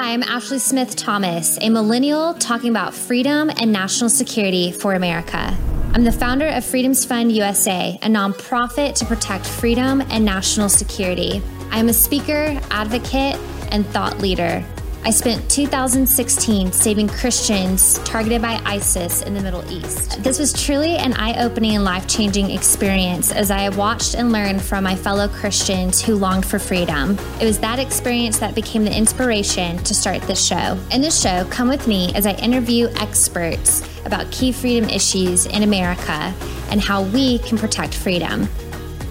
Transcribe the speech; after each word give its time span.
I'm 0.00 0.22
Ashley 0.22 0.60
Smith 0.60 0.94
Thomas, 0.94 1.58
a 1.60 1.68
millennial 1.68 2.32
talking 2.34 2.70
about 2.70 2.94
freedom 2.94 3.50
and 3.50 3.72
national 3.72 4.08
security 4.08 4.70
for 4.70 4.94
America. 4.94 5.56
I'm 5.92 6.04
the 6.04 6.12
founder 6.12 6.46
of 6.46 6.64
Freedom's 6.64 7.04
Fund 7.04 7.32
USA, 7.32 7.98
a 8.00 8.06
nonprofit 8.06 8.94
to 8.94 9.04
protect 9.06 9.44
freedom 9.44 10.00
and 10.02 10.24
national 10.24 10.68
security. 10.68 11.42
I 11.72 11.80
am 11.80 11.88
a 11.88 11.92
speaker, 11.92 12.60
advocate, 12.70 13.40
and 13.72 13.84
thought 13.88 14.18
leader. 14.18 14.64
I 15.04 15.10
spent 15.10 15.48
2016 15.50 16.72
saving 16.72 17.08
Christians 17.08 17.98
targeted 18.00 18.42
by 18.42 18.60
ISIS 18.64 19.22
in 19.22 19.32
the 19.32 19.40
Middle 19.40 19.64
East. 19.72 20.22
This 20.22 20.38
was 20.38 20.52
truly 20.52 20.96
an 20.96 21.14
eye 21.14 21.42
opening 21.42 21.76
and 21.76 21.84
life 21.84 22.06
changing 22.06 22.50
experience 22.50 23.32
as 23.32 23.50
I 23.50 23.70
watched 23.70 24.14
and 24.14 24.32
learned 24.32 24.60
from 24.60 24.84
my 24.84 24.96
fellow 24.96 25.28
Christians 25.28 26.02
who 26.02 26.16
longed 26.16 26.44
for 26.44 26.58
freedom. 26.58 27.16
It 27.40 27.44
was 27.44 27.58
that 27.60 27.78
experience 27.78 28.38
that 28.40 28.54
became 28.54 28.84
the 28.84 28.94
inspiration 28.94 29.78
to 29.78 29.94
start 29.94 30.20
this 30.22 30.44
show. 30.44 30.78
In 30.90 31.00
this 31.00 31.18
show, 31.18 31.46
come 31.48 31.68
with 31.68 31.86
me 31.86 32.12
as 32.14 32.26
I 32.26 32.32
interview 32.32 32.88
experts 32.96 33.82
about 34.04 34.30
key 34.30 34.52
freedom 34.52 34.90
issues 34.90 35.46
in 35.46 35.62
America 35.62 36.34
and 36.70 36.82
how 36.82 37.04
we 37.04 37.38
can 37.38 37.56
protect 37.56 37.94
freedom. 37.94 38.46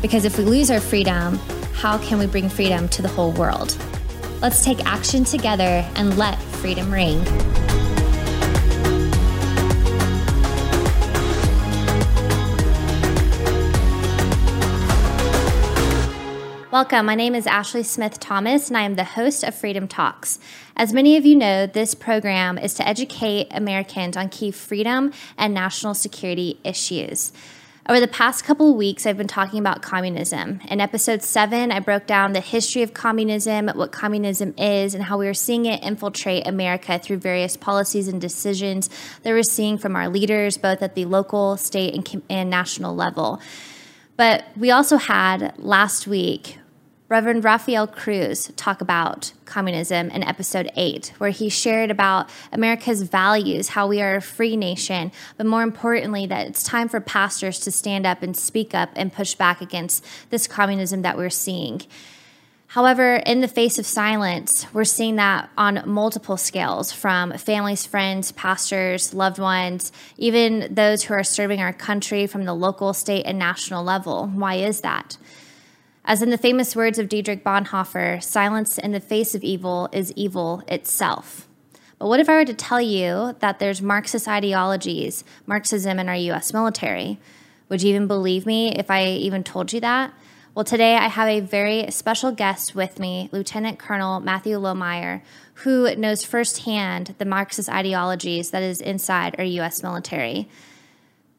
Because 0.02 0.26
if 0.26 0.38
we 0.38 0.44
lose 0.44 0.70
our 0.70 0.82
freedom, 0.82 1.38
how 1.74 1.98
can 1.98 2.20
we 2.20 2.28
bring 2.28 2.50
freedom 2.50 2.88
to 2.90 3.02
the 3.02 3.08
whole 3.08 3.32
world? 3.32 3.76
Let's 4.40 4.64
take 4.64 4.86
action 4.86 5.24
together 5.24 5.64
and 5.96 6.16
let 6.16 6.38
freedom 6.38 6.94
ring. 6.94 7.24
Welcome. 16.72 17.08
My 17.08 17.16
name 17.16 17.34
is 17.34 17.48
Ashley 17.48 17.82
Smith 17.82 18.20
Thomas, 18.20 18.68
and 18.68 18.78
I 18.78 18.84
am 18.84 18.94
the 18.94 19.04
host 19.04 19.44
of 19.44 19.56
Freedom 19.56 19.88
Talks. 19.88 20.38
As 20.76 20.94
many 20.94 21.18
of 21.18 21.26
you 21.26 21.36
know, 21.36 21.66
this 21.66 21.96
program 21.96 22.60
is 22.60 22.76
to 22.76 22.88
educate 22.88 23.48
Americans 23.50 24.16
on 24.16 24.30
key 24.30 24.52
freedom 24.52 25.12
and 25.40 25.56
national 25.56 25.96
security 25.96 26.60
issues. 26.64 27.32
Over 27.90 28.02
the 28.02 28.08
past 28.10 28.44
couple 28.44 28.76
weeks, 28.76 29.06
I've 29.06 29.16
been 29.16 29.28
talking 29.30 29.60
about 29.60 29.82
communism. 29.82 30.60
In 30.68 30.82
episode 30.82 31.24
seven, 31.24 31.72
I 31.72 31.80
broke 31.80 32.06
down 32.06 32.34
the 32.34 32.42
history 32.42 32.82
of 32.82 32.94
communism, 32.94 33.70
what 33.70 33.94
communism 33.94 34.54
is, 34.58 34.94
and 34.94 35.06
how 35.06 35.18
we 35.18 35.26
are 35.30 35.34
seeing 35.34 35.66
it 35.66 35.82
infiltrate 35.82 36.46
America 36.46 37.00
through 37.00 37.20
various 37.20 37.56
policies 37.56 38.10
and 38.10 38.20
decisions 38.20 38.90
that 39.24 39.32
we're 39.32 39.42
seeing 39.42 39.78
from 39.78 39.96
our 39.96 40.10
leaders, 40.10 40.58
both 40.58 40.82
at 40.82 40.96
the 40.96 41.06
local, 41.06 41.56
state, 41.56 41.94
and, 41.96 42.24
and 42.30 42.50
national 42.50 42.94
level. 42.94 43.40
But 44.18 44.44
we 44.58 44.70
also 44.70 44.98
had 44.98 45.58
last 45.58 46.08
week 46.08 46.58
Reverend 47.10 47.46
Rafael 47.46 47.88
Cruz 47.88 48.52
talk 48.58 48.82
about 48.82 49.32
communism 49.46 50.10
in 50.10 50.24
episode 50.24 50.70
8, 50.76 51.14
where 51.20 51.30
he 51.30 51.48
shared 51.48 51.90
about 51.90 52.30
America's 52.52 53.04
values, 53.04 53.70
how 53.70 53.88
we 53.88 54.02
are 54.02 54.18
a 54.18 54.22
free 54.22 54.58
nation, 54.58 55.14
but 55.38 55.46
more 55.46 55.64
importantly, 55.64 56.26
that 56.26 56.48
it's 56.48 56.64
time 56.64 56.90
for 56.90 57.00
pastors 57.00 57.62
to 57.62 57.72
stand 57.72 58.06
up 58.06 58.24
and 58.24 58.36
speak 58.36 58.76
up 58.76 58.90
and 58.94 59.14
push 59.14 59.36
back 59.36 59.62
against 59.62 60.04
this 60.32 60.48
communism 60.48 61.02
that 61.04 61.16
we're 61.16 61.30
seeing. 61.30 61.82
However, 62.72 63.16
in 63.26 63.40
the 63.40 63.48
face 63.48 63.80
of 63.80 63.86
silence, 63.86 64.66
we're 64.74 64.84
seeing 64.84 65.16
that 65.16 65.50
on 65.58 65.84
multiple 65.86 66.36
scales 66.36 66.92
from 66.92 67.32
families, 67.38 67.86
friends, 67.86 68.34
pastors, 68.34 69.14
loved 69.14 69.40
ones, 69.40 69.94
even 70.18 70.74
those 70.76 71.04
who 71.04 71.14
are 71.14 71.24
serving 71.24 71.62
our 71.62 71.72
country 71.72 72.28
from 72.28 72.44
the 72.44 72.54
local, 72.54 72.92
state, 72.94 73.24
and 73.26 73.40
national 73.40 73.86
level. 73.86 74.28
Why 74.28 74.56
is 74.56 74.82
that? 74.82 75.18
As 76.10 76.22
in 76.22 76.30
the 76.30 76.38
famous 76.38 76.74
words 76.74 76.98
of 77.00 77.10
Dietrich 77.10 77.44
Bonhoeffer, 77.44 78.24
silence 78.24 78.78
in 78.78 78.94
the 78.94 79.02
face 79.02 79.36
of 79.36 79.44
evil 79.44 79.90
is 79.92 80.14
evil 80.14 80.64
itself. 80.70 81.50
But 82.00 82.08
what 82.08 82.22
if 82.22 82.30
I 82.30 82.36
were 82.36 82.46
to 82.46 82.54
tell 82.54 82.80
you 82.80 83.36
that 83.40 83.60
there's 83.60 83.82
Marxist 83.82 84.26
ideologies, 84.26 85.26
Marxism 85.46 86.00
in 86.00 86.08
our 86.08 86.16
US 86.16 86.54
military? 86.54 87.20
Would 87.68 87.84
you 87.84 87.90
even 87.90 88.08
believe 88.08 88.46
me 88.46 88.74
if 88.74 88.90
I 88.90 89.06
even 89.06 89.44
told 89.44 89.74
you 89.74 89.82
that? 89.82 90.14
Well, 90.56 90.64
today 90.64 90.96
I 90.96 91.10
have 91.10 91.28
a 91.28 91.42
very 91.42 91.92
special 91.92 92.32
guest 92.32 92.74
with 92.74 93.00
me, 93.00 93.28
Lieutenant 93.34 93.78
Colonel 93.78 94.22
Matthew 94.22 94.58
Lohmeier, 94.58 95.22
who 95.56 95.94
knows 95.98 96.24
firsthand 96.24 97.16
the 97.18 97.26
Marxist 97.26 97.68
ideologies 97.68 98.52
that 98.52 98.64
is 98.64 98.80
inside 98.80 99.36
our 99.38 99.44
US 99.44 99.84
military. 99.84 100.48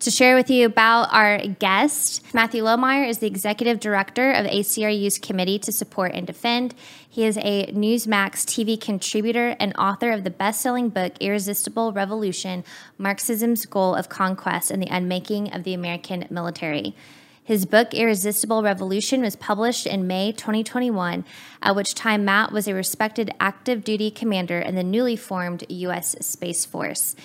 To 0.01 0.13
share 0.13 0.37
with 0.37 0.49
you 0.49 0.65
about 0.65 1.13
our 1.13 1.39
guest, 1.39 2.23
Matthew 2.33 2.63
Lohmeier 2.63 3.09
is 3.09 3.19
the 3.19 3.27
executive 3.27 3.81
director 3.81 4.31
of 4.31 4.47
ACRU's 4.47 5.19
Committee 5.19 5.59
to 5.59 5.73
Support 5.73 6.13
and 6.15 6.25
Defend. 6.25 6.77
He 7.09 7.25
is 7.25 7.37
a 7.39 7.67
Newsmax 7.73 8.45
TV 8.45 8.81
contributor 8.81 9.57
and 9.59 9.75
author 9.77 10.13
of 10.13 10.23
the 10.23 10.31
best 10.31 10.61
selling 10.61 10.89
book, 10.89 11.15
Irresistible 11.19 11.93
Revolution 11.93 12.63
Marxism's 12.97 13.67
Goal 13.67 13.97
of 13.97 14.09
Conquest 14.09 14.71
and 14.71 14.81
the 14.81 14.87
Unmaking 14.87 15.53
of 15.53 15.65
the 15.65 15.75
American 15.75 16.29
Military. 16.31 16.95
His 17.43 17.67
book, 17.67 17.93
Irresistible 17.93 18.63
Revolution, 18.63 19.21
was 19.23 19.35
published 19.35 19.85
in 19.85 20.07
May 20.07 20.31
2021, 20.31 21.25
at 21.61 21.75
which 21.75 21.97
time 21.97 22.25
Matt 22.25 22.53
was 22.53 22.69
a 22.69 22.75
respected 22.75 23.33
active 23.41 23.83
duty 23.83 24.13
commander 24.13 24.61
in 24.61 24.77
the 24.77 24.85
newly 24.85 25.17
formed 25.17 25.65
U.S. 25.69 26.15
Space 26.25 26.65
Force. 26.65 27.17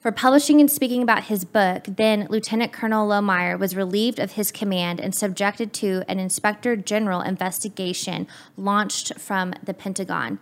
For 0.00 0.10
publishing 0.10 0.60
and 0.60 0.70
speaking 0.70 1.02
about 1.02 1.24
his 1.24 1.44
book, 1.44 1.84
then 1.86 2.26
Lieutenant 2.30 2.72
Colonel 2.72 3.06
Lohmeier 3.06 3.58
was 3.58 3.76
relieved 3.76 4.18
of 4.18 4.32
his 4.32 4.50
command 4.50 4.98
and 4.98 5.14
subjected 5.14 5.74
to 5.74 6.04
an 6.08 6.18
Inspector 6.18 6.74
General 6.76 7.20
investigation 7.20 8.26
launched 8.56 9.18
from 9.20 9.52
the 9.62 9.74
Pentagon. 9.74 10.38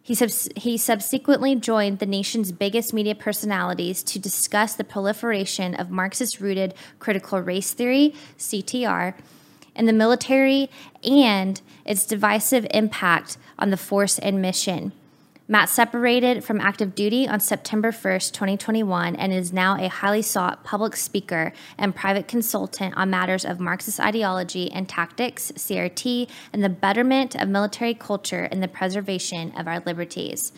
He, 0.00 0.16
he 0.54 0.78
subsequently 0.78 1.56
joined 1.56 1.98
the 1.98 2.06
nation's 2.06 2.52
biggest 2.52 2.94
media 2.94 3.16
personalities 3.16 4.04
to 4.04 4.20
discuss 4.20 4.76
the 4.76 4.84
proliferation 4.84 5.74
of 5.74 5.90
Marxist 5.90 6.38
rooted 6.38 6.72
critical 7.00 7.40
race 7.40 7.74
theory, 7.74 8.14
CTR, 8.38 9.14
in 9.74 9.86
the 9.86 9.92
military 9.92 10.70
and 11.02 11.60
its 11.84 12.06
divisive 12.06 12.68
impact 12.72 13.36
on 13.58 13.70
the 13.70 13.76
force 13.76 14.20
and 14.20 14.40
mission. 14.40 14.92
Matt 15.48 15.68
separated 15.68 16.44
from 16.44 16.60
active 16.60 16.94
duty 16.94 17.26
on 17.26 17.40
September 17.40 17.90
1st, 17.90 18.32
2021, 18.32 19.16
and 19.16 19.32
is 19.32 19.52
now 19.52 19.76
a 19.76 19.88
highly 19.88 20.22
sought 20.22 20.62
public 20.62 20.94
speaker 20.94 21.52
and 21.76 21.96
private 21.96 22.28
consultant 22.28 22.96
on 22.96 23.10
matters 23.10 23.44
of 23.44 23.58
Marxist 23.58 23.98
ideology 23.98 24.70
and 24.70 24.88
tactics, 24.88 25.50
CRT, 25.56 26.28
and 26.52 26.62
the 26.62 26.68
betterment 26.68 27.34
of 27.34 27.48
military 27.48 27.92
culture 27.92 28.44
and 28.44 28.62
the 28.62 28.68
preservation 28.68 29.52
of 29.56 29.66
our 29.66 29.80
liberties. 29.80 30.52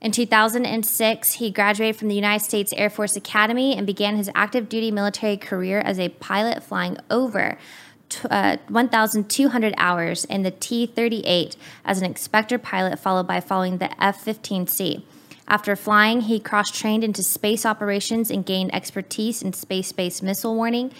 In 0.00 0.10
2006, 0.10 1.34
he 1.34 1.50
graduated 1.50 1.96
from 1.96 2.08
the 2.08 2.14
United 2.14 2.44
States 2.44 2.72
Air 2.72 2.90
Force 2.90 3.14
Academy 3.14 3.76
and 3.76 3.86
began 3.86 4.16
his 4.16 4.30
active 4.34 4.68
duty 4.68 4.90
military 4.90 5.36
career 5.36 5.78
as 5.78 6.00
a 6.00 6.08
pilot 6.08 6.62
flying 6.62 6.96
over 7.08 7.58
uh, 8.30 8.56
1,200 8.68 9.74
hours 9.76 10.24
in 10.24 10.42
the 10.42 10.50
T 10.50 10.86
38 10.86 11.56
as 11.84 11.98
an 11.98 12.04
inspector 12.04 12.58
pilot, 12.58 12.98
followed 12.98 13.26
by 13.26 13.40
following 13.40 13.78
the 13.78 14.02
F 14.02 14.24
15C. 14.24 15.02
After 15.48 15.76
flying, 15.76 16.22
he 16.22 16.40
cross 16.40 16.70
trained 16.70 17.04
into 17.04 17.22
space 17.22 17.66
operations 17.66 18.30
and 18.30 18.46
gained 18.46 18.74
expertise 18.74 19.42
in 19.42 19.52
space 19.52 19.92
based 19.92 20.22
missile 20.22 20.54
warning. 20.54 20.92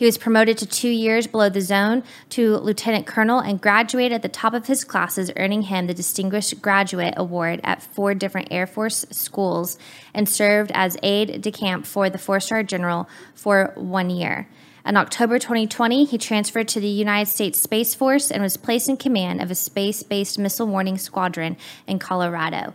He 0.00 0.06
was 0.06 0.16
promoted 0.16 0.56
to 0.56 0.66
two 0.66 0.88
years 0.88 1.26
below 1.26 1.50
the 1.50 1.60
zone 1.60 2.04
to 2.30 2.56
lieutenant 2.56 3.06
colonel 3.06 3.38
and 3.38 3.60
graduated 3.60 4.12
at 4.12 4.22
the 4.22 4.30
top 4.30 4.54
of 4.54 4.66
his 4.66 4.82
classes, 4.82 5.30
earning 5.36 5.60
him 5.64 5.86
the 5.86 5.92
Distinguished 5.92 6.62
Graduate 6.62 7.12
Award 7.18 7.60
at 7.64 7.82
four 7.82 8.14
different 8.14 8.48
Air 8.50 8.66
Force 8.66 9.04
schools 9.10 9.78
and 10.14 10.26
served 10.26 10.72
as 10.72 10.96
aide 11.02 11.42
de 11.42 11.52
camp 11.52 11.84
for 11.84 12.08
the 12.08 12.16
four 12.16 12.40
star 12.40 12.62
general 12.62 13.10
for 13.34 13.72
one 13.76 14.08
year. 14.08 14.48
In 14.84 14.96
October 14.96 15.38
2020, 15.38 16.04
he 16.04 16.18
transferred 16.18 16.68
to 16.68 16.80
the 16.80 16.88
United 16.88 17.30
States 17.30 17.60
Space 17.60 17.94
Force 17.94 18.30
and 18.30 18.42
was 18.42 18.56
placed 18.56 18.88
in 18.88 18.96
command 18.96 19.40
of 19.40 19.50
a 19.50 19.54
space 19.54 20.02
based 20.02 20.38
missile 20.38 20.66
warning 20.66 20.96
squadron 20.96 21.56
in 21.86 21.98
Colorado. 21.98 22.74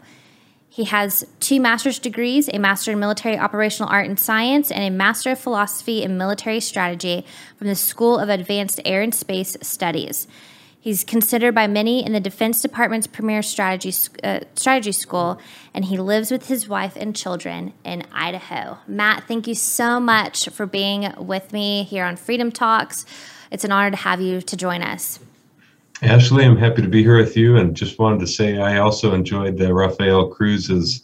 He 0.70 0.84
has 0.84 1.26
two 1.40 1.62
master's 1.62 2.00
degrees 2.00 2.50
a 2.50 2.60
Master 2.60 2.92
in 2.92 3.00
Military 3.00 3.38
Operational 3.38 3.90
Art 3.90 4.08
and 4.08 4.20
Science 4.20 4.72
and 4.72 4.84
a 4.84 4.90
Master 4.90 5.32
of 5.32 5.40
Philosophy 5.40 6.04
in 6.04 6.18
Military 6.18 6.60
Strategy 6.60 7.26
from 7.58 7.68
the 7.68 7.76
School 7.76 8.20
of 8.20 8.30
Advanced 8.30 8.82
Air 8.84 9.02
and 9.02 9.16
Space 9.16 9.56
Studies. 9.62 10.28
He's 10.86 11.04
considered 11.04 11.56
by 11.56 11.66
many 11.66 12.06
in 12.06 12.14
the 12.14 12.20
Defense 12.20 12.62
Department's 12.62 13.08
premier 13.08 13.42
strategy, 13.42 13.92
uh, 14.24 14.42
strategy 14.54 14.92
school, 14.92 15.40
and 15.74 15.84
he 15.84 15.98
lives 15.98 16.30
with 16.30 16.48
his 16.48 16.70
wife 16.70 16.96
and 16.96 17.16
children 17.16 17.74
in 17.84 18.04
Idaho. 18.14 18.78
Matt, 18.86 19.24
thank 19.28 19.48
you 19.48 19.56
so 19.56 20.00
much 20.00 20.48
for 20.50 20.68
being 20.68 21.12
with 21.18 21.52
me 21.52 21.86
here 21.86 22.06
on 22.06 22.18
Freedom 22.18 22.52
Talks. 22.52 23.04
It's 23.50 23.64
an 23.64 23.72
honor 23.72 23.90
to 23.90 23.98
have 23.98 24.22
you 24.22 24.42
to 24.42 24.56
join 24.56 24.84
us. 24.84 25.18
Ashley, 26.04 26.46
I'm 26.46 26.56
happy 26.56 26.84
to 26.84 26.88
be 26.88 27.02
here 27.02 27.18
with 27.18 27.36
you, 27.36 27.58
and 27.58 27.76
just 27.76 27.98
wanted 27.98 28.20
to 28.20 28.28
say 28.28 28.60
I 28.60 28.78
also 28.78 29.16
enjoyed 29.16 29.58
the 29.58 29.74
Rafael 29.74 30.28
Cruz's 30.28 31.02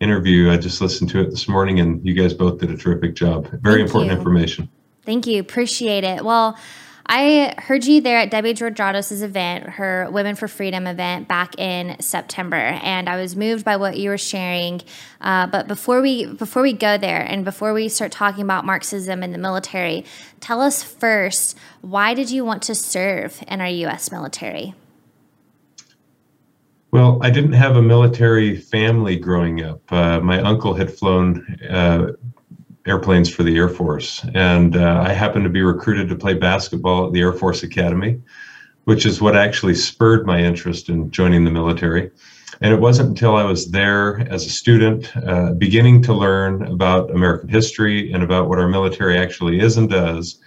interview. 0.00 0.50
I 0.50 0.58
just 0.58 0.82
listened 0.82 1.08
to 1.12 1.20
it 1.20 1.30
this 1.30 1.48
morning, 1.48 1.80
and 1.80 2.04
you 2.04 2.12
guys 2.12 2.34
both 2.34 2.58
did 2.58 2.70
a 2.70 2.76
terrific 2.76 3.14
job. 3.14 3.46
Very 3.62 3.76
thank 3.76 3.86
important 3.86 4.12
you. 4.12 4.18
information. 4.18 4.68
Thank 5.06 5.26
you. 5.26 5.40
Appreciate 5.40 6.04
it. 6.04 6.26
Well, 6.26 6.58
I 7.06 7.54
heard 7.58 7.84
you 7.84 8.00
there 8.00 8.18
at 8.18 8.30
Debbie 8.30 8.54
Georgatos' 8.54 9.22
event, 9.22 9.64
her 9.64 10.08
Women 10.10 10.36
for 10.36 10.48
Freedom 10.48 10.86
event 10.86 11.28
back 11.28 11.58
in 11.58 12.00
September, 12.00 12.56
and 12.56 13.10
I 13.10 13.20
was 13.20 13.36
moved 13.36 13.64
by 13.64 13.76
what 13.76 13.98
you 13.98 14.08
were 14.08 14.18
sharing. 14.18 14.80
Uh, 15.20 15.46
but 15.46 15.68
before 15.68 16.00
we 16.00 16.26
before 16.26 16.62
we 16.62 16.72
go 16.72 16.96
there, 16.96 17.20
and 17.20 17.44
before 17.44 17.74
we 17.74 17.90
start 17.90 18.10
talking 18.10 18.42
about 18.42 18.64
Marxism 18.64 19.22
in 19.22 19.32
the 19.32 19.38
military, 19.38 20.06
tell 20.40 20.62
us 20.62 20.82
first 20.82 21.58
why 21.82 22.14
did 22.14 22.30
you 22.30 22.42
want 22.44 22.62
to 22.62 22.74
serve 22.74 23.42
in 23.48 23.60
our 23.60 23.68
U.S. 23.68 24.10
military? 24.10 24.74
Well, 26.90 27.18
I 27.22 27.30
didn't 27.30 27.54
have 27.54 27.76
a 27.76 27.82
military 27.82 28.56
family 28.56 29.16
growing 29.16 29.62
up. 29.62 29.80
Uh, 29.92 30.20
my 30.20 30.40
uncle 30.40 30.74
had 30.74 30.90
flown 30.90 31.44
uh, 31.68 32.12
airplanes 32.86 33.32
for 33.32 33.42
the 33.42 33.56
Air 33.56 33.68
Force. 33.68 34.24
And 34.34 34.76
uh, 34.76 35.02
I 35.06 35.12
happened 35.12 35.44
to 35.44 35.50
be 35.50 35.62
recruited 35.62 36.08
to 36.08 36.16
play 36.16 36.34
basketball 36.34 37.06
at 37.06 37.12
the 37.12 37.20
Air 37.20 37.32
Force 37.32 37.62
Academy, 37.62 38.20
which 38.84 39.06
is 39.06 39.20
what 39.20 39.36
actually 39.36 39.74
spurred 39.74 40.26
my 40.26 40.40
interest 40.40 40.88
in 40.88 41.10
joining 41.10 41.44
the 41.44 41.50
military. 41.50 42.10
And 42.60 42.72
it 42.72 42.80
wasn't 42.80 43.08
until 43.08 43.36
I 43.36 43.44
was 43.44 43.70
there 43.70 44.20
as 44.30 44.46
a 44.46 44.50
student, 44.50 45.14
uh, 45.16 45.52
beginning 45.52 46.02
to 46.02 46.14
learn 46.14 46.62
about 46.62 47.10
American 47.10 47.48
history 47.48 48.12
and 48.12 48.22
about 48.22 48.48
what 48.48 48.58
our 48.58 48.68
military 48.68 49.18
actually 49.18 49.60
is 49.60 49.76
and 49.76 49.90
does, 49.90 50.40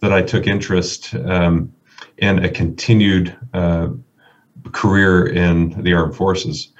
that 0.00 0.12
I 0.12 0.22
took 0.22 0.46
interest 0.46 1.14
um, 1.14 1.72
in 2.18 2.44
a 2.44 2.48
continued 2.48 3.36
uh, 3.52 3.88
career 4.72 5.26
in 5.26 5.82
the 5.82 5.92
armed 5.92 6.16
forces. 6.16 6.72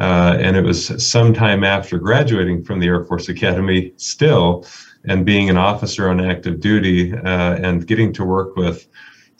Uh, 0.00 0.36
and 0.40 0.56
it 0.56 0.64
was 0.64 1.04
sometime 1.04 1.64
after 1.64 1.98
graduating 1.98 2.64
from 2.64 2.80
the 2.80 2.86
Air 2.86 3.04
Force 3.04 3.28
Academy, 3.28 3.92
still, 3.96 4.66
and 5.04 5.26
being 5.26 5.50
an 5.50 5.56
officer 5.56 6.08
on 6.08 6.20
active 6.20 6.60
duty 6.60 7.12
uh, 7.12 7.56
and 7.56 7.86
getting 7.86 8.12
to 8.14 8.24
work 8.24 8.56
with 8.56 8.86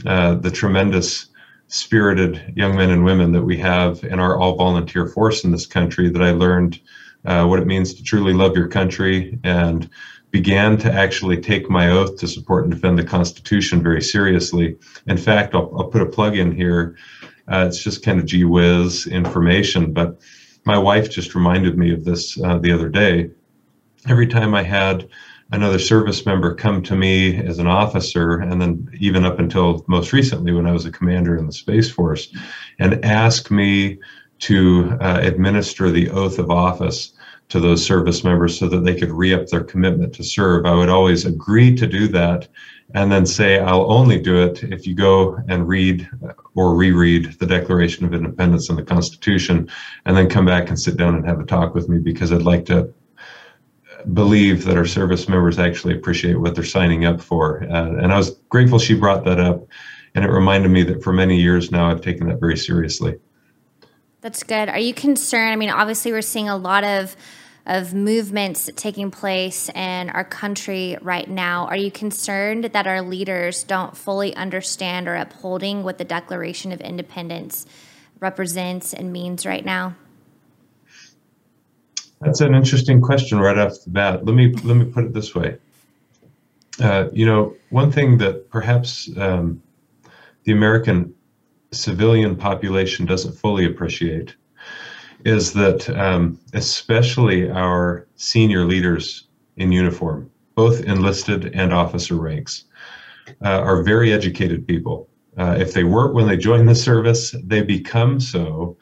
uh, 0.04 0.34
the 0.34 0.50
tremendous 0.50 1.28
spirited 1.68 2.52
young 2.54 2.76
men 2.76 2.90
and 2.90 3.04
women 3.04 3.32
that 3.32 3.42
we 3.42 3.56
have 3.56 4.04
in 4.04 4.18
our 4.18 4.38
all 4.38 4.56
volunteer 4.56 5.06
force 5.06 5.42
in 5.42 5.52
this 5.52 5.66
country 5.66 6.10
that 6.10 6.22
I 6.22 6.30
learned 6.32 6.78
uh, 7.24 7.46
what 7.46 7.60
it 7.60 7.66
means 7.66 7.94
to 7.94 8.02
truly 8.02 8.34
love 8.34 8.56
your 8.56 8.68
country 8.68 9.38
and 9.44 9.88
began 10.32 10.76
to 10.78 10.92
actually 10.92 11.40
take 11.40 11.70
my 11.70 11.90
oath 11.90 12.18
to 12.18 12.26
support 12.26 12.64
and 12.64 12.72
defend 12.72 12.98
the 12.98 13.04
Constitution 13.04 13.82
very 13.82 14.02
seriously. 14.02 14.76
In 15.06 15.16
fact, 15.16 15.54
I'll, 15.54 15.72
I'll 15.76 15.88
put 15.88 16.02
a 16.02 16.06
plug 16.06 16.36
in 16.36 16.52
here. 16.52 16.96
Uh, 17.48 17.66
it's 17.68 17.82
just 17.82 18.04
kind 18.04 18.18
of 18.18 18.26
gee 18.26 18.44
whiz 18.44 19.06
information, 19.06 19.92
but 19.92 20.20
my 20.64 20.78
wife 20.78 21.10
just 21.10 21.34
reminded 21.34 21.76
me 21.76 21.92
of 21.92 22.04
this 22.04 22.40
uh, 22.42 22.58
the 22.58 22.72
other 22.72 22.88
day. 22.88 23.30
Every 24.08 24.26
time 24.26 24.54
I 24.54 24.62
had 24.62 25.08
another 25.52 25.78
service 25.78 26.24
member 26.24 26.54
come 26.54 26.82
to 26.82 26.96
me 26.96 27.36
as 27.36 27.58
an 27.58 27.66
officer, 27.66 28.40
and 28.40 28.60
then 28.60 28.88
even 28.98 29.24
up 29.24 29.38
until 29.38 29.84
most 29.86 30.12
recently 30.12 30.52
when 30.52 30.66
I 30.66 30.72
was 30.72 30.86
a 30.86 30.90
commander 30.90 31.36
in 31.36 31.46
the 31.46 31.52
Space 31.52 31.90
Force, 31.90 32.34
and 32.78 33.04
ask 33.04 33.50
me 33.50 33.98
to 34.40 34.96
uh, 35.00 35.20
administer 35.22 35.90
the 35.90 36.10
oath 36.10 36.38
of 36.38 36.50
office 36.50 37.12
to 37.48 37.60
those 37.60 37.84
service 37.84 38.24
members 38.24 38.58
so 38.58 38.66
that 38.66 38.82
they 38.82 38.98
could 38.98 39.10
re 39.10 39.34
up 39.34 39.46
their 39.48 39.62
commitment 39.62 40.14
to 40.14 40.24
serve. 40.24 40.64
I 40.64 40.74
would 40.74 40.88
always 40.88 41.26
agree 41.26 41.76
to 41.76 41.86
do 41.86 42.08
that 42.08 42.48
and 42.94 43.10
then 43.10 43.24
say, 43.26 43.58
I'll 43.58 43.90
only 43.90 44.20
do 44.20 44.42
it 44.42 44.62
if 44.64 44.86
you 44.86 44.94
go 44.94 45.38
and 45.48 45.66
read 45.66 46.08
or 46.54 46.74
reread 46.74 47.38
the 47.38 47.46
Declaration 47.46 48.04
of 48.04 48.12
Independence 48.12 48.68
and 48.68 48.78
the 48.78 48.82
Constitution, 48.82 49.68
and 50.04 50.16
then 50.16 50.28
come 50.28 50.44
back 50.44 50.68
and 50.68 50.78
sit 50.78 50.96
down 50.96 51.14
and 51.14 51.26
have 51.26 51.40
a 51.40 51.44
talk 51.44 51.74
with 51.74 51.88
me 51.88 51.98
because 51.98 52.32
I'd 52.32 52.42
like 52.42 52.64
to 52.66 52.92
believe 54.12 54.64
that 54.64 54.76
our 54.76 54.84
service 54.84 55.28
members 55.28 55.58
actually 55.58 55.94
appreciate 55.94 56.34
what 56.34 56.54
they're 56.54 56.64
signing 56.64 57.04
up 57.04 57.20
for. 57.20 57.62
Uh, 57.64 57.92
and 58.02 58.12
I 58.12 58.16
was 58.16 58.30
grateful 58.48 58.78
she 58.78 58.94
brought 58.94 59.24
that 59.24 59.38
up. 59.38 59.66
And 60.14 60.24
it 60.24 60.28
reminded 60.28 60.70
me 60.70 60.82
that 60.84 61.02
for 61.02 61.12
many 61.12 61.40
years 61.40 61.70
now, 61.70 61.90
I've 61.90 62.02
taken 62.02 62.28
that 62.28 62.38
very 62.38 62.56
seriously. 62.56 63.18
That's 64.20 64.42
good. 64.42 64.68
Are 64.68 64.78
you 64.78 64.92
concerned? 64.92 65.52
I 65.52 65.56
mean, 65.56 65.70
obviously, 65.70 66.12
we're 66.12 66.20
seeing 66.22 66.48
a 66.48 66.56
lot 66.56 66.84
of 66.84 67.16
of 67.66 67.94
movements 67.94 68.68
taking 68.74 69.10
place 69.10 69.68
in 69.70 70.10
our 70.10 70.24
country 70.24 70.96
right 71.00 71.28
now. 71.28 71.66
Are 71.66 71.76
you 71.76 71.90
concerned 71.90 72.64
that 72.64 72.86
our 72.86 73.02
leaders 73.02 73.62
don't 73.62 73.96
fully 73.96 74.34
understand 74.34 75.06
or 75.06 75.14
upholding 75.14 75.84
what 75.84 75.98
the 75.98 76.04
Declaration 76.04 76.72
of 76.72 76.80
Independence 76.80 77.66
represents 78.20 78.92
and 78.92 79.12
means 79.12 79.46
right 79.46 79.64
now? 79.64 79.94
That's 82.20 82.40
an 82.40 82.54
interesting 82.54 83.00
question 83.00 83.38
right 83.38 83.58
off 83.58 83.82
the 83.84 83.90
bat. 83.90 84.24
Let 84.24 84.34
me 84.34 84.52
let 84.64 84.76
me 84.76 84.84
put 84.84 85.04
it 85.04 85.12
this 85.12 85.34
way. 85.34 85.58
Uh, 86.80 87.08
you 87.12 87.26
know, 87.26 87.54
one 87.70 87.90
thing 87.90 88.18
that 88.18 88.48
perhaps 88.48 89.10
um, 89.16 89.60
the 90.44 90.52
American 90.52 91.14
civilian 91.72 92.36
population 92.36 93.06
doesn't 93.06 93.32
fully 93.32 93.64
appreciate 93.64 94.36
is 95.24 95.52
that 95.52 95.88
um, 95.90 96.38
especially 96.54 97.50
our 97.50 98.06
senior 98.16 98.64
leaders 98.64 99.28
in 99.56 99.72
uniform, 99.72 100.30
both 100.54 100.82
enlisted 100.84 101.54
and 101.54 101.72
officer 101.72 102.16
ranks, 102.16 102.64
uh, 103.44 103.60
are 103.60 103.82
very 103.82 104.12
educated 104.12 104.66
people. 104.66 105.08
Uh, 105.38 105.56
if 105.58 105.72
they 105.72 105.84
weren't 105.84 106.14
when 106.14 106.26
they 106.26 106.36
joined 106.36 106.68
the 106.68 106.74
service, 106.74 107.34
they 107.44 107.62
become 107.62 108.20
so 108.20 108.76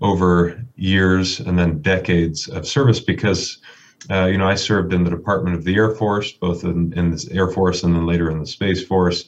over 0.00 0.64
years 0.76 1.40
and 1.40 1.58
then 1.58 1.82
decades 1.82 2.48
of 2.48 2.66
service 2.66 3.00
because 3.00 3.58
uh, 4.10 4.24
you 4.24 4.38
know 4.38 4.48
I 4.48 4.54
served 4.54 4.94
in 4.94 5.04
the 5.04 5.10
Department 5.10 5.56
of 5.56 5.64
the 5.64 5.74
Air 5.74 5.90
Force, 5.94 6.32
both 6.32 6.64
in, 6.64 6.92
in 6.94 7.10
the 7.10 7.28
Air 7.32 7.48
Force 7.48 7.82
and 7.82 7.94
then 7.94 8.06
later 8.06 8.30
in 8.30 8.38
the 8.38 8.46
Space 8.46 8.82
Force. 8.82 9.26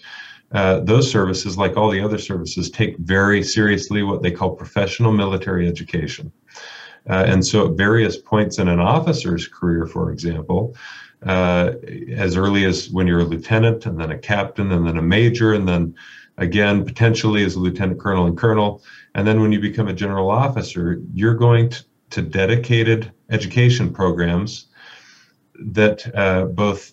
Uh, 0.53 0.81
those 0.81 1.11
services, 1.11 1.57
like 1.57 1.77
all 1.77 1.91
the 1.91 2.01
other 2.01 2.19
services, 2.19 2.71
take 2.71 2.99
very 2.99 3.43
seriously 3.43 4.03
what 4.03 4.23
they 4.23 4.31
call 4.31 4.55
professional 4.55 5.13
military 5.13 5.67
education. 5.67 6.31
Uh, 7.09 7.25
and 7.27 7.45
so, 7.45 7.67
at 7.69 7.73
various 7.73 8.17
points 8.17 8.59
in 8.59 8.69
an 8.69 8.79
officer's 8.79 9.49
career, 9.49 9.87
for 9.87 10.13
example, 10.13 10.77
uh, 11.27 11.73
as 12.11 12.37
early 12.37 12.65
as 12.65 12.91
when 12.91 13.07
you're 13.07 13.21
a 13.21 13.25
lieutenant, 13.25 13.87
and 13.87 13.99
then 13.99 14.11
a 14.11 14.19
captain, 14.19 14.71
and 14.73 14.87
then 14.87 14.97
a 14.97 15.03
major, 15.03 15.53
and 15.53 15.69
then 15.69 15.95
again, 16.39 16.85
potentially 16.85 17.45
as 17.45 17.55
a 17.55 17.59
lieutenant 17.59 18.01
colonel 18.01 18.27
and 18.27 18.37
colonel. 18.37 18.83
And 19.15 19.27
then 19.27 19.41
when 19.41 19.53
you 19.53 19.61
become 19.61 19.89
a 19.89 19.93
general 19.93 20.31
officer, 20.31 21.01
you're 21.13 21.35
going 21.35 21.71
to, 21.71 21.85
to 22.11 22.23
dedicated 22.23 23.13
education 23.31 23.93
programs 23.93 24.67
that 25.59 26.11
uh, 26.17 26.47
both 26.47 26.93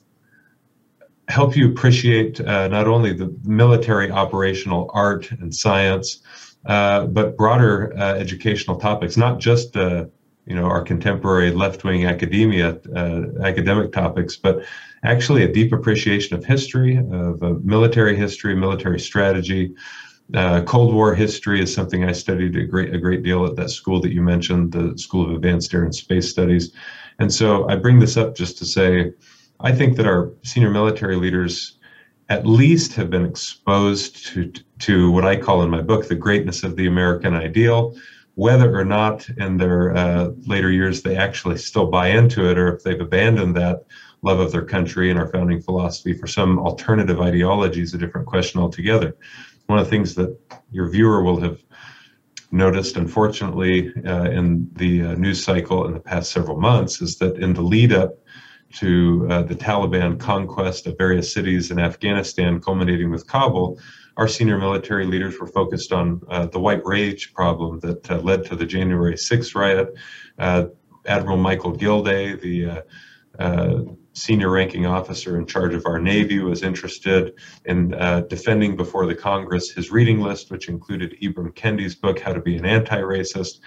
help 1.28 1.56
you 1.56 1.70
appreciate 1.70 2.42
uh, 2.42 2.68
not 2.68 2.88
only 2.88 3.14
the 3.14 3.34
military 3.44 4.12
operational 4.12 4.90
art 4.94 5.30
and 5.32 5.54
science, 5.54 6.22
but 6.64 7.38
broader 7.38 7.94
uh, 7.98 8.16
educational 8.16 8.80
topics, 8.80 9.18
not 9.18 9.40
just 9.40 9.76
uh, 9.76 10.06
you 10.46 10.56
know 10.56 10.66
our 10.66 10.82
contemporary 10.82 11.52
left-wing 11.52 12.06
academia 12.06 12.80
uh, 12.96 13.24
academic 13.44 13.92
topics, 13.92 14.36
but 14.36 14.64
actually 15.04 15.44
a 15.44 15.52
deep 15.52 15.72
appreciation 15.72 16.36
of 16.36 16.44
history, 16.44 16.98
of 16.98 17.42
uh, 17.42 17.54
military 17.64 18.16
history, 18.16 18.56
military 18.56 19.00
strategy. 19.00 19.74
Cold 20.66 20.94
War 20.94 21.16
history 21.16 21.60
is 21.60 21.74
something 21.74 22.04
I 22.04 22.12
studied 22.12 22.56
a 22.56 22.64
great 22.64 22.94
a 22.94 23.00
great 23.00 23.24
deal 23.24 23.46
at 23.46 23.56
that 23.56 23.72
school 23.72 24.00
that 24.02 24.12
you 24.14 24.22
mentioned, 24.22 24.72
the 24.72 24.96
School 24.98 25.26
of 25.26 25.32
Advanced 25.36 25.74
Air 25.74 25.86
and 25.86 25.96
Space 25.96 26.30
Studies, 26.30 26.72
and 27.18 27.34
so 27.34 27.68
I 27.68 27.76
bring 27.76 28.00
this 28.00 28.16
up 28.16 28.36
just 28.36 28.58
to 28.60 28.66
say 28.66 29.14
I 29.62 29.72
think 29.72 29.98
that 29.98 30.06
our 30.06 30.32
senior 30.44 30.70
military 30.70 31.16
leaders 31.16 31.79
at 32.30 32.46
least 32.46 32.94
have 32.94 33.10
been 33.10 33.26
exposed 33.26 34.26
to, 34.28 34.52
to 34.80 35.12
what 35.12 35.26
I 35.26 35.36
call 35.36 35.64
in 35.64 35.70
my 35.70 35.82
book 35.82 36.08
the 36.08 36.16
greatness 36.16 36.64
of 36.64 36.76
the 36.76 36.88
American 36.88 37.34
ideal. 37.34 37.96
Whether 38.36 38.80
or 38.80 38.86
not 38.86 39.28
in 39.38 39.58
their 39.58 39.96
uh, 39.98 40.30
later 40.46 40.72
years 40.72 41.02
they 41.02 41.18
actually 41.18 41.58
still 41.58 41.88
buy 41.88 42.10
into 42.10 42.50
it, 42.50 42.58
or 42.58 42.76
if 42.76 42.84
they've 42.84 43.02
abandoned 43.02 43.56
that 43.58 43.84
love 44.22 44.40
of 44.40 44.52
their 44.52 44.66
country 44.66 45.10
and 45.10 45.20
our 45.20 45.28
founding 45.28 45.62
philosophy 45.62 46.14
for 46.14 46.28
some 46.28 46.60
alternative 46.60 47.20
ideology 47.20 47.82
is 47.82 47.94
a 47.94 47.98
different 47.98 48.28
question 48.28 48.62
altogether. 48.62 49.16
One 49.68 49.80
of 49.80 49.86
the 49.86 49.90
things 49.90 50.16
that 50.16 50.38
your 50.72 50.90
viewer 50.90 51.24
will 51.24 51.40
have 51.42 51.64
noticed, 52.52 52.98
unfortunately, 52.98 53.94
uh, 54.06 54.32
in 54.32 54.70
the 54.74 55.04
uh, 55.04 55.14
news 55.16 55.44
cycle 55.44 55.86
in 55.88 55.94
the 55.94 56.00
past 56.00 56.32
several 56.32 56.60
months 56.60 57.02
is 57.02 57.18
that 57.18 57.38
in 57.38 57.54
the 57.54 57.62
lead 57.62 57.94
up 57.94 58.18
to 58.74 59.28
uh, 59.30 59.42
the 59.44 59.56
Taliban 59.56 60.20
conquest 60.20 60.88
of 60.88 60.98
various 60.98 61.34
cities 61.34 61.72
in 61.72 61.80
Afghanistan, 61.80 62.62
culminating 62.62 63.10
with 63.10 63.26
Kabul, 63.28 63.80
our 64.20 64.28
senior 64.28 64.58
military 64.58 65.06
leaders 65.06 65.40
were 65.40 65.48
focused 65.48 65.94
on 65.94 66.22
uh, 66.28 66.46
the 66.48 66.60
white 66.60 66.86
rage 66.86 67.34
problem 67.34 67.80
that 67.80 68.12
uh, 68.12 68.18
led 68.18 68.44
to 68.46 68.56
the 68.56 68.66
January 68.66 69.16
6th 69.16 69.56
riot. 69.56 69.94
Uh, 70.38 70.66
Admiral 71.06 71.38
Michael 71.38 71.72
Gilday, 71.72 72.36
the 72.36 72.66
uh, 72.66 72.82
uh, 73.40 73.82
senior 74.12 74.50
ranking 74.50 74.86
officer 74.86 75.38
in 75.38 75.46
charge 75.46 75.74
of 75.74 75.86
our 75.86 76.00
Navy, 76.00 76.40
was 76.40 76.64
interested 76.64 77.34
in 77.64 77.92
defending 78.28 78.76
before 78.76 79.06
the 79.06 79.16
Congress 79.16 79.72
his 79.72 79.90
reading 79.90 80.20
list, 80.20 80.52
which 80.52 80.68
included 80.68 81.16
Ibram 81.24 81.56
Kendi's 81.56 81.96
book, 81.96 82.20
How 82.20 82.34
to 82.34 82.42
Be 82.42 82.58
an 82.58 82.66
Anti 82.66 83.00
Racist 83.00 83.62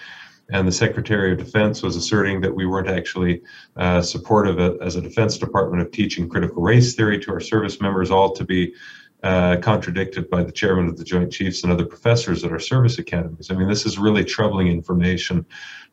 and 0.50 0.66
the 0.66 0.72
Secretary 0.72 1.32
of 1.32 1.38
Defense 1.38 1.82
was 1.82 1.96
asserting 1.96 2.40
that 2.40 2.54
we 2.54 2.66
weren't 2.66 2.88
actually 2.88 3.42
uh, 3.76 4.02
supportive 4.02 4.80
as 4.80 4.96
a 4.96 5.00
Defense 5.00 5.38
Department 5.38 5.82
of 5.82 5.90
teaching 5.90 6.28
critical 6.28 6.62
race 6.62 6.94
theory 6.94 7.18
to 7.20 7.32
our 7.32 7.40
service 7.40 7.80
members, 7.80 8.10
all 8.10 8.32
to 8.34 8.44
be 8.44 8.74
uh, 9.22 9.56
contradicted 9.62 10.28
by 10.28 10.42
the 10.42 10.52
chairman 10.52 10.88
of 10.88 10.96
the 10.96 11.04
Joint 11.04 11.32
Chiefs 11.32 11.62
and 11.62 11.72
other 11.72 11.86
professors 11.86 12.44
at 12.44 12.50
our 12.50 12.58
service 12.58 12.98
academies. 12.98 13.50
I 13.50 13.54
mean, 13.54 13.68
this 13.68 13.86
is 13.86 13.98
really 13.98 14.24
troubling 14.24 14.66
information 14.66 15.46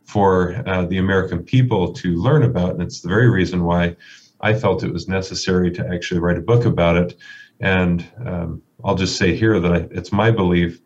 for 0.04 0.64
uh, 0.68 0.86
the 0.86 0.98
American 0.98 1.44
people 1.44 1.94
to 1.94 2.16
learn 2.16 2.44
about, 2.44 2.72
and 2.72 2.82
it's 2.82 3.02
the 3.02 3.10
very 3.10 3.30
reason 3.30 3.64
why 3.64 3.96
I 4.42 4.54
felt 4.54 4.84
it 4.84 4.92
was 4.92 5.08
necessary 5.08 5.70
to 5.72 5.88
actually 5.88 6.22
write 6.22 6.38
a 6.38 6.42
book 6.42 6.66
about 6.66 6.98
it. 6.98 7.16
And 7.60 8.06
um, 8.26 8.62
I'll 8.84 8.96
just 8.96 9.18
say 9.18 9.36
here 9.36 9.60
that 9.60 9.72
I, 9.72 9.88
it's 9.92 10.12
my 10.12 10.32
belief 10.32 10.82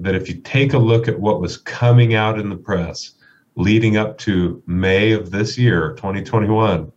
that 0.00 0.14
if 0.14 0.28
you 0.28 0.36
take 0.36 0.72
a 0.72 0.78
look 0.78 1.08
at 1.08 1.18
what 1.18 1.40
was 1.40 1.56
coming 1.56 2.14
out 2.14 2.38
in 2.38 2.48
the 2.48 2.56
press 2.56 3.12
leading 3.54 3.96
up 3.96 4.18
to 4.18 4.62
May 4.66 5.12
of 5.12 5.30
this 5.30 5.56
year, 5.56 5.94
2021, 5.94 6.92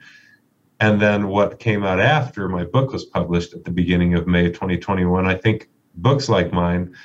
and 0.82 1.02
then 1.02 1.28
what 1.28 1.60
came 1.60 1.84
out 1.84 2.00
after 2.00 2.48
my 2.50 2.66
book 2.66 2.92
was 2.92 3.06
published 3.06 3.54
at 3.54 3.64
the 3.64 3.72
beginning 3.72 4.16
of 4.16 4.28
May 4.28 4.48
2021, 4.50 5.26
I 5.26 5.36
think 5.36 5.70
books 5.96 6.30
like 6.30 6.52
mine 6.52 6.96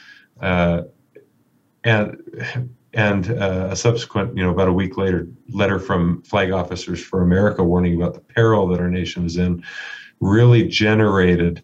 uh, 0.41 0.83
and 1.85 2.17
and 2.93 3.31
uh, 3.31 3.69
a 3.73 3.77
subsequent, 3.77 4.37
you 4.37 4.45
know, 4.45 4.51
about 4.51 4.69
a 4.69 4.73
week 4.73 4.97
later, 4.97 5.29
letter 5.49 5.81
from 5.81 6.23
Flag 6.23 6.53
Officers 6.53 7.03
for 7.03 7.23
America 7.23 7.65
warning 7.65 7.97
about 7.97 8.15
the 8.15 8.21
peril 8.21 8.69
that 8.69 8.81
our 8.81 8.89
nation 8.89 9.27
is 9.27 9.37
in, 9.37 9.65
really 10.21 10.69
generated 10.69 11.63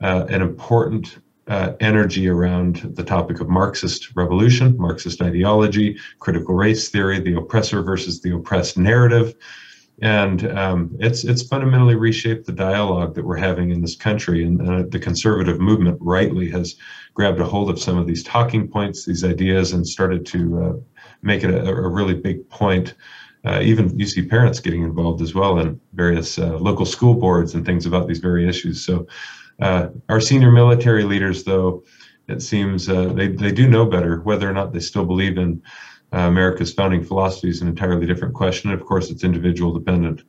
uh, 0.00 0.26
an 0.28 0.42
important 0.42 1.20
uh, 1.48 1.72
energy 1.80 2.28
around 2.28 2.94
the 2.94 3.02
topic 3.02 3.40
of 3.40 3.48
Marxist 3.48 4.14
revolution, 4.14 4.76
Marxist 4.78 5.20
ideology, 5.20 5.98
critical 6.18 6.54
race 6.54 6.88
theory, 6.88 7.20
the 7.20 7.36
oppressor 7.36 7.82
versus 7.82 8.20
the 8.20 8.34
oppressed 8.34 8.78
narrative. 8.78 9.34
And 10.00 10.50
um, 10.58 10.96
it's 11.00 11.24
it's 11.24 11.46
fundamentally 11.46 11.94
reshaped 11.94 12.46
the 12.46 12.52
dialogue 12.52 13.14
that 13.14 13.24
we're 13.24 13.36
having 13.36 13.70
in 13.70 13.80
this 13.80 13.94
country. 13.94 14.44
And 14.44 14.68
uh, 14.68 14.82
the 14.88 14.98
conservative 14.98 15.60
movement 15.60 15.98
rightly 16.00 16.50
has 16.50 16.76
grabbed 17.14 17.40
a 17.40 17.44
hold 17.44 17.70
of 17.70 17.78
some 17.78 17.98
of 17.98 18.06
these 18.06 18.22
talking 18.22 18.66
points, 18.68 19.04
these 19.04 19.22
ideas, 19.22 19.72
and 19.72 19.86
started 19.86 20.24
to 20.26 20.62
uh, 20.62 20.72
make 21.22 21.44
it 21.44 21.50
a, 21.50 21.68
a, 21.68 21.88
really 21.88 22.14
big 22.14 22.48
point. 22.48 22.94
Uh, 23.44 23.60
even 23.62 23.96
you 23.98 24.06
see 24.06 24.22
parents 24.22 24.60
getting 24.60 24.82
involved 24.82 25.20
as 25.20 25.34
well 25.34 25.58
in 25.58 25.80
various 25.92 26.38
uh, 26.38 26.56
local 26.58 26.86
school 26.86 27.14
boards 27.14 27.54
and 27.54 27.66
things 27.66 27.86
about 27.86 28.08
these 28.08 28.18
very 28.18 28.48
issues. 28.48 28.84
So, 28.84 29.06
uh, 29.62 29.88
our 30.08 30.20
senior 30.20 30.50
military 30.50 31.04
leaders, 31.04 31.44
though, 31.44 31.84
it 32.28 32.42
seems 32.42 32.88
uh, 32.88 33.12
they, 33.12 33.28
they 33.28 33.52
do 33.52 33.68
know 33.68 33.84
better. 33.86 34.20
Whether 34.20 34.50
or 34.50 34.52
not 34.52 34.72
they 34.72 34.80
still 34.80 35.04
believe 35.04 35.38
in 35.38 35.62
uh, 36.12 36.18
America's 36.18 36.72
founding 36.72 37.04
philosophy 37.04 37.48
is 37.48 37.62
an 37.62 37.68
entirely 37.68 38.06
different 38.06 38.34
question. 38.34 38.70
Of 38.70 38.84
course, 38.84 39.10
it's 39.10 39.24
individual 39.24 39.72
dependent. 39.72 40.22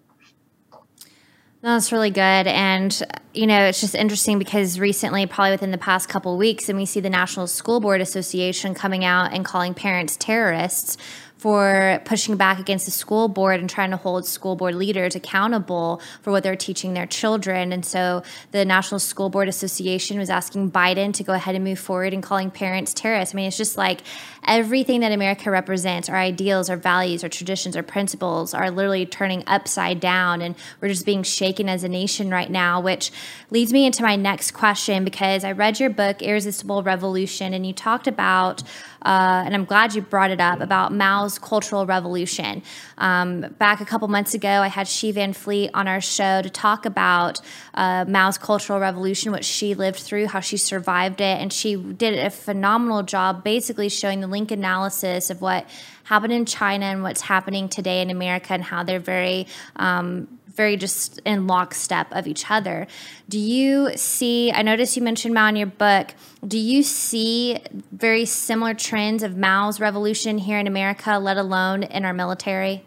That's 1.63 1.91
really 1.93 2.11
good. 2.11 2.45
And, 2.47 3.01
you 3.33 3.47
know, 3.47 3.65
it's 3.67 3.79
just 3.79 3.95
interesting 3.95 4.37
because 4.37 4.79
recently, 4.79 5.25
probably 5.25 5.51
within 5.51 5.71
the 5.71 5.77
past 5.77 6.09
couple 6.09 6.37
weeks, 6.37 6.67
and 6.67 6.77
we 6.77 6.85
see 6.85 6.99
the 6.99 7.09
National 7.09 7.47
School 7.47 7.79
Board 7.79 8.01
Association 8.01 8.75
coming 8.75 9.05
out 9.05 9.33
and 9.33 9.45
calling 9.45 9.73
parents 9.73 10.17
terrorists 10.17 10.97
for 11.43 11.99
pushing 12.05 12.37
back 12.37 12.57
against 12.57 12.85
the 12.85 12.91
school 12.91 13.27
board 13.27 13.59
and 13.59 13.69
trying 13.69 13.91
to 13.91 13.97
hold 13.97 14.25
school 14.25 14.55
board 14.55 14.73
leaders 14.75 15.13
accountable 15.13 15.99
for 16.21 16.31
what 16.31 16.41
they're 16.41 16.55
teaching 16.55 16.93
their 16.93 17.05
children. 17.05 17.73
And 17.73 17.85
so 17.85 18.23
the 18.51 18.63
National 18.63 18.97
School 18.97 19.27
Board 19.27 19.49
Association 19.49 20.17
was 20.17 20.29
asking 20.29 20.71
Biden 20.71 21.13
to 21.15 21.21
go 21.21 21.33
ahead 21.33 21.55
and 21.55 21.65
move 21.65 21.79
forward 21.79 22.13
and 22.13 22.23
calling 22.23 22.49
parents 22.49 22.93
terrorists. 22.93 23.35
I 23.35 23.35
mean, 23.35 23.47
it's 23.49 23.57
just 23.57 23.77
like 23.77 24.03
everything 24.47 25.01
that 25.01 25.11
America 25.11 25.51
represents, 25.51 26.07
our 26.07 26.15
ideals, 26.15 26.69
our 26.69 26.77
values, 26.77 27.23
our 27.23 27.29
traditions, 27.29 27.75
our 27.75 27.83
principles 27.83 28.53
are 28.53 28.71
literally 28.71 29.05
turning 29.05 29.43
upside 29.45 29.99
down. 29.99 30.41
And 30.41 30.55
we're 30.79 30.87
just 30.87 31.05
being 31.05 31.23
shaken 31.23 31.67
as 31.67 31.83
a 31.83 31.89
nation 31.89 32.31
right 32.31 32.49
now, 32.49 32.79
which 32.79 33.11
leads 33.49 33.73
me 33.73 33.85
into 33.85 34.01
my 34.01 34.15
next 34.15 34.51
question 34.51 35.03
because 35.03 35.43
I 35.43 35.51
read 35.51 35.77
your 35.77 35.89
book, 35.89 36.21
Irresistible 36.21 36.83
Revolution, 36.83 37.53
and 37.53 37.67
you 37.67 37.73
talked 37.73 38.07
about 38.07 38.63
uh, 39.03 39.43
and 39.45 39.53
I'm 39.53 39.65
glad 39.65 39.95
you 39.95 40.01
brought 40.01 40.31
it 40.31 40.39
up 40.39 40.61
about 40.61 40.93
Mao's 40.93 41.37
Cultural 41.37 41.85
Revolution. 41.85 42.63
Um, 42.97 43.41
back 43.57 43.81
a 43.81 43.85
couple 43.85 44.07
months 44.07 44.33
ago, 44.33 44.49
I 44.49 44.67
had 44.67 44.87
Xi 44.87 45.11
Van 45.11 45.33
Fleet 45.33 45.69
on 45.73 45.87
our 45.87 46.01
show 46.01 46.41
to 46.41 46.49
talk 46.49 46.85
about 46.85 47.41
uh, 47.73 48.05
Mao's 48.07 48.37
Cultural 48.37 48.79
Revolution, 48.79 49.31
what 49.31 49.45
she 49.45 49.73
lived 49.73 49.99
through, 49.99 50.27
how 50.27 50.39
she 50.39 50.57
survived 50.57 51.21
it, 51.21 51.41
and 51.41 51.51
she 51.51 51.75
did 51.75 52.17
a 52.17 52.29
phenomenal 52.29 53.03
job 53.03 53.43
basically 53.43 53.89
showing 53.89 54.21
the 54.21 54.27
link 54.27 54.51
analysis 54.51 55.29
of 55.29 55.41
what 55.41 55.67
happened 56.05 56.33
in 56.33 56.45
China 56.45 56.85
and 56.85 57.03
what's 57.03 57.21
happening 57.21 57.69
today 57.69 58.01
in 58.01 58.09
America 58.09 58.53
and 58.53 58.63
how 58.63 58.83
they're 58.83 58.99
very 58.99 59.47
um, 59.77 60.27
very 60.55 60.77
just 60.77 61.19
in 61.25 61.47
lockstep 61.47 62.07
of 62.11 62.27
each 62.27 62.49
other. 62.49 62.87
Do 63.29 63.39
you 63.39 63.95
see, 63.95 64.51
I 64.51 64.61
noticed 64.61 64.95
you 64.95 65.01
mentioned 65.01 65.33
Mao 65.33 65.47
in 65.47 65.55
your 65.55 65.67
book, 65.67 66.13
do 66.47 66.57
you 66.57 66.83
see 66.83 67.59
very 67.91 68.25
similar 68.25 68.73
trends 68.73 69.23
of 69.23 69.37
Mao's 69.37 69.79
revolution 69.79 70.37
here 70.37 70.59
in 70.59 70.67
America, 70.67 71.17
let 71.19 71.37
alone 71.37 71.83
in 71.83 72.05
our 72.05 72.13
military? 72.13 72.85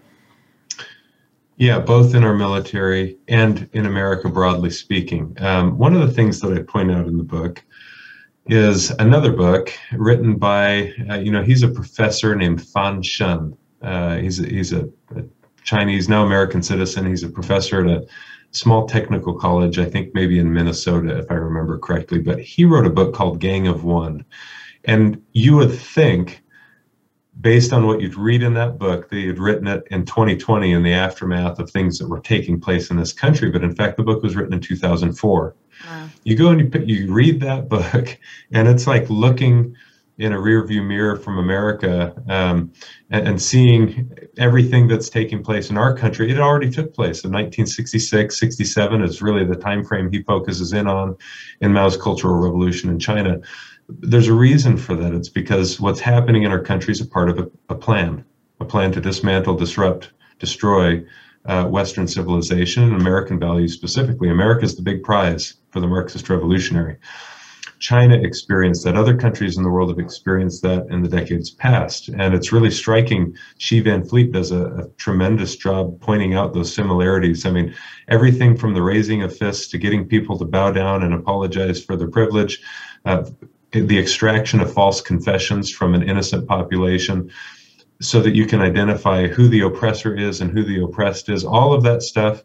Yeah, 1.58 1.78
both 1.78 2.14
in 2.14 2.22
our 2.22 2.34
military 2.34 3.16
and 3.28 3.68
in 3.72 3.86
America, 3.86 4.28
broadly 4.28 4.70
speaking. 4.70 5.34
Um, 5.40 5.78
one 5.78 5.94
of 5.94 6.06
the 6.06 6.12
things 6.12 6.40
that 6.40 6.52
I 6.52 6.62
point 6.62 6.90
out 6.90 7.06
in 7.06 7.16
the 7.16 7.24
book 7.24 7.64
is 8.46 8.90
another 8.90 9.32
book 9.32 9.72
written 9.92 10.36
by, 10.36 10.92
uh, 11.10 11.14
you 11.14 11.32
know, 11.32 11.42
he's 11.42 11.62
a 11.62 11.68
professor 11.68 12.36
named 12.36 12.62
Fan 12.62 13.02
Shen. 13.02 13.56
Uh, 13.80 14.16
he's 14.16 14.38
a, 14.38 14.46
he's 14.46 14.72
a, 14.72 14.88
a 15.16 15.22
Chinese, 15.66 16.08
now 16.08 16.24
American 16.24 16.62
citizen. 16.62 17.06
He's 17.06 17.24
a 17.24 17.28
professor 17.28 17.84
at 17.84 17.90
a 17.90 18.06
small 18.52 18.86
technical 18.86 19.34
college, 19.34 19.78
I 19.78 19.84
think 19.84 20.14
maybe 20.14 20.38
in 20.38 20.52
Minnesota, 20.52 21.18
if 21.18 21.30
I 21.30 21.34
remember 21.34 21.78
correctly. 21.78 22.20
But 22.20 22.40
he 22.40 22.64
wrote 22.64 22.86
a 22.86 22.90
book 22.90 23.14
called 23.14 23.40
Gang 23.40 23.66
of 23.66 23.84
One. 23.84 24.24
And 24.84 25.22
you 25.32 25.56
would 25.56 25.76
think, 25.76 26.42
based 27.40 27.72
on 27.72 27.86
what 27.86 28.00
you'd 28.00 28.14
read 28.14 28.42
in 28.42 28.54
that 28.54 28.78
book, 28.78 29.10
that 29.10 29.16
he'd 29.16 29.40
written 29.40 29.66
it 29.66 29.82
in 29.90 30.06
2020 30.06 30.72
in 30.72 30.82
the 30.84 30.92
aftermath 30.92 31.58
of 31.58 31.68
things 31.68 31.98
that 31.98 32.08
were 32.08 32.20
taking 32.20 32.60
place 32.60 32.88
in 32.90 32.96
this 32.96 33.12
country. 33.12 33.50
But 33.50 33.64
in 33.64 33.74
fact, 33.74 33.96
the 33.96 34.04
book 34.04 34.22
was 34.22 34.36
written 34.36 34.54
in 34.54 34.60
2004. 34.60 35.56
Wow. 35.84 36.08
You 36.22 36.36
go 36.36 36.50
and 36.50 36.60
you, 36.60 36.80
you 36.84 37.12
read 37.12 37.40
that 37.40 37.68
book, 37.68 38.16
and 38.52 38.68
it's 38.68 38.86
like 38.86 39.10
looking 39.10 39.76
in 40.18 40.32
a 40.32 40.36
rearview 40.36 40.86
mirror 40.86 41.16
from 41.16 41.38
America 41.38 42.14
um, 42.28 42.72
and, 43.10 43.28
and, 43.28 43.42
seeing 43.42 44.10
everything 44.38 44.88
that's 44.88 45.10
taking 45.10 45.42
place 45.42 45.68
in 45.68 45.76
our 45.76 45.94
country. 45.94 46.30
It 46.30 46.38
already 46.38 46.70
took 46.70 46.94
place 46.94 47.22
in 47.24 47.32
1966, 47.32 48.38
67 48.38 49.02
is 49.02 49.20
really 49.20 49.44
the 49.44 49.56
time 49.56 49.84
frame 49.84 50.10
he 50.10 50.22
focuses 50.22 50.72
in 50.72 50.86
on 50.86 51.16
in 51.60 51.72
Mao's 51.72 51.96
Cultural 51.96 52.36
Revolution 52.36 52.88
in 52.88 52.98
China. 52.98 53.40
There's 53.88 54.28
a 54.28 54.34
reason 54.34 54.78
for 54.78 54.94
that. 54.96 55.12
It's 55.12 55.28
because 55.28 55.78
what's 55.78 56.00
happening 56.00 56.44
in 56.44 56.50
our 56.50 56.62
country 56.62 56.92
is 56.92 57.00
a 57.00 57.06
part 57.06 57.28
of 57.28 57.38
a, 57.38 57.50
a 57.68 57.74
plan, 57.74 58.24
a 58.60 58.64
plan 58.64 58.92
to 58.92 59.00
dismantle, 59.00 59.56
disrupt, 59.56 60.12
destroy 60.38 61.04
uh, 61.44 61.66
Western 61.66 62.08
civilization 62.08 62.84
and 62.84 63.00
American 63.00 63.38
values 63.38 63.74
specifically. 63.74 64.30
America 64.30 64.64
is 64.64 64.76
the 64.76 64.82
big 64.82 65.02
prize 65.02 65.54
for 65.70 65.80
the 65.80 65.86
Marxist 65.86 66.28
revolutionary. 66.28 66.96
China 67.78 68.16
experienced 68.16 68.84
that. 68.84 68.96
Other 68.96 69.16
countries 69.16 69.56
in 69.56 69.62
the 69.62 69.70
world 69.70 69.90
have 69.90 69.98
experienced 69.98 70.62
that 70.62 70.86
in 70.90 71.02
the 71.02 71.08
decades 71.08 71.50
past. 71.50 72.08
And 72.08 72.34
it's 72.34 72.52
really 72.52 72.70
striking. 72.70 73.36
Xi 73.58 73.80
Van 73.80 74.04
Fleet 74.04 74.32
does 74.32 74.50
a, 74.50 74.66
a 74.66 74.88
tremendous 74.96 75.56
job 75.56 76.00
pointing 76.00 76.34
out 76.34 76.54
those 76.54 76.74
similarities. 76.74 77.44
I 77.44 77.50
mean, 77.50 77.74
everything 78.08 78.56
from 78.56 78.74
the 78.74 78.82
raising 78.82 79.22
of 79.22 79.36
fists 79.36 79.68
to 79.68 79.78
getting 79.78 80.06
people 80.06 80.38
to 80.38 80.44
bow 80.44 80.72
down 80.72 81.02
and 81.02 81.12
apologize 81.12 81.82
for 81.84 81.96
their 81.96 82.08
privilege, 82.08 82.60
uh, 83.04 83.24
the 83.72 83.98
extraction 83.98 84.60
of 84.60 84.72
false 84.72 85.00
confessions 85.00 85.70
from 85.70 85.94
an 85.94 86.02
innocent 86.02 86.48
population 86.48 87.30
so 88.00 88.20
that 88.20 88.34
you 88.34 88.46
can 88.46 88.60
identify 88.60 89.26
who 89.26 89.48
the 89.48 89.60
oppressor 89.60 90.14
is 90.14 90.40
and 90.40 90.50
who 90.50 90.62
the 90.62 90.82
oppressed 90.82 91.28
is. 91.28 91.44
All 91.44 91.72
of 91.72 91.82
that 91.82 92.02
stuff 92.02 92.42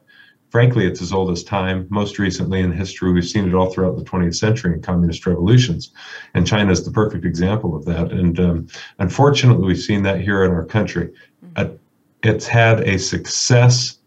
frankly, 0.52 0.86
it's 0.86 1.02
as 1.02 1.14
old 1.14 1.32
as 1.32 1.44
time. 1.44 1.88
Most 1.90 2.20
recently 2.20 2.60
in 2.60 2.72
history, 2.72 3.12
we've 3.12 3.28
seen 3.28 3.48
it 3.48 3.56
all 3.56 3.72
throughout 3.72 3.98
the 3.98 4.04
20th 4.04 4.36
century 4.36 4.74
in 4.74 4.82
communist 4.82 5.26
revolutions. 5.26 5.92
And 6.34 6.46
China 6.46 6.72
is 6.72 6.84
the 6.84 6.92
perfect 6.92 7.26
example 7.26 7.76
of 7.76 7.86
that. 7.86 8.12
And 8.12 8.40
um, 8.40 8.68
unfortunately, 9.00 9.66
we've 9.66 9.80
seen 9.80 10.04
that 10.04 10.20
here 10.20 10.44
in 10.44 10.52
our 10.52 10.66
country. 10.66 11.08
Mm-hmm. 11.44 11.54
Uh, 11.56 11.78
it's 12.24 12.46
had 12.46 12.82
a 12.82 13.00
success 13.00 13.98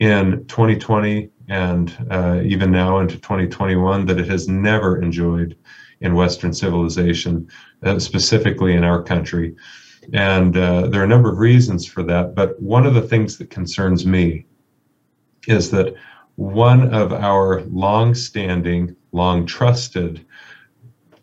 in 0.00 0.44
2020 0.48 1.30
and 1.48 1.96
uh, 2.10 2.40
even 2.42 2.70
now 2.70 2.98
into 2.98 3.16
2021 3.16 4.06
that 4.06 4.18
it 4.18 4.28
has 4.28 4.48
never 4.48 5.00
enjoyed 5.00 5.56
in 6.00 6.14
Western 6.14 6.52
civilization, 6.52 7.48
uh, 7.84 7.98
specifically 7.98 8.74
in 8.74 8.82
our 8.82 9.02
country. 9.02 9.54
And 10.12 10.56
uh, 10.56 10.88
there 10.88 11.00
are 11.00 11.04
a 11.04 11.08
number 11.08 11.30
of 11.30 11.38
reasons 11.38 11.86
for 11.86 12.02
that. 12.02 12.34
But 12.34 12.60
one 12.60 12.84
of 12.86 12.94
the 12.94 13.02
things 13.02 13.38
that 13.38 13.50
concerns 13.50 14.04
me 14.04 14.46
is 15.48 15.70
that 15.70 15.94
one 16.36 16.92
of 16.92 17.12
our 17.12 17.62
long-standing, 17.62 18.96
long-trusted, 19.12 20.24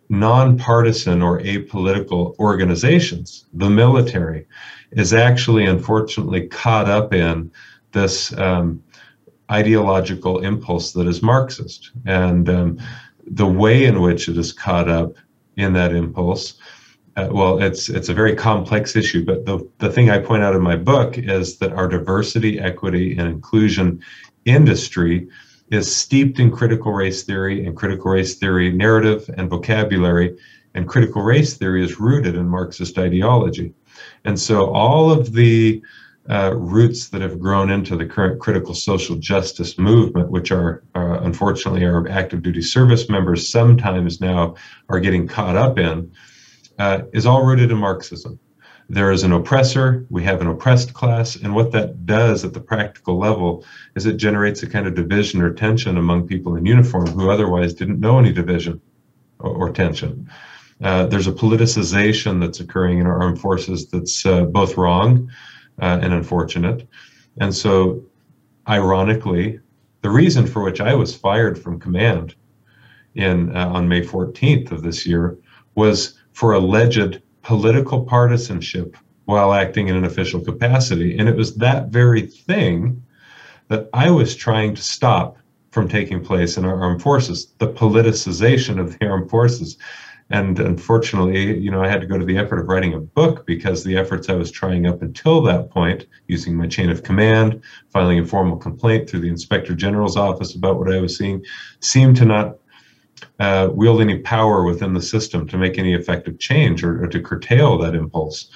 nonpartisan 0.10 1.22
or 1.22 1.40
apolitical 1.40 2.38
organizations, 2.38 3.46
the 3.54 3.70
military, 3.70 4.46
is 4.92 5.14
actually 5.14 5.66
unfortunately 5.66 6.48
caught 6.48 6.90
up 6.90 7.14
in 7.14 7.52
this 7.94 8.38
um, 8.38 8.84
ideological 9.50 10.40
impulse 10.40 10.92
that 10.94 11.08
is 11.08 11.22
Marxist. 11.22 11.92
And 12.06 12.50
um, 12.50 12.80
the 13.26 13.48
way 13.48 13.86
in 13.86 14.02
which 14.02 14.28
it 14.28 14.38
is 14.38 14.52
caught 14.52 14.90
up 14.90 15.16
in 15.58 15.74
that 15.74 15.94
impulse, 15.94 16.56
uh, 17.16 17.28
well, 17.32 17.62
it's 17.62 17.90
it's 17.90 18.10
a 18.10 18.14
very 18.14 18.36
complex 18.36 18.96
issue. 18.96 19.26
But 19.26 19.46
the 19.46 19.68
the 19.80 19.92
thing 19.92 20.10
I 20.10 20.20
point 20.20 20.44
out 20.44 20.56
in 20.56 20.62
my 20.62 20.76
book 20.76 21.18
is 21.18 21.58
that 21.58 21.74
our 21.74 21.88
diversity, 21.88 22.60
equity, 22.60 23.18
and 23.18 23.28
inclusion 23.28 24.02
industry 24.46 25.28
is 25.72 25.94
steeped 25.94 26.40
in 26.40 26.52
critical 26.52 26.92
race 26.94 27.24
theory 27.24 27.66
and 27.66 27.76
critical 27.76 28.12
race 28.12 28.36
theory 28.36 28.72
narrative 28.72 29.30
and 29.38 29.50
vocabulary. 29.50 30.38
And 30.74 30.88
critical 30.88 31.22
race 31.22 31.56
theory 31.56 31.84
is 31.84 32.00
rooted 32.00 32.36
in 32.36 32.48
Marxist 32.48 32.98
ideology. 32.98 33.74
And 34.24 34.40
so 34.40 34.72
all 34.72 35.12
of 35.12 35.34
the 35.34 35.82
uh, 36.30 36.54
roots 36.56 37.10
that 37.10 37.22
have 37.22 37.40
grown 37.40 37.70
into 37.70 37.98
the 37.98 38.06
current 38.06 38.40
critical 38.40 38.74
social 38.74 39.16
justice 39.16 39.78
movement, 39.78 40.30
which 40.30 40.52
are 40.52 40.84
uh, 40.96 41.20
unfortunately 41.22 41.84
our 41.84 42.08
active 42.08 42.42
duty 42.42 42.62
service 42.62 43.10
members 43.10 43.50
sometimes 43.50 44.22
now 44.22 44.56
are 44.88 45.00
getting 45.00 45.28
caught 45.28 45.58
up 45.58 45.78
in, 45.80 46.12
uh, 46.82 47.04
is 47.14 47.28
all 47.28 47.46
rooted 47.46 47.70
in 47.70 47.78
Marxism. 47.78 48.40
There 48.90 49.12
is 49.12 49.22
an 49.22 49.32
oppressor, 49.34 50.08
we 50.10 50.24
have 50.24 50.42
an 50.42 50.48
oppressed 50.48 50.96
class, 50.96 51.36
and 51.36 51.54
what 51.54 51.72
that 51.74 52.08
does 52.08 52.44
at 52.44 52.54
the 52.54 52.60
practical 52.60 53.20
level 53.20 53.64
is 53.96 54.08
it 54.08 54.18
generates 54.18 54.64
a 54.64 54.68
kind 54.68 54.88
of 54.88 54.96
division 54.96 55.44
or 55.44 55.54
tension 55.54 55.98
among 55.98 56.28
people 56.28 56.56
in 56.56 56.66
uniform 56.66 57.06
who 57.06 57.30
otherwise 57.30 57.76
didn't 57.76 58.00
know 58.00 58.18
any 58.18 58.34
division 58.34 58.82
or, 59.38 59.52
or 59.52 59.72
tension. 59.72 60.28
Uh, 60.82 61.06
there's 61.06 61.28
a 61.28 61.32
politicization 61.32 62.42
that's 62.42 62.60
occurring 62.60 62.98
in 62.98 63.06
our 63.06 63.22
armed 63.22 63.40
forces 63.40 63.88
that's 63.92 64.26
uh, 64.26 64.46
both 64.46 64.76
wrong 64.76 65.30
uh, 65.84 66.00
and 66.02 66.12
unfortunate. 66.14 66.88
And 67.40 67.54
so, 67.54 68.04
ironically, 68.68 69.60
the 70.02 70.10
reason 70.10 70.48
for 70.48 70.64
which 70.64 70.82
I 70.82 70.96
was 70.96 71.16
fired 71.16 71.62
from 71.62 71.80
command 71.80 72.34
in 73.14 73.56
uh, 73.56 73.68
on 73.68 73.88
May 73.88 74.02
14th 74.02 74.72
of 74.72 74.82
this 74.82 75.06
year 75.06 75.38
was 75.76 76.18
for 76.34 76.54
alleged 76.54 77.22
political 77.42 78.04
partisanship 78.04 78.96
while 79.26 79.54
acting 79.54 79.88
in 79.88 79.96
an 79.96 80.06
official 80.06 80.42
capacity. 80.42 81.18
And 81.18 81.30
it 81.30 81.36
was 81.36 81.56
that 81.56 81.88
very 81.88 82.22
thing 82.22 83.04
that 83.68 83.90
I 83.94 84.10
was 84.10 84.36
trying 84.36 84.76
to 84.76 84.82
stop 84.82 85.38
from 85.72 85.88
taking 85.88 86.24
place 86.24 86.58
in 86.58 86.66
our 86.66 86.82
armed 86.82 87.02
forces, 87.02 87.54
the 87.58 87.68
politicization 87.68 88.80
of 88.80 89.00
the 89.00 89.08
armed 89.08 89.30
forces. 89.30 89.78
And 90.30 90.60
unfortunately, 90.60 91.58
you 91.58 91.72
know, 91.72 91.82
I 91.82 91.90
had 91.90 92.02
to 92.02 92.08
go 92.08 92.18
to 92.18 92.26
the 92.26 92.38
effort 92.38 92.60
of 92.60 92.68
writing 92.68 92.94
a 92.94 93.00
book 93.00 93.46
because 93.46 93.84
the 93.84 93.98
efforts 93.98 94.30
I 94.30 94.36
was 94.36 94.52
trying 94.52 94.86
up 94.86 95.02
until 95.02 95.42
that 95.44 95.70
point, 95.70 96.06
using 96.28 96.56
my 96.56 96.68
chain 96.68 96.90
of 96.90 97.04
command, 97.04 97.62
filing 97.90 98.20
a 98.20 98.26
formal 98.26 98.58
complaint 98.58 99.10
through 99.10 99.22
the 99.22 99.30
inspector 99.30 99.76
general's 99.76 100.18
office 100.18 100.56
about 100.56 100.78
what 100.80 100.92
I 100.92 101.02
was 101.02 101.18
seeing, 101.18 101.44
seemed 101.82 102.16
to 102.18 102.26
not 102.26 102.58
uh, 103.40 103.70
wield 103.74 104.02
any 104.02 104.20
power 104.20 104.64
within 104.64 104.94
the 104.94 105.02
system 105.02 105.48
to 105.48 105.58
make 105.58 105.78
any 105.78 105.94
effective 105.94 106.40
change 106.40 106.84
or, 106.84 107.04
or 107.04 107.08
to 107.08 107.22
curtail 107.22 107.78
that 107.78 107.96
impulse. 107.96 108.50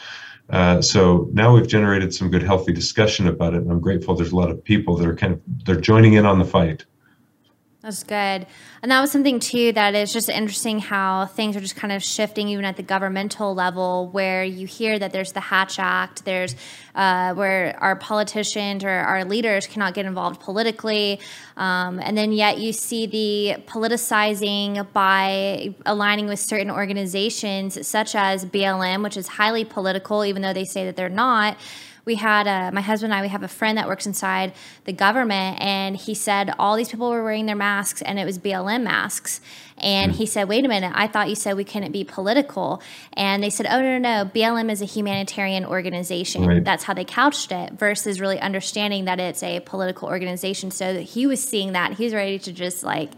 Uh, 0.50 0.82
so 0.82 1.28
now 1.34 1.54
we've 1.54 1.68
generated 1.68 2.14
some 2.14 2.30
good, 2.30 2.44
healthy 2.44 2.72
discussion 2.72 3.28
about 3.28 3.54
it, 3.54 3.64
and 3.64 3.72
I'm 3.72 3.80
grateful. 3.80 4.16
There's 4.16 4.32
a 4.32 4.36
lot 4.36 4.52
of 4.52 4.64
people 4.64 4.96
that 4.98 5.08
are 5.08 5.16
kind 5.16 5.34
of 5.34 5.42
they're 5.66 5.80
joining 5.80 6.14
in 6.14 6.26
on 6.26 6.38
the 6.38 6.46
fight. 6.46 6.86
That's 7.86 8.04
good. 8.04 8.48
And 8.82 8.92
that 8.92 9.00
was 9.00 9.12
something 9.12 9.40
too 9.40 9.72
that 9.74 9.94
is 9.94 10.12
just 10.12 10.28
interesting 10.28 10.80
how 10.80 11.28
things 11.28 11.56
are 11.56 11.60
just 11.60 11.76
kind 11.76 11.94
of 11.94 12.02
shifting 12.02 12.50
even 12.50 12.66
at 12.66 12.78
the 12.78 12.82
governmental 12.82 13.54
level 13.54 14.08
where 14.08 14.44
you 14.44 14.66
hear 14.66 14.98
that 14.98 15.14
there's 15.14 15.34
the 15.34 15.40
Hatch 15.40 15.78
Act, 15.78 16.26
there's 16.26 16.56
uh, 16.96 17.36
where 17.36 17.78
our 17.80 17.96
politicians 17.96 18.84
or 18.84 18.90
our 18.90 19.24
leaders 19.24 19.68
cannot 19.68 19.94
get 19.94 20.08
involved 20.08 20.42
politically. 20.42 21.20
Um, 21.58 22.00
and 22.00 22.18
then 22.18 22.32
yet 22.32 22.58
you 22.58 22.74
see 22.74 23.06
the 23.06 23.62
politicizing 23.68 24.92
by 24.92 25.76
aligning 25.86 26.26
with 26.26 26.40
certain 26.40 26.72
organizations 26.72 27.88
such 27.88 28.16
as 28.16 28.46
BLM, 28.46 29.04
which 29.04 29.16
is 29.16 29.28
highly 29.28 29.64
political, 29.64 30.26
even 30.26 30.42
though 30.42 30.54
they 30.54 30.66
say 30.66 30.86
that 30.86 30.96
they're 30.96 31.08
not 31.08 31.56
we 32.06 32.16
had 32.16 32.48
uh, 32.48 32.72
my 32.72 32.82
husband 32.82 33.12
and 33.12 33.20
I, 33.20 33.24
we 33.24 33.30
have 33.30 33.44
a 33.44 33.48
friend 33.48 33.78
that 33.78 33.88
works 33.88 34.06
inside 34.06 34.54
the 34.86 34.94
government, 34.94 35.60
and 35.60 35.98
he 35.98 36.14
said 36.14 36.54
all 36.60 36.76
these 36.76 36.90
people 36.90 37.10
were 37.10 37.24
wearing 37.24 37.48
their 37.48 37.56
masks, 37.56 38.02
and 38.04 38.20
it 38.20 38.26
was 38.26 38.38
BLM 38.40 38.84
masks. 38.84 39.42
And 39.78 40.14
he 40.14 40.26
said, 40.26 40.48
wait 40.48 40.64
a 40.64 40.70
minute, 40.70 40.94
I 40.96 41.08
thought 41.08 41.28
you 41.28 41.36
said 41.36 41.58
we 41.58 41.66
couldn't 41.66 41.92
be 41.92 42.06
political. 42.06 42.82
And 43.14 43.44
they 43.44 43.50
said, 43.50 43.66
oh, 43.66 43.82
no, 43.82 43.98
no, 43.98 44.24
no. 44.24 44.30
BLM 44.30 44.72
is 44.72 44.82
a 44.82 44.86
humanitarian 44.86 45.66
organization. 45.66 46.46
Right. 46.46 46.64
That's 46.64 46.86
how 46.86 46.94
they 46.94 47.04
couched 47.04 47.52
it 47.52 47.74
versus 47.74 48.22
really 48.22 48.40
understanding 48.40 49.06
that 49.06 49.20
it's 49.20 49.44
a 49.44 49.60
political 49.60 50.08
organization. 50.08 50.72
So 50.72 51.00
he 51.00 51.28
was 51.28 51.44
seeing 51.44 51.74
that. 51.74 51.94
He 51.94 52.06
was 52.06 52.14
ready 52.14 52.40
to 52.40 52.54
just 52.54 52.84
like 52.84 53.12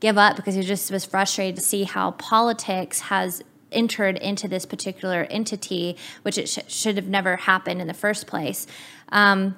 give 0.00 0.16
up 0.16 0.36
because 0.36 0.54
he 0.54 0.62
just 0.62 0.90
was 0.90 1.04
frustrated 1.04 1.56
to 1.56 1.62
see 1.62 1.84
how 1.84 2.12
politics 2.12 3.00
has 3.00 3.42
entered 3.72 4.16
into 4.18 4.48
this 4.48 4.66
particular 4.66 5.26
entity, 5.30 5.96
which 6.22 6.38
it 6.38 6.48
sh- 6.48 6.58
should 6.68 6.96
have 6.96 7.08
never 7.08 7.36
happened 7.36 7.80
in 7.80 7.86
the 7.86 7.94
first 7.94 8.26
place. 8.26 8.66
Um, 9.10 9.56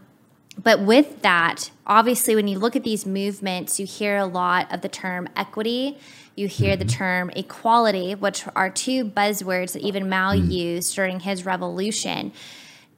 but 0.63 0.81
with 0.81 1.23
that, 1.23 1.71
obviously, 1.87 2.35
when 2.37 2.49
you 2.49 2.59
look 2.59 2.77
at 2.77 2.85
these 2.85 3.05
movements, 3.05 3.81
you 3.81 3.87
hear 3.87 4.17
a 4.17 4.27
lot 4.27 4.73
of 4.73 4.83
the 4.83 4.89
term 4.89 5.29
equity. 5.37 5.99
You 6.37 6.49
hear 6.49 6.77
the 6.77 6.85
mm-hmm. 6.85 6.97
term 6.97 7.31
equality, 7.31 8.15
which 8.15 8.45
are 8.55 8.71
two 8.71 9.05
buzzwords 9.05 9.73
that 9.73 9.83
even 9.83 10.09
Mao 10.09 10.35
mm. 10.35 10.51
used 10.51 10.95
during 10.95 11.21
his 11.21 11.45
revolution. 11.45 12.33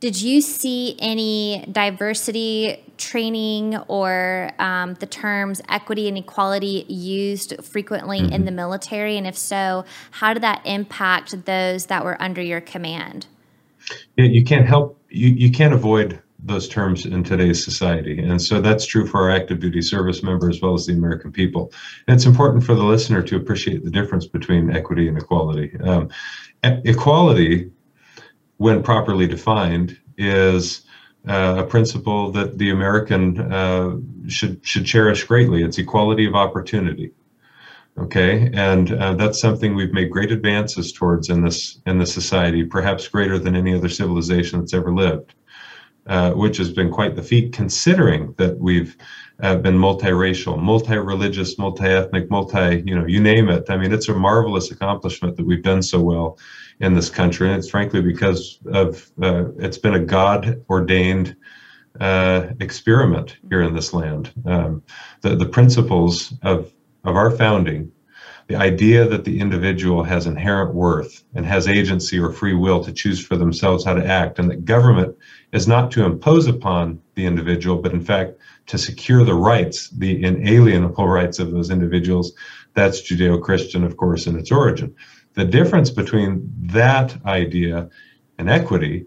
Did 0.00 0.20
you 0.20 0.40
see 0.40 0.96
any 0.98 1.64
diversity 1.70 2.85
training 2.98 3.76
or 3.88 4.50
um, 4.58 4.94
the 4.94 5.06
terms 5.06 5.60
equity 5.68 6.08
and 6.08 6.18
equality 6.18 6.84
used 6.88 7.54
frequently 7.64 8.20
mm-hmm. 8.20 8.32
in 8.32 8.44
the 8.44 8.50
military? 8.50 9.16
And 9.16 9.26
if 9.26 9.36
so, 9.36 9.84
how 10.10 10.34
did 10.34 10.42
that 10.42 10.62
impact 10.64 11.44
those 11.44 11.86
that 11.86 12.04
were 12.04 12.20
under 12.20 12.42
your 12.42 12.60
command? 12.60 13.26
Yeah, 14.16 14.24
you 14.24 14.44
can't 14.44 14.66
help, 14.66 15.00
you, 15.10 15.28
you 15.28 15.50
can't 15.50 15.74
avoid 15.74 16.20
those 16.38 16.68
terms 16.68 17.06
in 17.06 17.24
today's 17.24 17.64
society. 17.64 18.20
And 18.20 18.40
so 18.40 18.60
that's 18.60 18.86
true 18.86 19.06
for 19.06 19.22
our 19.22 19.30
active 19.30 19.58
duty 19.58 19.82
service 19.82 20.22
member 20.22 20.48
as 20.48 20.60
well 20.60 20.74
as 20.74 20.86
the 20.86 20.92
American 20.92 21.32
people. 21.32 21.72
And 22.06 22.16
it's 22.16 22.26
important 22.26 22.62
for 22.62 22.74
the 22.74 22.84
listener 22.84 23.22
to 23.22 23.36
appreciate 23.36 23.84
the 23.84 23.90
difference 23.90 24.26
between 24.26 24.70
equity 24.70 25.08
and 25.08 25.18
equality. 25.18 25.76
Um, 25.82 26.08
equality 26.62 27.70
when 28.58 28.82
properly 28.82 29.26
defined, 29.26 29.98
is 30.18 30.85
uh, 31.26 31.56
a 31.58 31.64
principle 31.64 32.30
that 32.32 32.58
the 32.58 32.70
American 32.70 33.40
uh, 33.52 33.96
should 34.28 34.64
should 34.64 34.86
cherish 34.86 35.24
greatly. 35.24 35.62
It's 35.62 35.78
equality 35.78 36.26
of 36.26 36.34
opportunity. 36.34 37.12
Okay, 37.98 38.50
and 38.52 38.92
uh, 38.92 39.14
that's 39.14 39.40
something 39.40 39.74
we've 39.74 39.92
made 39.92 40.10
great 40.10 40.30
advances 40.30 40.92
towards 40.92 41.30
in 41.30 41.42
this 41.42 41.80
in 41.86 41.98
this 41.98 42.12
society, 42.12 42.62
perhaps 42.62 43.08
greater 43.08 43.38
than 43.38 43.56
any 43.56 43.74
other 43.74 43.88
civilization 43.88 44.60
that's 44.60 44.74
ever 44.74 44.92
lived, 44.92 45.34
uh, 46.06 46.32
which 46.32 46.58
has 46.58 46.70
been 46.70 46.90
quite 46.90 47.16
the 47.16 47.22
feat, 47.22 47.52
considering 47.54 48.34
that 48.36 48.58
we've 48.58 48.96
uh, 49.42 49.56
been 49.56 49.78
multiracial, 49.78 50.60
multi-religious, 50.60 51.58
multi-ethnic, 51.58 52.30
multi, 52.30 52.82
you 52.86 52.94
know, 52.94 53.06
you 53.06 53.20
name 53.20 53.48
it. 53.48 53.64
I 53.70 53.76
mean, 53.78 53.92
it's 53.92 54.08
a 54.08 54.14
marvelous 54.14 54.70
accomplishment 54.70 55.36
that 55.36 55.46
we've 55.46 55.62
done 55.62 55.82
so 55.82 56.00
well 56.00 56.38
in 56.80 56.94
this 56.94 57.10
country. 57.10 57.48
And 57.48 57.58
it's 57.58 57.70
frankly 57.70 58.02
because 58.02 58.58
of 58.66 59.10
uh, 59.22 59.52
it's 59.58 59.78
been 59.78 59.94
a 59.94 60.04
God 60.04 60.62
ordained 60.68 61.36
uh, 62.00 62.48
experiment 62.60 63.38
here 63.48 63.62
in 63.62 63.74
this 63.74 63.94
land. 63.94 64.32
Um, 64.44 64.82
the, 65.22 65.36
the 65.36 65.48
principles 65.48 66.34
of, 66.42 66.72
of 67.04 67.16
our 67.16 67.30
founding, 67.30 67.90
the 68.48 68.56
idea 68.56 69.08
that 69.08 69.24
the 69.24 69.40
individual 69.40 70.04
has 70.04 70.26
inherent 70.26 70.74
worth 70.74 71.24
and 71.34 71.44
has 71.46 71.66
agency 71.66 72.18
or 72.18 72.30
free 72.30 72.54
will 72.54 72.84
to 72.84 72.92
choose 72.92 73.24
for 73.24 73.36
themselves 73.36 73.84
how 73.84 73.94
to 73.94 74.06
act, 74.06 74.38
and 74.38 74.50
that 74.50 74.64
government 74.64 75.16
is 75.52 75.66
not 75.66 75.90
to 75.92 76.04
impose 76.04 76.46
upon 76.46 77.00
the 77.14 77.26
individual, 77.26 77.80
but 77.80 77.92
in 77.92 78.04
fact 78.04 78.34
to 78.66 78.78
secure 78.78 79.24
the 79.24 79.34
rights, 79.34 79.88
the 79.90 80.22
inalienable 80.22 81.08
rights 81.08 81.38
of 81.38 81.50
those 81.50 81.70
individuals. 81.70 82.32
That's 82.74 83.00
Judeo 83.00 83.42
Christian, 83.42 83.82
of 83.84 83.96
course, 83.96 84.26
in 84.26 84.38
its 84.38 84.52
origin. 84.52 84.94
The 85.36 85.44
difference 85.44 85.90
between 85.90 86.50
that 86.72 87.14
idea 87.26 87.90
and 88.38 88.48
equity, 88.48 89.04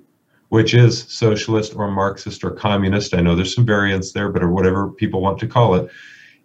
which 0.49 0.75
is 0.75 1.05
socialist 1.07 1.75
or 1.75 1.89
Marxist 1.89 2.43
or 2.43 2.51
communist, 2.51 3.15
I 3.15 3.21
know 3.21 3.35
there's 3.35 3.55
some 3.55 3.65
variants 3.65 4.11
there, 4.11 4.29
but 4.29 4.43
or 4.43 4.51
whatever 4.51 4.89
people 4.91 5.21
want 5.21 5.39
to 5.39 5.47
call 5.47 5.73
it, 5.73 5.89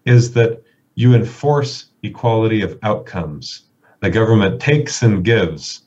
is 0.06 0.32
that 0.32 0.62
you 0.94 1.14
enforce 1.14 1.90
equality 2.02 2.62
of 2.62 2.78
outcomes. 2.82 3.68
The 4.00 4.08
government 4.08 4.58
takes 4.58 5.02
and 5.02 5.22
gives, 5.22 5.82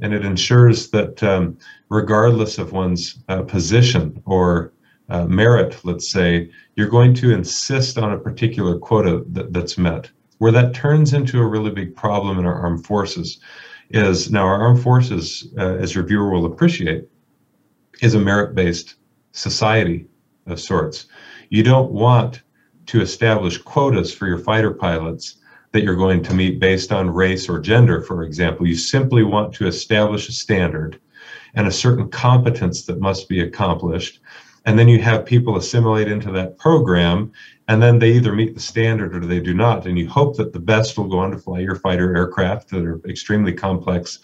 and 0.00 0.12
it 0.12 0.26
ensures 0.26 0.90
that 0.90 1.22
um, 1.22 1.56
regardless 1.88 2.58
of 2.58 2.72
one's 2.72 3.22
uh, 3.30 3.42
position 3.42 4.22
or 4.26 4.74
uh, 5.08 5.24
merit, 5.24 5.78
let's 5.84 6.10
say, 6.10 6.50
you're 6.76 6.88
going 6.88 7.14
to 7.14 7.32
insist 7.32 7.96
on 7.96 8.12
a 8.12 8.18
particular 8.18 8.78
quota 8.78 9.24
that, 9.28 9.54
that's 9.54 9.78
met. 9.78 10.10
Where 10.38 10.52
that 10.52 10.74
turns 10.74 11.12
into 11.12 11.40
a 11.40 11.46
really 11.46 11.70
big 11.70 11.94
problem 11.94 12.38
in 12.38 12.46
our 12.46 12.54
armed 12.54 12.86
forces 12.86 13.40
is 13.90 14.30
now 14.30 14.44
our 14.44 14.60
armed 14.60 14.82
forces, 14.82 15.48
uh, 15.58 15.76
as 15.76 15.94
your 15.94 16.04
viewer 16.04 16.30
will 16.30 16.46
appreciate, 16.46 17.08
is 18.00 18.14
a 18.14 18.20
merit 18.20 18.54
based 18.54 18.96
society 19.32 20.06
of 20.46 20.60
sorts. 20.60 21.06
You 21.50 21.62
don't 21.62 21.90
want 21.90 22.42
to 22.86 23.00
establish 23.00 23.58
quotas 23.58 24.14
for 24.14 24.26
your 24.26 24.38
fighter 24.38 24.72
pilots 24.72 25.36
that 25.72 25.82
you're 25.82 25.96
going 25.96 26.22
to 26.22 26.34
meet 26.34 26.60
based 26.60 26.92
on 26.92 27.10
race 27.10 27.48
or 27.48 27.58
gender, 27.58 28.00
for 28.00 28.22
example. 28.22 28.66
You 28.66 28.76
simply 28.76 29.22
want 29.22 29.52
to 29.54 29.66
establish 29.66 30.28
a 30.28 30.32
standard 30.32 30.98
and 31.54 31.66
a 31.66 31.72
certain 31.72 32.08
competence 32.08 32.84
that 32.86 33.00
must 33.00 33.28
be 33.28 33.40
accomplished. 33.40 34.20
And 34.64 34.78
then 34.78 34.88
you 34.88 35.00
have 35.02 35.26
people 35.26 35.56
assimilate 35.56 36.08
into 36.08 36.30
that 36.32 36.58
program, 36.58 37.32
and 37.68 37.82
then 37.82 37.98
they 37.98 38.12
either 38.12 38.32
meet 38.32 38.54
the 38.54 38.60
standard 38.60 39.14
or 39.14 39.20
they 39.20 39.40
do 39.40 39.54
not. 39.54 39.86
And 39.86 39.98
you 39.98 40.08
hope 40.08 40.36
that 40.38 40.52
the 40.52 40.58
best 40.58 40.96
will 40.96 41.06
go 41.06 41.18
on 41.18 41.30
to 41.30 41.38
fly 41.38 41.60
your 41.60 41.76
fighter 41.76 42.16
aircraft 42.16 42.70
that 42.70 42.84
are 42.84 43.00
extremely 43.06 43.52
complex. 43.52 44.18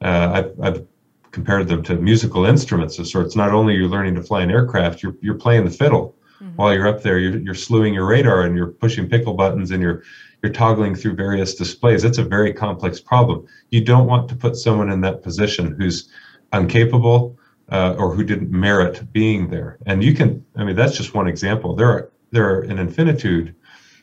Uh, 0.00 0.30
I've, 0.32 0.60
I've 0.62 0.86
compared 1.32 1.66
them 1.66 1.82
to 1.82 1.96
musical 1.96 2.46
instruments 2.46 2.98
of 3.00 3.08
sorts. 3.08 3.34
Not 3.34 3.50
only 3.50 3.74
are 3.74 3.78
you 3.78 3.88
learning 3.88 4.14
to 4.14 4.22
fly 4.22 4.42
an 4.42 4.50
aircraft, 4.50 5.02
you're, 5.02 5.16
you're 5.20 5.34
playing 5.34 5.64
the 5.64 5.70
fiddle 5.72 6.16
mm-hmm. 6.40 6.54
while 6.54 6.72
you're 6.72 6.86
up 6.86 7.02
there. 7.02 7.18
You're, 7.18 7.38
you're 7.38 7.54
slewing 7.54 7.94
your 7.94 8.06
radar 8.06 8.42
and 8.42 8.56
you're 8.56 8.68
pushing 8.68 9.08
pickle 9.08 9.34
buttons 9.34 9.70
and 9.72 9.82
you're 9.82 10.04
you're 10.42 10.52
toggling 10.52 10.94
through 10.94 11.14
various 11.14 11.54
displays. 11.54 12.04
It's 12.04 12.18
a 12.18 12.22
very 12.22 12.52
complex 12.52 13.00
problem. 13.00 13.46
You 13.70 13.82
don't 13.82 14.06
want 14.06 14.28
to 14.28 14.36
put 14.36 14.56
someone 14.56 14.90
in 14.90 15.00
that 15.00 15.22
position 15.22 15.74
who's 15.78 16.10
incapable 16.52 17.38
uh, 17.72 17.94
or 17.96 18.14
who 18.14 18.22
didn't 18.22 18.50
merit 18.50 19.10
being 19.10 19.48
there. 19.48 19.78
And 19.86 20.04
you 20.04 20.12
can, 20.12 20.44
I 20.54 20.64
mean, 20.64 20.76
that's 20.76 20.98
just 20.98 21.14
one 21.14 21.28
example. 21.28 21.74
There 21.74 21.88
are 21.88 22.12
there 22.34 22.52
are 22.52 22.60
an 22.62 22.78
infinitude 22.78 23.54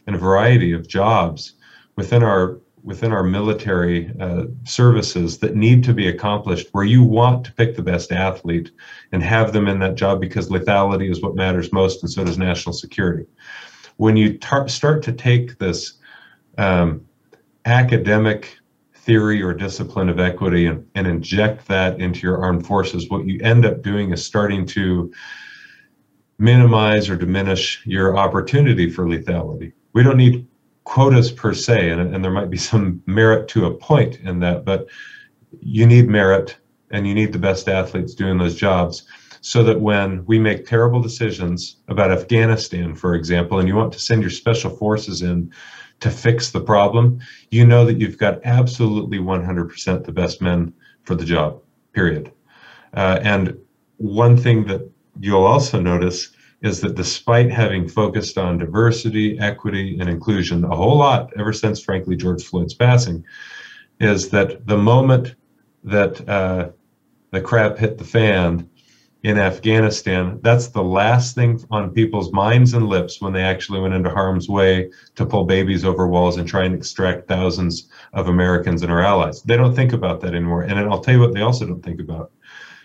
and 0.07 0.15
a 0.15 0.19
variety 0.19 0.71
of 0.71 0.87
jobs 0.87 1.53
within 1.95 2.23
our 2.23 2.59
within 2.83 3.11
our 3.11 3.21
military 3.21 4.11
uh, 4.19 4.45
services 4.63 5.37
that 5.37 5.55
need 5.55 5.83
to 5.83 5.93
be 5.93 6.07
accomplished 6.07 6.67
where 6.71 6.83
you 6.83 7.03
want 7.03 7.45
to 7.45 7.53
pick 7.53 7.75
the 7.75 7.81
best 7.81 8.11
athlete 8.11 8.71
and 9.11 9.21
have 9.21 9.53
them 9.53 9.67
in 9.67 9.77
that 9.77 9.93
job 9.93 10.19
because 10.19 10.49
lethality 10.49 11.11
is 11.11 11.21
what 11.21 11.35
matters 11.35 11.71
most 11.71 12.01
and 12.01 12.11
so 12.11 12.23
does 12.23 12.39
national 12.39 12.73
security. 12.73 13.27
When 13.97 14.17
you 14.17 14.39
tar- 14.39 14.67
start 14.67 15.03
to 15.03 15.13
take 15.13 15.59
this 15.59 15.99
um, 16.57 17.05
academic 17.65 18.57
theory 18.95 19.43
or 19.43 19.53
discipline 19.53 20.09
of 20.09 20.19
equity 20.19 20.65
and, 20.65 20.83
and 20.95 21.05
inject 21.05 21.67
that 21.67 22.01
into 22.01 22.21
your 22.21 22.43
armed 22.43 22.65
forces, 22.65 23.09
what 23.09 23.27
you 23.27 23.39
end 23.43 23.63
up 23.63 23.83
doing 23.83 24.11
is 24.11 24.25
starting 24.25 24.65
to 24.65 25.13
minimize 26.41 27.07
or 27.07 27.15
diminish 27.15 27.83
your 27.85 28.17
opportunity 28.17 28.89
for 28.89 29.05
lethality. 29.05 29.71
We 29.93 30.01
don't 30.01 30.17
need 30.17 30.47
quotas 30.85 31.31
per 31.31 31.53
se, 31.53 31.91
and, 31.91 32.15
and 32.15 32.23
there 32.23 32.31
might 32.31 32.49
be 32.49 32.57
some 32.57 33.01
merit 33.05 33.47
to 33.49 33.67
a 33.67 33.75
point 33.75 34.19
in 34.21 34.39
that, 34.39 34.65
but 34.65 34.87
you 35.59 35.85
need 35.85 36.09
merit 36.09 36.57
and 36.89 37.07
you 37.07 37.13
need 37.13 37.31
the 37.31 37.39
best 37.39 37.69
athletes 37.69 38.15
doing 38.15 38.39
those 38.39 38.55
jobs 38.55 39.03
so 39.41 39.63
that 39.63 39.81
when 39.81 40.25
we 40.25 40.39
make 40.39 40.65
terrible 40.65 40.99
decisions 40.99 41.77
about 41.87 42.11
Afghanistan, 42.11 42.95
for 42.95 43.13
example, 43.13 43.59
and 43.59 43.67
you 43.67 43.75
want 43.75 43.93
to 43.93 43.99
send 43.99 44.21
your 44.21 44.31
special 44.31 44.71
forces 44.71 45.21
in 45.21 45.51
to 45.99 46.09
fix 46.09 46.49
the 46.49 46.61
problem, 46.61 47.19
you 47.51 47.65
know 47.65 47.85
that 47.85 47.99
you've 47.99 48.17
got 48.17 48.43
absolutely 48.45 49.19
100% 49.19 50.05
the 50.05 50.11
best 50.11 50.41
men 50.41 50.73
for 51.03 51.13
the 51.13 51.25
job, 51.25 51.61
period. 51.93 52.31
Uh, 52.95 53.19
and 53.21 53.55
one 53.97 54.35
thing 54.35 54.65
that 54.65 54.90
you'll 55.19 55.43
also 55.43 55.79
notice 55.79 56.29
is 56.61 56.79
that 56.81 56.95
despite 56.95 57.51
having 57.51 57.87
focused 57.87 58.37
on 58.37 58.57
diversity, 58.57 59.37
equity, 59.39 59.97
and 59.99 60.09
inclusion 60.09 60.63
a 60.63 60.75
whole 60.75 60.97
lot 60.97 61.31
ever 61.37 61.51
since, 61.51 61.81
frankly, 61.81 62.15
George 62.15 62.43
Floyd's 62.43 62.75
passing, 62.75 63.25
is 63.99 64.29
that 64.29 64.67
the 64.67 64.77
moment 64.77 65.35
that 65.83 66.27
uh, 66.29 66.69
the 67.31 67.41
crap 67.41 67.77
hit 67.77 67.97
the 67.97 68.03
fan, 68.03 68.69
in 69.23 69.37
Afghanistan, 69.37 70.39
that's 70.41 70.69
the 70.69 70.83
last 70.83 71.35
thing 71.35 71.63
on 71.69 71.91
people's 71.91 72.31
minds 72.31 72.73
and 72.73 72.87
lips 72.87 73.21
when 73.21 73.33
they 73.33 73.43
actually 73.43 73.79
went 73.79 73.93
into 73.93 74.09
harm's 74.09 74.49
way 74.49 74.89
to 75.15 75.25
pull 75.25 75.45
babies 75.45 75.85
over 75.85 76.07
walls 76.07 76.37
and 76.37 76.47
try 76.47 76.63
and 76.63 76.73
extract 76.73 77.27
thousands 77.27 77.87
of 78.13 78.29
Americans 78.29 78.81
and 78.81 78.91
our 78.91 79.01
allies. 79.01 79.43
They 79.43 79.57
don't 79.57 79.75
think 79.75 79.93
about 79.93 80.21
that 80.21 80.33
anymore. 80.33 80.63
And 80.63 80.79
I'll 80.79 81.01
tell 81.01 81.13
you 81.13 81.19
what 81.19 81.33
they 81.33 81.41
also 81.41 81.67
don't 81.67 81.83
think 81.83 81.99
about. 81.99 82.31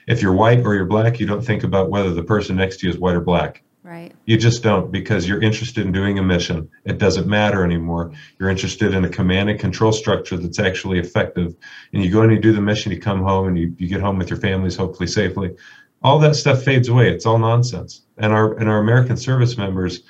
If 0.06 0.22
you're 0.22 0.32
white 0.32 0.60
or 0.64 0.74
you're 0.74 0.84
black, 0.84 1.18
you 1.20 1.26
don't 1.26 1.44
think 1.44 1.64
about 1.64 1.90
whether 1.90 2.12
the 2.12 2.22
person 2.22 2.56
next 2.56 2.78
to 2.78 2.86
you 2.86 2.92
is 2.92 2.98
white 2.98 3.16
or 3.16 3.20
black. 3.20 3.62
Right. 3.82 4.12
You 4.24 4.36
just 4.36 4.64
don't 4.64 4.90
because 4.90 5.28
you're 5.28 5.40
interested 5.40 5.86
in 5.86 5.92
doing 5.92 6.18
a 6.18 6.22
mission. 6.22 6.68
It 6.84 6.98
doesn't 6.98 7.28
matter 7.28 7.64
anymore. 7.64 8.12
You're 8.38 8.50
interested 8.50 8.94
in 8.94 9.04
a 9.04 9.08
command 9.08 9.48
and 9.48 9.60
control 9.60 9.92
structure 9.92 10.36
that's 10.36 10.58
actually 10.58 10.98
effective. 10.98 11.54
And 11.92 12.04
you 12.04 12.10
go 12.10 12.22
and 12.22 12.32
you 12.32 12.40
do 12.40 12.52
the 12.52 12.60
mission, 12.60 12.90
you 12.90 13.00
come 13.00 13.22
home 13.22 13.46
and 13.46 13.56
you, 13.56 13.74
you 13.78 13.86
get 13.86 14.00
home 14.00 14.18
with 14.18 14.28
your 14.28 14.40
families, 14.40 14.76
hopefully 14.76 15.06
safely 15.06 15.56
all 16.02 16.18
that 16.20 16.36
stuff 16.36 16.62
fades 16.62 16.88
away. 16.88 17.10
It's 17.10 17.26
all 17.26 17.38
nonsense. 17.38 18.02
And 18.16 18.32
our 18.32 18.54
and 18.54 18.68
our 18.68 18.78
American 18.78 19.16
service 19.16 19.56
members, 19.56 20.02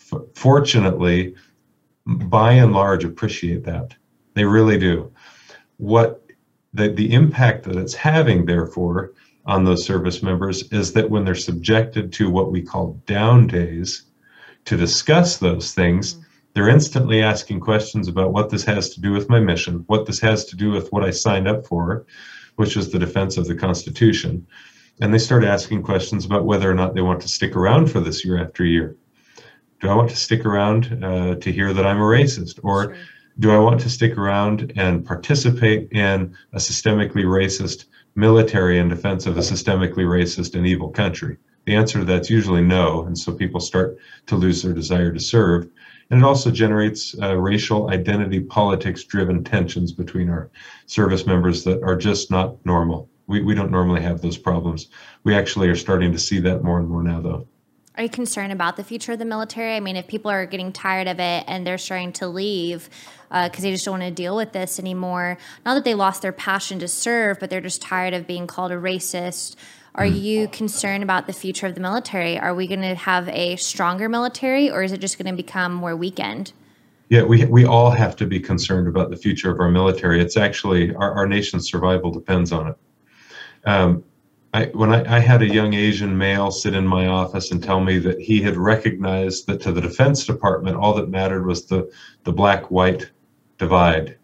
f- 0.00 0.22
fortunately, 0.34 1.34
by 2.06 2.54
and 2.54 2.72
large, 2.72 3.04
appreciate 3.04 3.64
that. 3.64 3.94
They 4.34 4.44
really 4.44 4.78
do. 4.78 5.12
What 5.76 6.22
the 6.72 6.88
the 6.88 7.12
impact 7.12 7.64
that 7.64 7.76
it's 7.76 7.94
having, 7.94 8.46
therefore, 8.46 9.12
on 9.46 9.64
those 9.64 9.84
service 9.84 10.22
members 10.22 10.62
is 10.72 10.92
that 10.92 11.10
when 11.10 11.24
they're 11.24 11.34
subjected 11.34 12.12
to 12.14 12.30
what 12.30 12.50
we 12.50 12.62
call 12.62 13.00
down 13.06 13.46
days 13.46 14.04
to 14.64 14.76
discuss 14.76 15.36
those 15.36 15.72
things. 15.72 16.14
Mm-hmm. 16.14 16.22
They're 16.54 16.68
instantly 16.68 17.22
asking 17.22 17.60
questions 17.60 18.08
about 18.08 18.32
what 18.32 18.48
this 18.48 18.64
has 18.64 18.94
to 18.94 19.00
do 19.00 19.12
with 19.12 19.28
my 19.28 19.40
mission, 19.40 19.84
what 19.88 20.06
this 20.06 20.20
has 20.20 20.44
to 20.46 20.56
do 20.56 20.70
with 20.70 20.92
what 20.92 21.04
I 21.04 21.10
signed 21.10 21.48
up 21.48 21.66
for, 21.66 22.06
which 22.56 22.76
is 22.76 22.90
the 22.90 22.98
defense 22.98 23.36
of 23.36 23.46
the 23.46 23.56
Constitution 23.56 24.46
and 25.00 25.12
they 25.12 25.18
start 25.18 25.44
asking 25.44 25.82
questions 25.82 26.24
about 26.24 26.44
whether 26.44 26.70
or 26.70 26.74
not 26.74 26.94
they 26.94 27.02
want 27.02 27.20
to 27.22 27.28
stick 27.28 27.56
around 27.56 27.90
for 27.90 28.00
this 28.00 28.24
year 28.24 28.42
after 28.42 28.64
year. 28.64 28.96
Do 29.80 29.88
I 29.90 29.94
want 29.94 30.10
to 30.10 30.16
stick 30.16 30.44
around 30.44 31.04
uh, 31.04 31.34
to 31.36 31.52
hear 31.52 31.72
that 31.72 31.86
I'm 31.86 31.98
a 31.98 32.04
racist? 32.04 32.60
Or 32.62 32.84
sure. 32.84 32.96
do 33.40 33.50
I 33.50 33.58
want 33.58 33.80
to 33.80 33.90
stick 33.90 34.16
around 34.16 34.72
and 34.76 35.04
participate 35.04 35.90
in 35.92 36.36
a 36.52 36.58
systemically 36.58 37.24
racist 37.24 37.86
military 38.14 38.78
in 38.78 38.88
defense 38.88 39.26
of 39.26 39.36
a 39.36 39.40
systemically 39.40 40.04
racist 40.04 40.54
and 40.54 40.66
evil 40.66 40.90
country? 40.90 41.36
The 41.66 41.74
answer 41.74 41.98
to 41.98 42.04
that's 42.04 42.30
usually 42.30 42.62
no. 42.62 43.04
And 43.04 43.16
so 43.16 43.32
people 43.32 43.60
start 43.60 43.96
to 44.26 44.36
lose 44.36 44.62
their 44.62 44.74
desire 44.74 45.12
to 45.12 45.20
serve. 45.20 45.68
And 46.10 46.20
it 46.20 46.24
also 46.24 46.50
generates 46.50 47.14
uh, 47.20 47.36
racial 47.36 47.90
identity 47.90 48.40
politics 48.40 49.04
driven 49.04 49.42
tensions 49.42 49.92
between 49.92 50.28
our 50.28 50.50
service 50.86 51.26
members 51.26 51.64
that 51.64 51.82
are 51.82 51.96
just 51.96 52.30
not 52.30 52.64
normal. 52.66 53.08
We, 53.26 53.40
we 53.40 53.54
don't 53.54 53.70
normally 53.70 54.02
have 54.02 54.20
those 54.20 54.36
problems. 54.36 54.88
We 55.24 55.34
actually 55.34 55.68
are 55.68 55.76
starting 55.76 56.12
to 56.12 56.18
see 56.18 56.40
that 56.40 56.62
more 56.62 56.78
and 56.78 56.88
more 56.88 57.02
now, 57.02 57.20
though. 57.20 57.48
Are 57.96 58.02
you 58.02 58.08
concerned 58.08 58.52
about 58.52 58.76
the 58.76 58.82
future 58.82 59.12
of 59.12 59.20
the 59.20 59.24
military? 59.24 59.76
I 59.76 59.80
mean, 59.80 59.96
if 59.96 60.08
people 60.08 60.30
are 60.30 60.46
getting 60.46 60.72
tired 60.72 61.06
of 61.06 61.20
it 61.20 61.44
and 61.46 61.64
they're 61.64 61.78
starting 61.78 62.12
to 62.14 62.26
leave 62.26 62.90
because 63.34 63.58
uh, 63.58 63.62
they 63.62 63.72
just 63.72 63.84
don't 63.84 63.98
want 63.98 64.04
to 64.04 64.12
deal 64.12 64.36
with 64.36 64.52
this 64.52 64.78
anymore, 64.78 65.36
not 65.66 65.74
that 65.74 65.82
they 65.82 65.94
lost 65.94 66.22
their 66.22 66.32
passion 66.32 66.78
to 66.78 66.86
serve, 66.86 67.40
but 67.40 67.50
they're 67.50 67.60
just 67.60 67.82
tired 67.82 68.14
of 68.14 68.28
being 68.28 68.46
called 68.46 68.70
a 68.70 68.76
racist. 68.76 69.56
Are 69.96 70.06
mm. 70.06 70.22
you 70.22 70.48
concerned 70.48 71.02
about 71.02 71.26
the 71.26 71.32
future 71.32 71.66
of 71.66 71.74
the 71.74 71.80
military? 71.80 72.38
Are 72.38 72.54
we 72.54 72.68
going 72.68 72.82
to 72.82 72.94
have 72.94 73.28
a 73.30 73.56
stronger 73.56 74.08
military 74.08 74.70
or 74.70 74.84
is 74.84 74.92
it 74.92 75.00
just 75.00 75.18
going 75.18 75.26
to 75.26 75.36
become 75.36 75.74
more 75.74 75.96
weakened? 75.96 76.52
Yeah, 77.08 77.24
we, 77.24 77.44
we 77.46 77.64
all 77.64 77.90
have 77.90 78.14
to 78.16 78.26
be 78.26 78.38
concerned 78.38 78.86
about 78.86 79.10
the 79.10 79.16
future 79.16 79.50
of 79.50 79.58
our 79.58 79.68
military. 79.68 80.20
It's 80.20 80.36
actually 80.36 80.94
our, 80.94 81.12
our 81.12 81.26
nation's 81.26 81.68
survival 81.68 82.12
depends 82.12 82.52
on 82.52 82.68
it. 82.68 82.76
Um, 83.64 84.04
I, 84.52 84.66
when 84.66 84.94
I, 84.94 85.16
I, 85.16 85.18
had 85.18 85.42
a 85.42 85.52
young 85.52 85.74
Asian 85.74 86.16
male 86.16 86.52
sit 86.52 86.74
in 86.74 86.86
my 86.86 87.08
office 87.08 87.50
and 87.50 87.62
tell 87.62 87.80
me 87.80 87.98
that 87.98 88.20
he 88.20 88.40
had 88.40 88.56
recognized 88.56 89.48
that 89.48 89.60
to 89.62 89.72
the 89.72 89.80
Defense 89.80 90.24
Department, 90.24 90.76
all 90.76 90.94
that 90.94 91.08
mattered 91.08 91.44
was 91.44 91.66
the, 91.66 91.90
the 92.22 92.32
black 92.32 92.70
white 92.70 93.10
divide. 93.58 94.18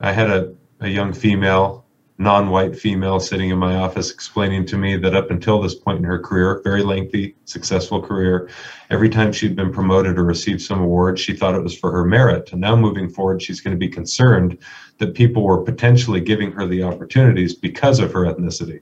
I 0.00 0.12
had 0.12 0.30
a, 0.30 0.54
a 0.80 0.88
young 0.88 1.12
female, 1.12 1.86
non 2.18 2.50
white 2.50 2.76
female, 2.76 3.20
sitting 3.20 3.50
in 3.50 3.58
my 3.58 3.76
office 3.76 4.10
explaining 4.10 4.66
to 4.66 4.78
me 4.78 4.96
that 4.96 5.14
up 5.14 5.30
until 5.30 5.60
this 5.60 5.74
point 5.74 5.98
in 5.98 6.04
her 6.04 6.18
career, 6.18 6.60
very 6.64 6.82
lengthy, 6.82 7.36
successful 7.44 8.02
career, 8.02 8.48
every 8.90 9.08
time 9.08 9.32
she'd 9.32 9.56
been 9.56 9.72
promoted 9.72 10.18
or 10.18 10.24
received 10.24 10.62
some 10.62 10.80
award, 10.80 11.18
she 11.18 11.34
thought 11.34 11.54
it 11.54 11.62
was 11.62 11.76
for 11.76 11.90
her 11.92 12.04
merit. 12.04 12.52
And 12.52 12.60
now 12.60 12.76
moving 12.76 13.08
forward, 13.08 13.42
she's 13.42 13.60
going 13.60 13.74
to 13.74 13.78
be 13.78 13.88
concerned 13.88 14.58
that 14.98 15.14
people 15.14 15.42
were 15.42 15.62
potentially 15.62 16.20
giving 16.20 16.52
her 16.52 16.66
the 16.66 16.82
opportunities 16.82 17.54
because 17.54 17.98
of 17.98 18.12
her 18.12 18.24
ethnicity. 18.24 18.80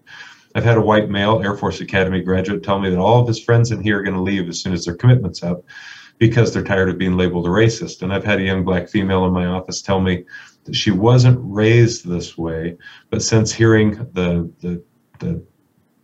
I've 0.54 0.64
had 0.64 0.78
a 0.78 0.82
white 0.82 1.08
male 1.08 1.40
Air 1.42 1.56
Force 1.56 1.80
Academy 1.80 2.22
graduate 2.22 2.62
tell 2.62 2.80
me 2.80 2.90
that 2.90 2.98
all 2.98 3.20
of 3.20 3.28
his 3.28 3.42
friends 3.42 3.70
in 3.70 3.82
here 3.82 4.00
are 4.00 4.02
going 4.02 4.16
to 4.16 4.22
leave 4.22 4.48
as 4.48 4.60
soon 4.60 4.72
as 4.72 4.84
their 4.84 4.96
commitment's 4.96 5.42
up 5.42 5.64
because 6.20 6.52
they're 6.52 6.62
tired 6.62 6.90
of 6.90 6.98
being 6.98 7.16
labeled 7.16 7.46
a 7.46 7.48
racist. 7.48 8.02
And 8.02 8.12
I've 8.12 8.24
had 8.24 8.38
a 8.38 8.44
young 8.44 8.62
black 8.62 8.88
female 8.88 9.24
in 9.24 9.32
my 9.32 9.46
office 9.46 9.82
tell 9.82 10.00
me 10.00 10.24
that 10.64 10.76
she 10.76 10.92
wasn't 10.92 11.40
raised 11.42 12.06
this 12.06 12.38
way, 12.38 12.76
but 13.08 13.22
since 13.22 13.50
hearing 13.50 13.92
the, 14.12 14.52
the, 14.60 14.84
the 15.18 15.42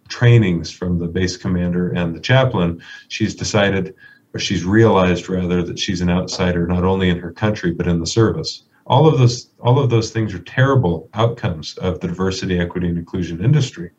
trainings 0.08 0.72
from 0.72 0.98
the 0.98 1.06
base 1.06 1.36
commander 1.36 1.90
and 1.90 2.16
the 2.16 2.20
chaplain, 2.20 2.82
she's 3.08 3.34
decided, 3.34 3.94
or 4.34 4.40
she's 4.40 4.64
realized 4.64 5.28
rather, 5.28 5.62
that 5.62 5.78
she's 5.78 6.00
an 6.00 6.08
outsider 6.10 6.66
not 6.66 6.82
only 6.82 7.10
in 7.10 7.18
her 7.18 7.32
country, 7.32 7.72
but 7.72 7.86
in 7.86 8.00
the 8.00 8.06
service 8.06 8.64
all 8.86 9.08
of 9.08 9.18
those 9.18 9.50
all 9.58 9.80
of 9.80 9.90
those 9.90 10.12
things 10.12 10.32
are 10.32 10.38
terrible 10.40 11.10
outcomes 11.14 11.76
of 11.78 11.98
the 11.98 12.06
diversity 12.06 12.60
equity 12.60 12.88
and 12.88 12.96
inclusion 12.96 13.44
industry 13.44 13.90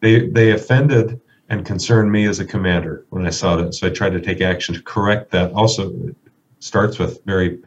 they 0.00 0.28
they 0.30 0.50
offended 0.50 1.20
and 1.48 1.64
concerned 1.64 2.10
me 2.10 2.26
as 2.26 2.40
a 2.40 2.44
commander 2.44 3.06
when 3.10 3.26
i 3.26 3.30
saw 3.30 3.56
that 3.56 3.74
so 3.74 3.86
i 3.86 3.90
tried 3.90 4.12
to 4.12 4.20
take 4.20 4.40
action 4.40 4.74
to 4.74 4.82
correct 4.82 5.30
that 5.30 5.52
also 5.52 5.90
it 6.08 6.16
starts 6.60 6.98
with 6.98 7.24
very 7.24 7.58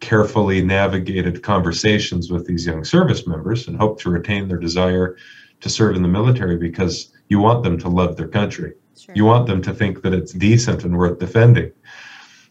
carefully 0.00 0.62
navigated 0.62 1.42
conversations 1.42 2.30
with 2.30 2.46
these 2.46 2.66
young 2.66 2.84
service 2.84 3.26
members 3.26 3.66
and 3.66 3.76
hope 3.76 4.00
to 4.00 4.10
retain 4.10 4.48
their 4.48 4.58
desire 4.58 5.16
to 5.60 5.68
serve 5.68 5.96
in 5.96 6.02
the 6.02 6.08
military 6.08 6.56
because 6.56 7.12
you 7.28 7.38
want 7.38 7.64
them 7.64 7.78
to 7.78 7.88
love 7.88 8.16
their 8.16 8.28
country. 8.28 8.74
Sure. 8.98 9.14
You 9.14 9.24
want 9.24 9.46
them 9.46 9.62
to 9.62 9.72
think 9.72 10.02
that 10.02 10.12
it's 10.12 10.32
decent 10.32 10.84
and 10.84 10.96
worth 10.96 11.18
defending. 11.18 11.72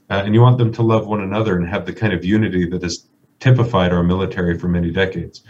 Uh, 0.10 0.22
and 0.26 0.36
you 0.36 0.42
want 0.42 0.58
them 0.58 0.72
to 0.74 0.84
love 0.84 1.08
one 1.08 1.22
another 1.22 1.56
and 1.58 1.68
have 1.68 1.86
the 1.86 1.94
kind 1.94 2.14
of 2.14 2.24
unity 2.24 2.68
that 2.70 2.84
has 2.84 3.08
typified 3.40 3.92
our 3.92 4.04
military 4.04 4.58
for 4.58 4.68
many 4.68 4.92
decades. 4.92 5.44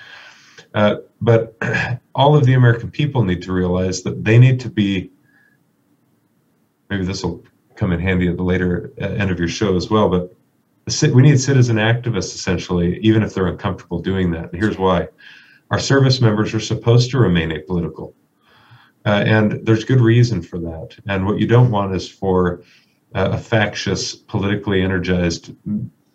Uh, 0.74 0.98
but 1.22 1.58
all 2.16 2.36
of 2.36 2.46
the 2.46 2.54
American 2.54 2.92
people 2.92 3.24
need 3.24 3.42
to 3.42 3.52
realize 3.52 4.04
that 4.04 4.24
they 4.24 4.38
need 4.38 4.60
to 4.62 4.70
be. 4.70 5.12
Maybe 6.96 7.08
this 7.08 7.24
will 7.24 7.44
come 7.76 7.92
in 7.92 8.00
handy 8.00 8.30
at 8.30 8.38
the 8.38 8.44
later 8.44 8.94
uh, 9.02 9.06
end 9.06 9.30
of 9.30 9.38
your 9.38 9.50
show 9.50 9.76
as 9.76 9.90
well. 9.90 10.08
But 10.08 10.34
we 11.14 11.22
need 11.22 11.42
citizen 11.42 11.76
activists 11.76 12.34
essentially, 12.36 13.00
even 13.00 13.22
if 13.22 13.34
they're 13.34 13.48
uncomfortable 13.48 14.00
doing 14.00 14.32
that. 14.32 14.54
And 14.54 14.62
here's 14.62 14.78
why: 14.78 15.10
our 15.72 15.80
service 15.80 16.22
members 16.22 16.54
are 16.54 16.62
supposed 16.62 17.12
to 17.12 17.18
remain 17.18 17.50
apolitical, 17.50 18.14
uh, 19.06 19.24
and 19.26 19.66
there's 19.66 19.84
good 19.84 20.00
reason 20.00 20.42
for 20.42 20.58
that. 20.60 20.96
And 21.06 21.26
what 21.26 21.38
you 21.38 21.48
don't 21.48 21.70
want 21.70 21.94
is 21.94 22.08
for 22.08 22.64
uh, 23.14 23.32
a 23.34 23.38
factious, 23.38 24.16
politically 24.16 24.82
energized 24.82 25.54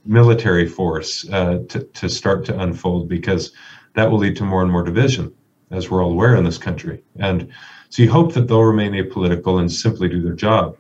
military 0.07 0.67
force 0.67 1.29
uh, 1.29 1.59
to, 1.69 1.81
to 1.85 2.09
start 2.09 2.47
to 2.47 2.59
unfold 2.59 3.07
because 3.07 3.53
that 3.97 4.11
will 4.11 4.19
lead 4.19 4.37
to 4.37 4.45
more 4.45 4.63
and 4.63 4.73
more 4.73 4.83
division, 4.83 5.35
as 5.71 5.91
we're 5.91 6.03
all 6.03 6.13
aware 6.13 6.37
in 6.37 6.45
this 6.45 6.57
country. 6.57 7.03
And 7.17 7.53
so 7.91 8.03
you 8.03 8.11
hope 8.11 8.33
that 8.35 8.49
they'll 8.49 8.63
remain 8.63 8.93
apolitical 8.93 9.61
and 9.61 9.71
simply 9.71 10.09
do 10.09 10.23
their 10.23 10.35
job. 10.35 10.77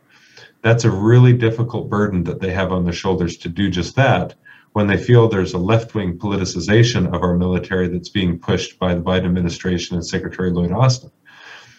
That's 0.63 0.85
a 0.85 0.91
really 0.91 1.33
difficult 1.33 1.91
burden 1.91 2.25
that 2.25 2.41
they 2.41 2.53
have 2.53 2.73
on 2.73 2.85
their 2.85 2.93
shoulders 2.93 3.37
to 3.39 3.49
do 3.49 3.69
just 3.69 3.97
that 3.97 4.35
when 4.73 4.87
they 4.87 4.97
feel 4.97 5.29
there's 5.29 5.55
a 5.55 5.59
left 5.59 5.95
wing 5.95 6.17
politicization 6.17 7.13
of 7.13 7.23
our 7.23 7.37
military 7.37 7.89
that's 7.89 8.09
being 8.09 8.39
pushed 8.39 8.79
by 8.79 8.95
the 8.95 9.01
Biden 9.01 9.25
administration 9.25 9.97
and 9.97 10.07
Secretary 10.07 10.51
Lloyd 10.51 10.71
Austin. 10.71 11.11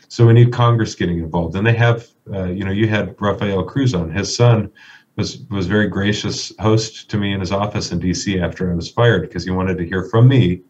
So 0.09 0.27
we 0.27 0.33
need 0.33 0.51
Congress 0.51 0.95
getting 0.95 1.19
involved. 1.19 1.55
And 1.55 1.65
they 1.65 1.73
have, 1.73 2.05
uh, 2.33 2.47
you 2.47 2.65
know, 2.65 2.71
you 2.71 2.87
had 2.87 3.15
Rafael 3.19 3.63
Cruz 3.63 3.93
on. 3.93 4.11
His 4.11 4.35
son 4.35 4.69
was 5.15 5.43
was 5.49 5.67
very 5.67 5.87
gracious 5.87 6.51
host 6.59 7.09
to 7.11 7.17
me 7.17 7.33
in 7.33 7.39
his 7.39 7.51
office 7.53 7.93
in 7.93 7.99
D.C. 7.99 8.39
after 8.39 8.69
I 8.69 8.75
was 8.75 8.91
fired 8.91 9.21
because 9.21 9.45
he 9.45 9.51
wanted 9.51 9.77
to 9.77 9.85
hear 9.85 10.03
from 10.03 10.27
me 10.27 10.61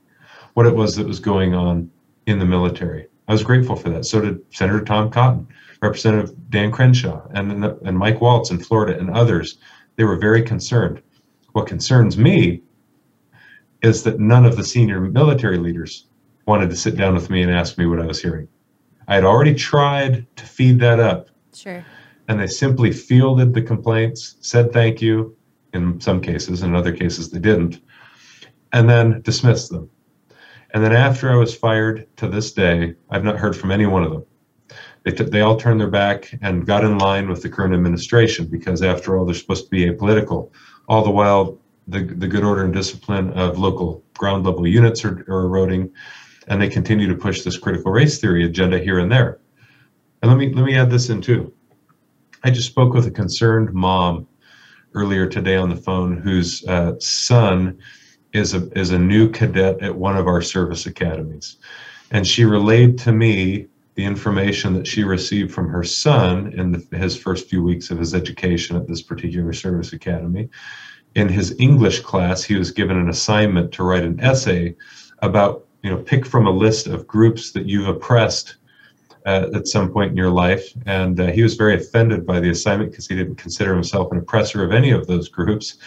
what 0.54 0.67
it 0.67 0.76
was 0.76 0.95
that 0.95 1.08
was 1.08 1.19
going 1.19 1.56
on 1.56 1.89
in 2.28 2.38
the 2.38 2.45
military. 2.45 3.08
I 3.32 3.34
was 3.34 3.44
grateful 3.44 3.78
for 3.78 3.89
that. 3.91 4.06
So 4.06 4.20
did 4.20 4.41
Senator 4.50 4.84
Tom 4.84 5.10
Cotton, 5.10 5.48
Representative 5.82 6.36
Dan 6.50 6.70
Crenshaw, 6.70 7.26
and 7.34 7.63
and 7.63 7.98
Mike 7.98 8.20
Waltz 8.20 8.52
in 8.52 8.60
Florida 8.60 9.00
and 9.00 9.10
others. 9.10 9.58
They 9.96 10.04
were 10.04 10.17
very 10.17 10.41
concerned. 10.41 11.02
What 11.54 11.65
concerns 11.65 12.17
me 12.17 12.62
is 13.82 14.04
that 14.04 14.20
none 14.20 14.46
of 14.46 14.58
the 14.58 14.65
senior 14.65 15.00
military 15.00 15.58
leaders 15.58 16.08
wanted 16.46 16.72
to 16.72 16.76
sit 16.76 16.98
down 16.98 17.13
with 17.13 17.30
me 17.30 17.41
and 17.41 17.50
ask 17.50 17.78
me 17.78 17.86
what 17.86 18.02
I 18.02 18.06
was 18.06 18.22
hearing. 18.22 18.50
I 19.08 19.15
had 19.15 19.24
already 19.24 19.56
tried 19.56 20.28
to 20.36 20.46
feed 20.46 20.82
that 20.82 21.00
up. 21.00 21.30
Sure. 21.54 21.86
And 22.28 22.38
they 22.38 22.48
simply 22.48 22.91
fielded 22.91 23.54
the 23.54 23.62
complaints, 23.62 24.36
said 24.41 24.74
thank 24.74 25.02
you 25.02 25.38
in 25.74 26.02
some 26.02 26.20
cases, 26.20 26.63
in 26.63 26.76
other 26.76 26.91
cases 26.91 27.30
they 27.30 27.39
didn't, 27.39 27.80
and 28.74 28.89
then 28.89 29.22
dismissed 29.22 29.72
them. 29.72 29.89
And 30.73 30.84
then 30.84 30.93
after 30.93 31.31
I 31.31 31.36
was 31.36 31.55
fired 31.55 32.07
to 32.17 32.27
this 32.27 32.53
day, 32.53 32.95
I've 33.10 33.23
not 33.23 33.38
heard 33.38 33.55
from 33.55 33.71
any 33.71 33.86
one 33.86 34.03
of 34.03 34.12
them. 34.12 34.25
They, 35.03 35.12
t- 35.12 35.23
they 35.23 35.41
all 35.41 35.57
turned 35.57 35.81
their 35.81 35.89
back 35.89 36.34
and 36.41 36.65
got 36.65 36.84
in 36.84 36.97
line 36.97 37.27
with 37.27 37.41
the 37.41 37.49
current 37.49 37.73
administration 37.73 38.45
because, 38.45 38.81
after 38.81 39.17
all, 39.17 39.25
they're 39.25 39.36
supposed 39.36 39.65
to 39.65 39.69
be 39.69 39.89
apolitical. 39.89 40.51
All 40.88 41.03
the 41.03 41.12
while, 41.12 41.60
the, 41.88 42.03
the 42.03 42.27
good 42.27 42.43
order 42.43 42.63
and 42.63 42.73
discipline 42.73 43.31
of 43.34 43.57
local 43.57 44.03
ground 44.17 44.45
level 44.45 44.67
units 44.67 45.03
are, 45.03 45.25
are 45.27 45.45
eroding 45.45 45.91
and 46.47 46.62
they 46.62 46.69
continue 46.69 47.07
to 47.07 47.15
push 47.15 47.41
this 47.41 47.57
critical 47.57 47.91
race 47.91 48.19
theory 48.19 48.45
agenda 48.45 48.79
here 48.79 48.99
and 48.99 49.12
there. 49.12 49.39
And 50.21 50.29
let 50.31 50.38
me 50.38 50.53
let 50.53 50.65
me 50.65 50.75
add 50.75 50.89
this 50.89 51.10
in 51.10 51.21
too. 51.21 51.53
I 52.43 52.51
just 52.51 52.67
spoke 52.67 52.93
with 52.93 53.07
a 53.07 53.12
concerned 53.12 53.73
mom 53.73 54.27
earlier 54.93 55.27
today 55.27 55.55
on 55.55 55.69
the 55.69 55.75
phone 55.75 56.17
whose 56.17 56.65
uh, 56.67 56.93
son 56.99 57.79
is 58.34 58.54
a 58.54 58.70
is 58.78 58.91
a 58.91 59.00
new 59.00 59.30
cadet 59.30 59.82
at 59.82 59.96
one 59.96 60.17
of 60.17 60.28
our 60.28 60.41
service 60.41 60.86
academies, 60.86 61.58
and 62.12 62.26
she 62.26 62.46
relayed 62.46 62.98
to 63.00 63.12
me 63.12 63.67
the 63.96 64.06
information 64.06 64.74
that 64.74 64.88
she 64.88 65.04
received 65.04 65.52
from 65.52 65.67
her 65.70 65.84
son 65.84 66.54
in 66.54 66.72
the, 66.72 66.98
his 66.98 67.17
first 67.17 67.50
few 67.50 67.62
weeks 67.62 67.91
of 67.91 68.00
his 68.00 68.15
education 68.15 68.76
at 68.78 68.88
this 68.88 69.02
particular 69.02 69.52
service 69.52 69.91
academy. 69.91 70.50
In 71.15 71.28
his 71.28 71.54
English 71.60 72.00
class, 72.00 72.41
he 72.41 72.56
was 72.56 72.72
given 72.72 72.98
an 72.98 73.10
assignment 73.10 73.74
to 73.74 73.84
write 73.84 74.04
an 74.04 74.20
essay 74.22 74.76
about 75.20 75.67
you 75.84 75.89
know 75.89 75.98
pick 75.98 76.26
from 76.26 76.48
a 76.48 76.52
list 76.52 76.88
of 76.88 77.08
groups 77.08 77.52
that 77.52 77.65
you've 77.65 77.88
oppressed 77.88 78.58
uh, 79.25 79.47
at 79.53 79.67
some 79.67 79.91
point 79.91 80.12
in 80.12 80.17
your 80.17 80.29
life. 80.29 80.71
And 80.86 81.19
uh, 81.19 81.27
he 81.27 81.43
was 81.43 81.55
very 81.55 81.75
offended 81.75 82.25
by 82.25 82.39
the 82.39 82.49
assignment 82.49 82.91
because 82.91 83.07
he 83.07 83.15
didn't 83.15 83.36
consider 83.36 83.73
himself 83.73 84.12
an 84.12 84.17
oppressor 84.17 84.63
of 84.63 84.71
any 84.71 84.91
of 84.91 85.07
those 85.07 85.29
groups. 85.29 85.77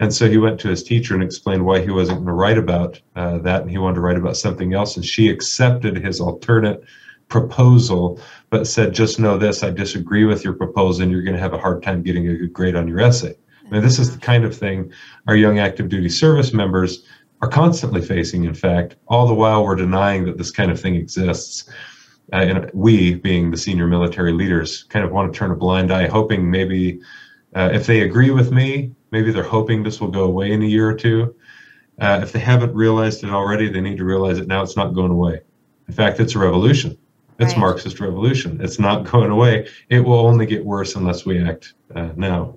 And 0.00 0.12
so 0.12 0.28
he 0.28 0.38
went 0.38 0.60
to 0.60 0.68
his 0.68 0.82
teacher 0.82 1.14
and 1.14 1.22
explained 1.22 1.64
why 1.64 1.80
he 1.80 1.90
wasn't 1.90 2.18
going 2.18 2.26
to 2.26 2.32
write 2.32 2.58
about 2.58 3.00
uh, 3.16 3.38
that 3.38 3.62
and 3.62 3.70
he 3.70 3.78
wanted 3.78 3.96
to 3.96 4.00
write 4.00 4.16
about 4.16 4.36
something 4.36 4.74
else. 4.74 4.96
And 4.96 5.04
she 5.04 5.28
accepted 5.28 5.96
his 5.96 6.20
alternate 6.20 6.82
proposal 7.28 8.20
but 8.50 8.66
said 8.66 8.92
just 8.92 9.18
know 9.18 9.38
this 9.38 9.62
i 9.62 9.70
disagree 9.70 10.26
with 10.26 10.44
your 10.44 10.52
proposal 10.52 11.02
and 11.02 11.10
you're 11.10 11.22
going 11.22 11.34
to 11.34 11.40
have 11.40 11.54
a 11.54 11.58
hard 11.58 11.82
time 11.82 12.02
getting 12.02 12.28
a 12.28 12.36
good 12.36 12.52
grade 12.52 12.76
on 12.76 12.86
your 12.86 13.00
essay. 13.00 13.34
I 13.64 13.70
mean, 13.70 13.82
this 13.82 13.98
is 13.98 14.12
the 14.12 14.20
kind 14.20 14.44
of 14.44 14.54
thing 14.54 14.92
our 15.26 15.34
young 15.34 15.58
active 15.58 15.88
duty 15.88 16.10
service 16.10 16.52
members 16.52 17.06
are 17.40 17.48
constantly 17.48 18.00
facing, 18.00 18.44
in 18.44 18.54
fact, 18.54 18.96
all 19.08 19.26
the 19.26 19.34
while 19.34 19.64
we're 19.64 19.74
denying 19.74 20.24
that 20.26 20.38
this 20.38 20.50
kind 20.50 20.70
of 20.70 20.80
thing 20.80 20.94
exists. 20.94 21.68
Uh, 22.32 22.36
and 22.36 22.70
we, 22.72 23.14
being 23.14 23.50
the 23.50 23.56
senior 23.56 23.86
military 23.86 24.32
leaders, 24.32 24.84
kind 24.84 25.04
of 25.04 25.12
want 25.12 25.32
to 25.32 25.38
turn 25.38 25.50
a 25.50 25.56
blind 25.56 25.92
eye, 25.92 26.06
hoping 26.06 26.50
maybe 26.50 27.00
uh, 27.54 27.70
if 27.72 27.86
they 27.86 28.02
agree 28.02 28.30
with 28.30 28.52
me, 28.52 28.92
maybe 29.10 29.30
they're 29.30 29.42
hoping 29.42 29.82
this 29.82 30.00
will 30.00 30.10
go 30.10 30.24
away 30.24 30.52
in 30.52 30.62
a 30.62 30.66
year 30.66 30.88
or 30.88 30.94
two. 30.94 31.34
Uh, 32.00 32.20
if 32.22 32.32
they 32.32 32.38
haven't 32.38 32.74
realized 32.74 33.22
it 33.22 33.30
already, 33.30 33.68
they 33.68 33.80
need 33.80 33.98
to 33.98 34.04
realize 34.04 34.38
it 34.38 34.48
now. 34.48 34.62
It's 34.62 34.76
not 34.76 34.94
going 34.94 35.12
away. 35.12 35.40
In 35.88 35.94
fact, 35.94 36.20
it's 36.20 36.34
a 36.34 36.38
revolution. 36.38 36.96
It's 37.38 37.52
right. 37.52 37.60
Marxist 37.60 38.00
revolution. 38.00 38.60
It's 38.60 38.78
not 38.78 39.04
going 39.10 39.30
away. 39.30 39.68
It 39.88 40.00
will 40.00 40.26
only 40.26 40.46
get 40.46 40.64
worse 40.64 40.96
unless 40.96 41.26
we 41.26 41.42
act 41.42 41.74
uh, 41.94 42.10
now. 42.16 42.56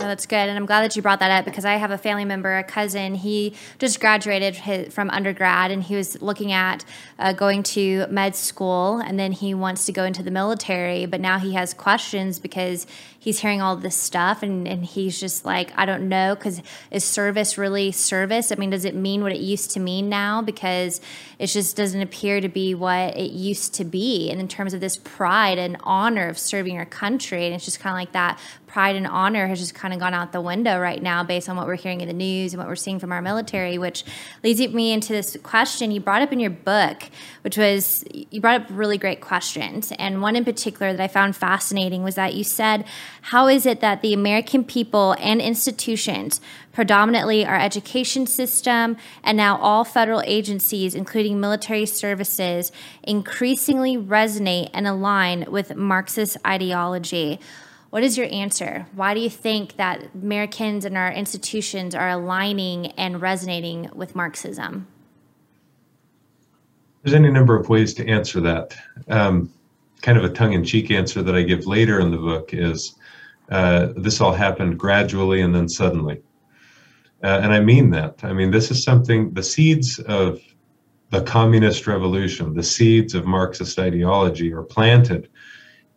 No, 0.00 0.06
that's 0.06 0.24
good. 0.24 0.48
And 0.48 0.56
I'm 0.56 0.64
glad 0.64 0.80
that 0.80 0.96
you 0.96 1.02
brought 1.02 1.18
that 1.18 1.30
up 1.30 1.44
because 1.44 1.66
I 1.66 1.74
have 1.74 1.90
a 1.90 1.98
family 1.98 2.24
member, 2.24 2.56
a 2.56 2.64
cousin. 2.64 3.14
He 3.14 3.54
just 3.78 4.00
graduated 4.00 4.56
his, 4.56 4.94
from 4.94 5.10
undergrad 5.10 5.70
and 5.70 5.82
he 5.82 5.94
was 5.94 6.22
looking 6.22 6.52
at 6.52 6.86
uh, 7.18 7.34
going 7.34 7.62
to 7.64 8.06
med 8.06 8.34
school 8.34 8.96
and 8.96 9.20
then 9.20 9.32
he 9.32 9.52
wants 9.52 9.84
to 9.84 9.92
go 9.92 10.04
into 10.04 10.22
the 10.22 10.30
military. 10.30 11.04
But 11.04 11.20
now 11.20 11.38
he 11.38 11.52
has 11.52 11.74
questions 11.74 12.38
because 12.38 12.86
he's 13.20 13.38
hearing 13.38 13.60
all 13.60 13.76
this 13.76 13.94
stuff 13.94 14.42
and, 14.42 14.66
and 14.66 14.82
he's 14.82 15.20
just 15.20 15.44
like, 15.44 15.72
I 15.76 15.84
don't 15.84 16.08
know, 16.08 16.34
because 16.34 16.62
is 16.90 17.04
service 17.04 17.58
really 17.58 17.92
service? 17.92 18.50
I 18.50 18.54
mean, 18.54 18.70
does 18.70 18.86
it 18.86 18.94
mean 18.94 19.22
what 19.22 19.30
it 19.30 19.40
used 19.40 19.70
to 19.72 19.80
mean 19.80 20.08
now? 20.08 20.40
Because 20.40 21.02
it 21.38 21.48
just 21.48 21.76
doesn't 21.76 22.00
appear 22.00 22.40
to 22.40 22.48
be 22.48 22.74
what 22.74 23.16
it 23.18 23.32
used 23.32 23.74
to 23.74 23.84
be. 23.84 24.30
And 24.30 24.40
in 24.40 24.48
terms 24.48 24.72
of 24.72 24.80
this 24.80 24.96
pride 24.96 25.58
and 25.58 25.76
honor 25.82 26.28
of 26.28 26.38
serving 26.38 26.74
your 26.74 26.86
country, 26.86 27.44
and 27.44 27.54
it's 27.54 27.66
just 27.66 27.78
kind 27.78 27.92
of 27.92 27.98
like 27.98 28.12
that 28.12 28.38
pride 28.70 28.94
and 28.94 29.06
honor 29.06 29.48
has 29.48 29.58
just 29.58 29.74
kind 29.74 29.92
of 29.92 29.98
gone 29.98 30.14
out 30.14 30.30
the 30.32 30.40
window 30.40 30.78
right 30.78 31.02
now 31.02 31.24
based 31.24 31.48
on 31.48 31.56
what 31.56 31.66
we're 31.66 31.74
hearing 31.74 32.00
in 32.00 32.06
the 32.06 32.14
news 32.14 32.52
and 32.52 32.58
what 32.58 32.68
we're 32.68 32.76
seeing 32.76 33.00
from 33.00 33.10
our 33.10 33.20
military, 33.20 33.78
which 33.78 34.04
leads 34.44 34.60
me 34.60 34.92
into 34.92 35.12
this 35.12 35.36
question 35.42 35.90
you 35.90 36.00
brought 36.00 36.22
up 36.22 36.32
in 36.32 36.38
your 36.38 36.50
book, 36.50 37.02
which 37.42 37.58
was 37.58 38.04
you 38.12 38.40
brought 38.40 38.60
up 38.62 38.68
really 38.70 38.96
great 38.96 39.20
questions. 39.20 39.92
And 39.98 40.22
one 40.22 40.36
in 40.36 40.44
particular 40.44 40.92
that 40.92 41.02
I 41.02 41.08
found 41.08 41.34
fascinating 41.34 42.04
was 42.04 42.14
that 42.14 42.34
you 42.34 42.44
said, 42.44 42.84
How 43.22 43.48
is 43.48 43.66
it 43.66 43.80
that 43.80 44.02
the 44.02 44.14
American 44.14 44.64
people 44.64 45.14
and 45.18 45.40
institutions, 45.40 46.40
predominantly 46.72 47.44
our 47.44 47.58
education 47.58 48.26
system, 48.26 48.96
and 49.22 49.36
now 49.36 49.58
all 49.58 49.84
federal 49.84 50.22
agencies, 50.24 50.94
including 50.94 51.40
military 51.40 51.86
services, 51.86 52.72
increasingly 53.02 53.96
resonate 53.96 54.70
and 54.72 54.86
align 54.86 55.50
with 55.50 55.76
Marxist 55.76 56.36
ideology? 56.46 57.40
What 57.90 58.04
is 58.04 58.16
your 58.16 58.28
answer? 58.30 58.86
Why 58.94 59.14
do 59.14 59.20
you 59.20 59.30
think 59.30 59.76
that 59.76 60.10
Americans 60.14 60.84
and 60.84 60.96
our 60.96 61.10
institutions 61.10 61.94
are 61.94 62.08
aligning 62.08 62.92
and 62.92 63.20
resonating 63.20 63.90
with 63.92 64.14
Marxism? 64.14 64.86
There's 67.02 67.14
any 67.14 67.30
number 67.30 67.58
of 67.58 67.68
ways 67.68 67.92
to 67.94 68.06
answer 68.06 68.40
that. 68.40 68.76
Um, 69.08 69.52
kind 70.02 70.16
of 70.16 70.24
a 70.24 70.28
tongue 70.28 70.52
in 70.52 70.64
cheek 70.64 70.90
answer 70.90 71.22
that 71.22 71.34
I 71.34 71.42
give 71.42 71.66
later 71.66 72.00
in 72.00 72.10
the 72.10 72.16
book 72.16 72.54
is 72.54 72.94
uh, 73.50 73.88
this 73.96 74.20
all 74.20 74.32
happened 74.32 74.78
gradually 74.78 75.40
and 75.40 75.54
then 75.54 75.68
suddenly. 75.68 76.22
Uh, 77.22 77.40
and 77.42 77.52
I 77.52 77.60
mean 77.60 77.90
that. 77.90 78.20
I 78.22 78.32
mean, 78.32 78.50
this 78.50 78.70
is 78.70 78.82
something, 78.82 79.32
the 79.34 79.42
seeds 79.42 79.98
of 79.98 80.40
the 81.10 81.22
communist 81.22 81.86
revolution, 81.86 82.54
the 82.54 82.62
seeds 82.62 83.14
of 83.14 83.26
Marxist 83.26 83.78
ideology 83.78 84.52
are 84.52 84.62
planted 84.62 85.28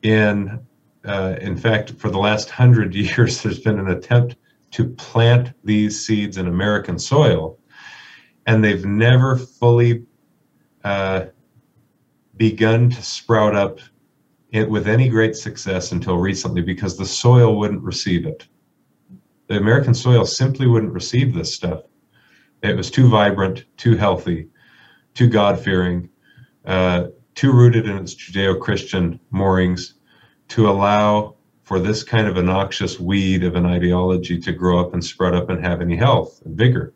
in 0.02 0.60
uh, 1.06 1.36
in 1.42 1.58
fact, 1.58 1.92
for 1.92 2.10
the 2.10 2.18
last 2.18 2.50
hundred 2.50 2.96
years, 2.96 3.42
there's 3.42 3.60
been 3.60 3.80
an 3.80 3.90
attempt 3.90 4.36
to 4.72 4.90
plant 4.90 5.54
these 5.64 6.06
seeds 6.06 6.38
in 6.38 6.48
American 6.48 6.98
soil, 6.98 7.60
and 8.48 8.64
they've 8.64 8.86
never 8.86 9.38
fully 9.38 10.06
uh, 10.84 11.26
begun 12.38 12.90
to 12.90 13.02
sprout 13.02 13.56
up 13.56 13.80
it 14.54 14.70
with 14.70 14.88
any 14.88 15.10
great 15.10 15.36
success 15.36 15.92
until 15.92 16.18
recently 16.18 16.62
because 16.62 16.96
the 16.96 17.06
soil 17.06 17.58
wouldn't 17.58 17.82
receive 17.82 18.26
it. 18.28 18.48
The 19.48 19.58
American 19.58 19.96
soil 19.96 20.26
simply 20.26 20.68
wouldn't 20.68 20.94
receive 20.94 21.34
this 21.34 21.54
stuff. 21.54 21.82
It 22.62 22.78
was 22.78 22.92
too 22.92 23.10
vibrant, 23.10 23.66
too 23.78 23.98
healthy, 23.98 24.48
too 25.16 25.28
God 25.28 25.60
fearing, 25.60 26.08
uh, 26.66 27.08
too 27.34 27.52
rooted 27.52 27.88
in 27.88 27.98
its 27.98 28.14
Judeo 28.14 28.60
Christian 28.60 29.20
moorings 29.32 29.96
to 30.50 30.70
allow 30.70 31.36
for 31.64 31.80
this 31.80 32.04
kind 32.04 32.28
of 32.28 32.38
a 32.38 32.44
noxious 32.44 33.00
weed 33.00 33.44
of 33.44 33.56
an 33.56 33.66
ideology 33.66 34.40
to 34.40 34.52
grow 34.52 34.80
up 34.80 34.94
and 34.94 35.04
spread 35.04 35.34
up 35.34 35.50
and 35.50 35.66
have 35.66 35.82
any 35.82 35.96
health 35.96 36.42
and 36.46 36.56
vigor. 36.56 36.94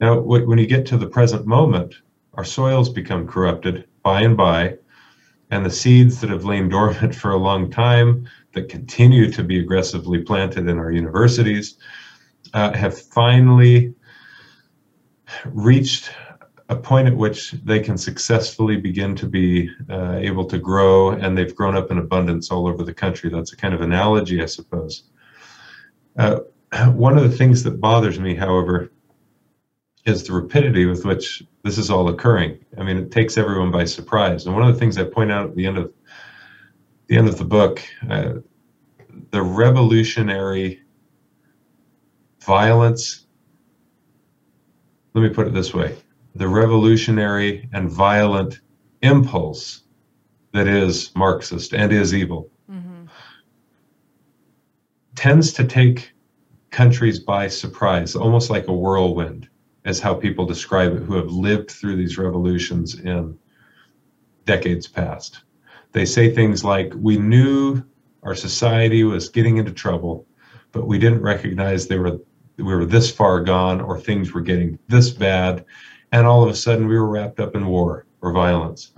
Now, 0.00 0.20
when 0.20 0.58
you 0.58 0.66
get 0.66 0.84
to 0.86 0.98
the 0.98 1.08
present 1.08 1.46
moment, 1.46 1.94
our 2.34 2.44
soils 2.44 2.90
become 2.90 3.26
corrupted 3.26 3.88
by 4.02 4.20
and 4.20 4.36
by, 4.36 4.76
and 5.50 5.64
the 5.64 5.70
seeds 5.70 6.20
that 6.20 6.30
have 6.30 6.44
lain 6.44 6.68
dormant 6.68 7.14
for 7.14 7.30
a 7.30 7.36
long 7.36 7.70
time, 7.70 8.28
that 8.52 8.68
continue 8.68 9.30
to 9.30 9.44
be 9.44 9.60
aggressively 9.60 10.20
planted 10.22 10.68
in 10.68 10.78
our 10.78 10.90
universities, 10.90 11.76
uh, 12.54 12.72
have 12.72 13.00
finally 13.00 13.94
reached 15.44 16.10
a 16.68 16.76
point 16.76 17.06
at 17.06 17.16
which 17.16 17.52
they 17.64 17.78
can 17.78 17.96
successfully 17.96 18.76
begin 18.76 19.14
to 19.14 19.26
be 19.26 19.70
uh, 19.88 20.16
able 20.16 20.44
to 20.44 20.58
grow, 20.58 21.10
and 21.10 21.36
they've 21.36 21.54
grown 21.54 21.76
up 21.76 21.90
in 21.90 21.98
abundance 21.98 22.50
all 22.50 22.66
over 22.66 22.82
the 22.82 22.94
country. 22.94 23.30
That's 23.30 23.52
a 23.52 23.56
kind 23.56 23.74
of 23.74 23.82
analogy, 23.82 24.42
I 24.42 24.46
suppose. 24.46 25.04
Uh, 26.18 26.40
one 26.86 27.16
of 27.16 27.22
the 27.22 27.36
things 27.36 27.62
that 27.62 27.80
bothers 27.80 28.18
me, 28.18 28.34
however, 28.34 28.90
is 30.06 30.22
the 30.22 30.32
rapidity 30.32 30.86
with 30.86 31.04
which 31.04 31.42
this 31.64 31.76
is 31.76 31.90
all 31.90 32.08
occurring. 32.08 32.64
I 32.78 32.84
mean, 32.84 32.96
it 32.96 33.10
takes 33.10 33.36
everyone 33.36 33.72
by 33.72 33.84
surprise. 33.84 34.46
And 34.46 34.54
one 34.54 34.66
of 34.66 34.72
the 34.72 34.78
things 34.78 34.96
I 34.96 35.04
point 35.04 35.32
out 35.32 35.50
at 35.50 35.56
the 35.56 35.66
end 35.66 35.78
of 35.78 35.92
the 37.08 37.16
end 37.16 37.28
of 37.28 37.38
the 37.38 37.44
book, 37.44 37.82
uh, 38.08 38.34
the 39.30 39.42
revolutionary 39.42 40.80
violence. 42.40 43.26
Let 45.14 45.22
me 45.22 45.28
put 45.30 45.48
it 45.48 45.54
this 45.54 45.74
way: 45.74 45.96
the 46.34 46.48
revolutionary 46.48 47.68
and 47.72 47.90
violent 47.90 48.60
impulse 49.02 49.82
that 50.52 50.68
is 50.68 51.14
Marxist 51.14 51.74
and 51.74 51.92
is 51.92 52.14
evil 52.14 52.50
mm-hmm. 52.70 53.04
tends 55.14 55.52
to 55.54 55.64
take 55.64 56.12
countries 56.70 57.18
by 57.18 57.48
surprise, 57.48 58.14
almost 58.14 58.50
like 58.50 58.68
a 58.68 58.72
whirlwind 58.72 59.48
as 59.86 60.00
how 60.00 60.12
people 60.12 60.44
describe 60.44 60.94
it 60.94 61.02
who 61.02 61.14
have 61.14 61.30
lived 61.30 61.70
through 61.70 61.96
these 61.96 62.18
revolutions 62.18 63.00
in 63.00 63.38
decades 64.44 64.86
past. 64.86 65.40
They 65.92 66.04
say 66.04 66.34
things 66.34 66.62
like, 66.62 66.92
We 66.96 67.16
knew 67.16 67.82
our 68.22 68.34
society 68.34 69.04
was 69.04 69.30
getting 69.30 69.56
into 69.56 69.72
trouble, 69.72 70.26
but 70.72 70.86
we 70.86 70.98
didn't 70.98 71.22
recognize 71.22 71.86
they 71.86 71.98
were 71.98 72.18
we 72.58 72.64
were 72.64 72.84
this 72.84 73.10
far 73.10 73.40
gone 73.40 73.80
or 73.80 73.98
things 73.98 74.32
were 74.32 74.40
getting 74.40 74.78
this 74.88 75.10
bad 75.10 75.64
and 76.12 76.26
all 76.26 76.42
of 76.42 76.48
a 76.48 76.54
sudden 76.54 76.86
we 76.86 76.98
were 76.98 77.08
wrapped 77.08 77.40
up 77.40 77.54
in 77.54 77.66
war 77.66 78.06
or 78.22 78.32
violence 78.32 78.92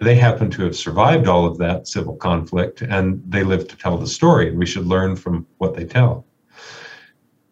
they 0.00 0.14
happen 0.14 0.50
to 0.50 0.62
have 0.62 0.76
survived 0.76 1.28
all 1.28 1.46
of 1.46 1.58
that 1.58 1.86
civil 1.86 2.16
conflict 2.16 2.82
and 2.82 3.22
they 3.26 3.42
live 3.42 3.68
to 3.68 3.76
tell 3.76 3.96
the 3.96 4.06
story 4.06 4.48
and 4.48 4.58
we 4.58 4.66
should 4.66 4.86
learn 4.86 5.14
from 5.14 5.46
what 5.58 5.74
they 5.74 5.84
tell 5.84 6.26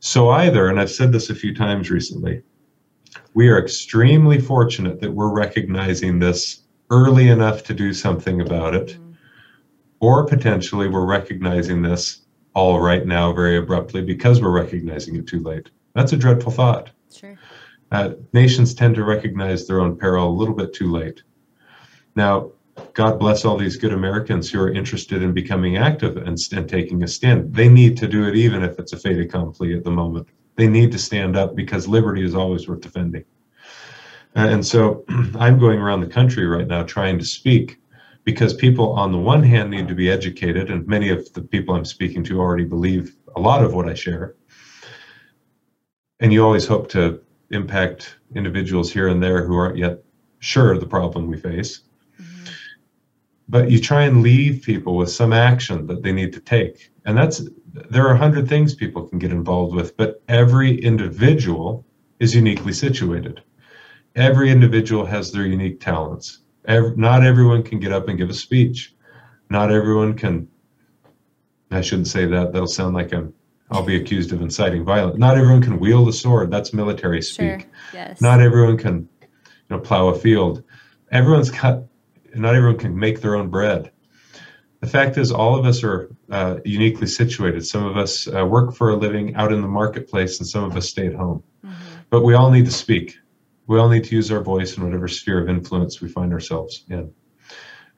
so 0.00 0.30
either 0.30 0.68
and 0.68 0.80
i've 0.80 0.90
said 0.90 1.12
this 1.12 1.30
a 1.30 1.34
few 1.34 1.54
times 1.54 1.90
recently 1.90 2.42
we 3.34 3.48
are 3.48 3.58
extremely 3.58 4.40
fortunate 4.40 5.00
that 5.00 5.12
we're 5.12 5.32
recognizing 5.32 6.18
this 6.18 6.62
early 6.90 7.28
enough 7.28 7.64
to 7.64 7.74
do 7.74 7.92
something 7.92 8.40
about 8.40 8.74
it. 8.74 8.88
Mm-hmm. 8.88 9.12
Or 10.00 10.26
potentially 10.26 10.88
we're 10.88 11.06
recognizing 11.06 11.82
this 11.82 12.22
all 12.54 12.80
right 12.80 13.06
now 13.06 13.32
very 13.32 13.56
abruptly 13.56 14.02
because 14.02 14.40
we're 14.40 14.50
recognizing 14.50 15.16
it 15.16 15.26
too 15.26 15.40
late. 15.40 15.70
That's 15.94 16.12
a 16.12 16.16
dreadful 16.16 16.52
thought. 16.52 16.90
Sure. 17.14 17.36
Uh, 17.90 18.10
nations 18.32 18.74
tend 18.74 18.94
to 18.96 19.04
recognize 19.04 19.66
their 19.66 19.80
own 19.80 19.96
peril 19.96 20.28
a 20.28 20.30
little 20.30 20.54
bit 20.54 20.72
too 20.72 20.90
late. 20.90 21.22
Now, 22.14 22.52
God 22.92 23.18
bless 23.18 23.44
all 23.44 23.56
these 23.56 23.76
good 23.76 23.92
Americans 23.92 24.50
who 24.50 24.60
are 24.60 24.70
interested 24.70 25.22
in 25.22 25.32
becoming 25.32 25.76
active 25.76 26.16
and, 26.16 26.38
and 26.52 26.68
taking 26.68 27.02
a 27.02 27.08
stand. 27.08 27.54
They 27.54 27.68
need 27.68 27.96
to 27.98 28.08
do 28.08 28.26
it 28.28 28.36
even 28.36 28.62
if 28.62 28.78
it's 28.78 28.92
a 28.92 28.98
fait 28.98 29.18
accompli 29.18 29.74
at 29.74 29.84
the 29.84 29.90
moment 29.90 30.28
they 30.56 30.66
need 30.66 30.92
to 30.92 30.98
stand 30.98 31.36
up 31.36 31.54
because 31.54 31.86
liberty 31.86 32.24
is 32.24 32.34
always 32.34 32.66
worth 32.68 32.80
defending. 32.80 33.24
And 34.34 34.64
so 34.64 35.04
I'm 35.38 35.58
going 35.58 35.78
around 35.78 36.00
the 36.00 36.06
country 36.06 36.46
right 36.46 36.66
now 36.66 36.82
trying 36.82 37.18
to 37.18 37.24
speak 37.24 37.78
because 38.24 38.52
people, 38.54 38.92
on 38.92 39.12
the 39.12 39.18
one 39.18 39.42
hand, 39.42 39.70
need 39.70 39.86
to 39.88 39.94
be 39.94 40.10
educated, 40.10 40.68
and 40.68 40.86
many 40.86 41.10
of 41.10 41.32
the 41.32 41.42
people 41.42 41.74
I'm 41.74 41.84
speaking 41.84 42.24
to 42.24 42.40
already 42.40 42.64
believe 42.64 43.16
a 43.36 43.40
lot 43.40 43.64
of 43.64 43.72
what 43.72 43.88
I 43.88 43.94
share. 43.94 44.34
And 46.18 46.32
you 46.32 46.44
always 46.44 46.66
hope 46.66 46.88
to 46.90 47.20
impact 47.50 48.16
individuals 48.34 48.92
here 48.92 49.08
and 49.08 49.22
there 49.22 49.46
who 49.46 49.56
aren't 49.56 49.78
yet 49.78 50.02
sure 50.40 50.72
of 50.72 50.80
the 50.80 50.86
problem 50.86 51.28
we 51.28 51.36
face. 51.36 51.82
Mm-hmm. 52.20 52.50
But 53.48 53.70
you 53.70 53.80
try 53.80 54.02
and 54.02 54.22
leave 54.22 54.62
people 54.62 54.96
with 54.96 55.10
some 55.10 55.32
action 55.32 55.86
that 55.86 56.02
they 56.02 56.12
need 56.12 56.32
to 56.32 56.40
take. 56.40 56.90
And 57.06 57.16
that's 57.16 57.40
there 57.72 58.06
are 58.06 58.14
a 58.14 58.18
hundred 58.18 58.48
things 58.48 58.74
people 58.74 59.06
can 59.06 59.18
get 59.18 59.30
involved 59.30 59.74
with, 59.74 59.96
but 59.96 60.22
every 60.28 60.78
individual 60.80 61.86
is 62.18 62.34
uniquely 62.34 62.72
situated. 62.72 63.42
Every 64.16 64.50
individual 64.50 65.06
has 65.06 65.30
their 65.30 65.46
unique 65.46 65.80
talents. 65.80 66.40
Every, 66.66 66.96
not 66.96 67.24
everyone 67.24 67.62
can 67.62 67.78
get 67.78 67.92
up 67.92 68.08
and 68.08 68.18
give 68.18 68.28
a 68.28 68.34
speech. 68.34 68.94
Not 69.50 69.70
everyone 69.70 70.14
can. 70.14 70.48
I 71.70 71.80
shouldn't 71.80 72.08
say 72.08 72.26
that. 72.26 72.52
That'll 72.52 72.66
sound 72.66 72.94
like 72.94 73.12
I'm. 73.12 73.32
I'll 73.70 73.84
be 73.84 73.96
accused 73.96 74.32
of 74.32 74.42
inciting 74.42 74.84
violence. 74.84 75.18
Not 75.18 75.36
everyone 75.36 75.62
can 75.62 75.78
wield 75.78 76.08
a 76.08 76.12
sword. 76.12 76.50
That's 76.50 76.72
military 76.72 77.22
speak. 77.22 77.62
Sure. 77.62 77.70
Yes. 77.92 78.20
Not 78.20 78.40
everyone 78.40 78.78
can, 78.78 79.08
you 79.20 79.28
know, 79.70 79.78
plow 79.78 80.08
a 80.08 80.18
field. 80.18 80.64
Everyone's 81.12 81.50
got. 81.50 81.84
Not 82.34 82.54
everyone 82.54 82.78
can 82.78 82.98
make 82.98 83.20
their 83.20 83.36
own 83.36 83.48
bread 83.48 83.92
the 84.86 84.92
fact 84.92 85.18
is, 85.18 85.32
all 85.32 85.58
of 85.58 85.66
us 85.66 85.82
are 85.82 86.14
uh, 86.30 86.58
uniquely 86.64 87.08
situated. 87.08 87.66
Some 87.66 87.84
of 87.84 87.96
us 87.96 88.28
uh, 88.28 88.46
work 88.46 88.72
for 88.72 88.90
a 88.90 88.96
living 88.96 89.34
out 89.34 89.52
in 89.52 89.60
the 89.60 89.66
marketplace, 89.66 90.38
and 90.38 90.46
some 90.46 90.62
of 90.62 90.76
us 90.76 90.88
stay 90.88 91.08
at 91.08 91.14
home. 91.14 91.42
Mm-hmm. 91.64 91.74
But 92.08 92.22
we 92.22 92.34
all 92.34 92.52
need 92.52 92.66
to 92.66 92.70
speak. 92.70 93.18
We 93.66 93.80
all 93.80 93.88
need 93.88 94.04
to 94.04 94.14
use 94.14 94.30
our 94.30 94.40
voice 94.40 94.76
in 94.76 94.84
whatever 94.84 95.08
sphere 95.08 95.42
of 95.42 95.48
influence 95.48 96.00
we 96.00 96.08
find 96.08 96.32
ourselves 96.32 96.84
in. 96.88 97.12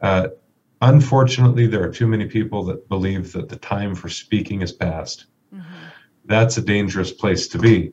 Uh, 0.00 0.28
unfortunately, 0.80 1.66
there 1.66 1.82
are 1.82 1.92
too 1.92 2.06
many 2.06 2.24
people 2.24 2.64
that 2.64 2.88
believe 2.88 3.34
that 3.34 3.50
the 3.50 3.56
time 3.56 3.94
for 3.94 4.08
speaking 4.08 4.62
is 4.62 4.72
past. 4.72 5.26
Mm-hmm. 5.54 5.74
That's 6.24 6.56
a 6.56 6.62
dangerous 6.62 7.12
place 7.12 7.48
to 7.48 7.58
be. 7.58 7.92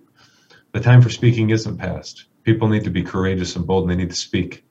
The 0.71 0.79
time 0.79 1.01
for 1.01 1.09
speaking 1.09 1.49
isn't 1.49 1.77
past. 1.77 2.27
People 2.43 2.69
need 2.69 2.85
to 2.85 2.91
be 2.91 3.03
courageous 3.03 3.57
and 3.57 3.67
bold, 3.67 3.83
and 3.83 3.91
they 3.91 4.01
need 4.01 4.11
to 4.11 4.15
speak, 4.15 4.63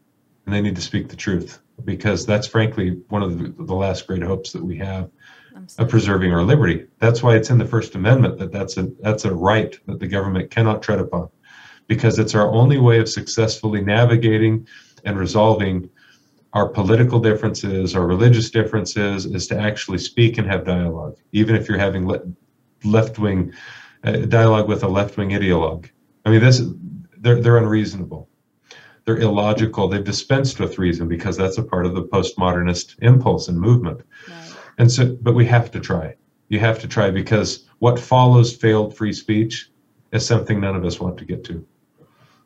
and 0.47 0.55
they 0.55 0.63
need 0.63 0.77
to 0.77 0.83
speak 0.83 1.11
the 1.11 1.17
truth 1.17 1.61
because 1.83 2.25
that's 2.25 2.47
frankly 2.47 3.01
one 3.09 3.23
of 3.23 3.39
the, 3.39 3.65
the 3.65 3.75
last 3.75 4.07
great 4.07 4.23
hopes 4.23 4.53
that 4.53 4.65
we 4.65 4.77
have 4.79 5.11
of 5.79 5.89
preserving 5.89 6.33
our 6.33 6.43
liberty. 6.43 6.87
That's 6.99 7.23
why 7.23 7.37
it's 7.37 7.51
in 7.51 7.59
the 7.59 7.65
First 7.65 7.95
Amendment 7.95 8.39
that 8.39 8.53
that's 8.53 8.77
a 8.77 8.91
that's 9.01 9.25
a 9.25 9.35
right 9.35 9.79
that 9.87 9.99
the 9.99 10.07
government 10.07 10.51
cannot 10.51 10.83
tread 10.83 11.01
upon, 11.01 11.29
because 11.87 12.19
it's 12.19 12.35
our 12.35 12.51
only 12.53 12.79
way 12.79 12.99
of 12.99 13.09
successfully 13.09 13.81
navigating 13.81 14.67
and 15.05 15.19
resolving 15.19 15.89
our 16.53 16.69
political 16.69 17.19
differences, 17.19 17.97
our 17.97 18.07
religious 18.07 18.51
differences, 18.51 19.27
is 19.27 19.47
to 19.49 19.59
actually 19.59 19.99
speak 19.99 20.39
and 20.39 20.47
have 20.47 20.65
dialogue, 20.65 21.17
even 21.33 21.57
if 21.57 21.69
you're 21.69 21.79
having 21.79 22.07
le- 22.07 22.23
left 22.85 23.19
wing 23.19 23.53
uh, 24.05 24.13
dialogue 24.13 24.69
with 24.69 24.85
a 24.85 24.89
left 24.89 25.17
wing 25.17 25.31
ideologue. 25.31 25.89
I 26.25 26.31
mean, 26.31 26.41
this 26.41 26.63
they're 27.19 27.41
they're 27.41 27.59
unreasonable 27.59 28.29
they're 29.05 29.18
illogical. 29.18 29.88
They've 29.88 30.05
dispensed 30.05 30.61
with 30.61 30.78
reason 30.78 31.09
because 31.09 31.36
that's 31.36 31.59
a 31.59 31.62
part 31.62 31.86
of 31.86 31.94
the 31.94 32.02
postmodernist 32.02 32.96
impulse 33.02 33.48
and 33.48 33.61
movement. 33.61 34.00
Right. 34.28 34.57
And 34.78 34.90
so, 34.90 35.16
but 35.20 35.34
we 35.34 35.46
have 35.46 35.70
to 35.72 35.80
try. 35.80 36.14
You 36.48 36.59
have 36.61 36.78
to 36.80 36.88
try 36.88 37.11
because 37.11 37.64
what 37.78 37.98
follows 37.98 38.55
failed 38.55 38.96
free 38.96 39.12
speech 39.12 39.70
is 40.12 40.26
something 40.26 40.61
none 40.61 40.76
of 40.76 40.84
us 40.84 41.00
want 41.00 41.18
to 41.18 41.24
get 41.24 41.44
to. 41.44 41.66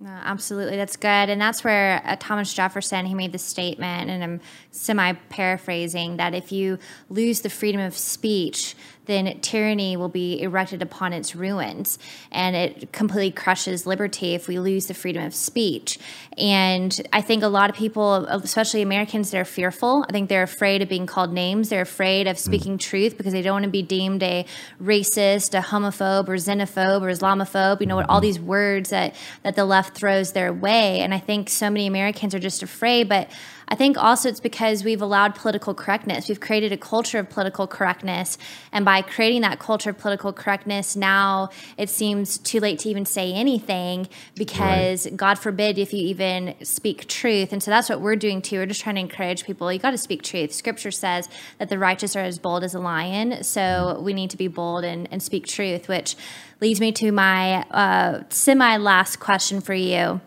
No, 0.00 0.10
absolutely. 0.10 0.76
That's 0.76 0.96
good. 0.96 1.08
And 1.28 1.40
that's 1.40 1.64
where 1.64 2.00
uh, 2.04 2.16
Thomas 2.20 2.54
Jefferson, 2.54 3.04
he 3.04 3.14
made 3.14 3.32
the 3.32 3.38
statement, 3.38 4.10
and 4.10 4.22
I'm 4.22 4.40
semi 4.70 5.12
paraphrasing, 5.28 6.18
that 6.18 6.34
if 6.34 6.52
you 6.52 6.78
lose 7.08 7.40
the 7.40 7.50
freedom 7.50 7.80
of 7.80 7.96
speech, 7.98 8.76
then 9.08 9.40
tyranny 9.40 9.96
will 9.96 10.10
be 10.10 10.40
erected 10.40 10.82
upon 10.82 11.12
its 11.12 11.34
ruins 11.34 11.98
and 12.30 12.54
it 12.54 12.92
completely 12.92 13.30
crushes 13.30 13.86
liberty 13.86 14.34
if 14.34 14.46
we 14.46 14.60
lose 14.60 14.86
the 14.86 14.94
freedom 14.94 15.24
of 15.24 15.34
speech. 15.34 15.98
And 16.36 17.00
I 17.12 17.22
think 17.22 17.42
a 17.42 17.48
lot 17.48 17.70
of 17.70 17.74
people, 17.74 18.26
especially 18.26 18.82
Americans, 18.82 19.30
they're 19.30 19.46
fearful. 19.46 20.04
I 20.08 20.12
think 20.12 20.28
they're 20.28 20.42
afraid 20.42 20.82
of 20.82 20.88
being 20.88 21.06
called 21.06 21.32
names. 21.32 21.70
They're 21.70 21.82
afraid 21.82 22.28
of 22.28 22.38
speaking 22.38 22.76
mm. 22.76 22.80
truth 22.80 23.16
because 23.16 23.32
they 23.32 23.42
don't 23.42 23.54
want 23.54 23.64
to 23.64 23.70
be 23.70 23.82
deemed 23.82 24.22
a 24.22 24.44
racist, 24.80 25.58
a 25.58 25.62
homophobe, 25.62 26.28
or 26.28 26.34
xenophobe, 26.34 27.00
or 27.00 27.10
Islamophobe. 27.10 27.80
You 27.80 27.86
know, 27.86 28.02
all 28.02 28.20
these 28.20 28.38
words 28.38 28.90
that, 28.90 29.16
that 29.42 29.56
the 29.56 29.64
left 29.64 29.96
throws 29.96 30.32
their 30.32 30.52
way. 30.52 31.00
And 31.00 31.14
I 31.14 31.18
think 31.18 31.48
so 31.48 31.70
many 31.70 31.86
Americans 31.86 32.34
are 32.34 32.38
just 32.38 32.62
afraid. 32.62 33.08
But 33.08 33.30
I 33.70 33.74
think 33.74 33.98
also 33.98 34.30
it's 34.30 34.40
because 34.40 34.82
we've 34.82 35.02
allowed 35.02 35.34
political 35.34 35.74
correctness. 35.74 36.28
We've 36.28 36.40
created 36.40 36.72
a 36.72 36.78
culture 36.78 37.18
of 37.18 37.28
political 37.28 37.66
correctness. 37.66 38.38
And 38.72 38.84
by 38.84 39.02
creating 39.02 39.42
that 39.42 39.58
culture 39.58 39.90
of 39.90 39.98
political 39.98 40.32
correctness, 40.32 40.96
now 40.96 41.50
it 41.76 41.90
seems 41.90 42.38
too 42.38 42.60
late 42.60 42.78
to 42.80 42.88
even 42.88 43.04
say 43.04 43.32
anything 43.32 44.08
because 44.34 45.04
right. 45.04 45.16
God 45.16 45.38
forbid 45.38 45.78
if 45.78 45.92
you 45.92 46.00
even 46.08 46.54
speak 46.62 47.08
truth. 47.08 47.52
And 47.52 47.62
so 47.62 47.70
that's 47.70 47.90
what 47.90 48.00
we're 48.00 48.16
doing 48.16 48.40
too. 48.40 48.56
We're 48.56 48.66
just 48.66 48.80
trying 48.80 48.94
to 48.94 49.02
encourage 49.02 49.44
people 49.44 49.70
you 49.70 49.78
got 49.78 49.90
to 49.90 49.98
speak 49.98 50.22
truth. 50.22 50.52
Scripture 50.52 50.90
says 50.90 51.28
that 51.58 51.68
the 51.68 51.78
righteous 51.78 52.16
are 52.16 52.24
as 52.24 52.38
bold 52.38 52.64
as 52.64 52.74
a 52.74 52.80
lion. 52.80 53.44
So 53.44 53.60
mm-hmm. 53.60 54.04
we 54.04 54.14
need 54.14 54.30
to 54.30 54.38
be 54.38 54.48
bold 54.48 54.84
and, 54.84 55.08
and 55.10 55.22
speak 55.22 55.46
truth, 55.46 55.88
which 55.88 56.16
leads 56.62 56.80
me 56.80 56.92
to 56.92 57.12
my 57.12 57.62
uh, 57.70 58.22
semi 58.30 58.78
last 58.78 59.20
question 59.20 59.60
for 59.60 59.74
you. 59.74 60.20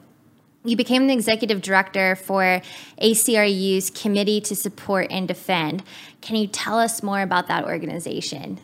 You 0.64 0.78
became 0.78 1.08
the 1.08 1.14
executive 1.14 1.62
director 1.62 2.16
for 2.16 2.62
ACRU's 3.02 3.90
Committee 3.90 4.42
to 4.42 4.56
Support 4.56 5.08
and 5.10 5.28
Defend. 5.28 5.84
Can 6.22 6.36
you 6.36 6.46
tell 6.46 6.78
us 6.78 7.02
more 7.02 7.22
about 7.22 7.48
that 7.48 7.66
organization? 7.66 8.60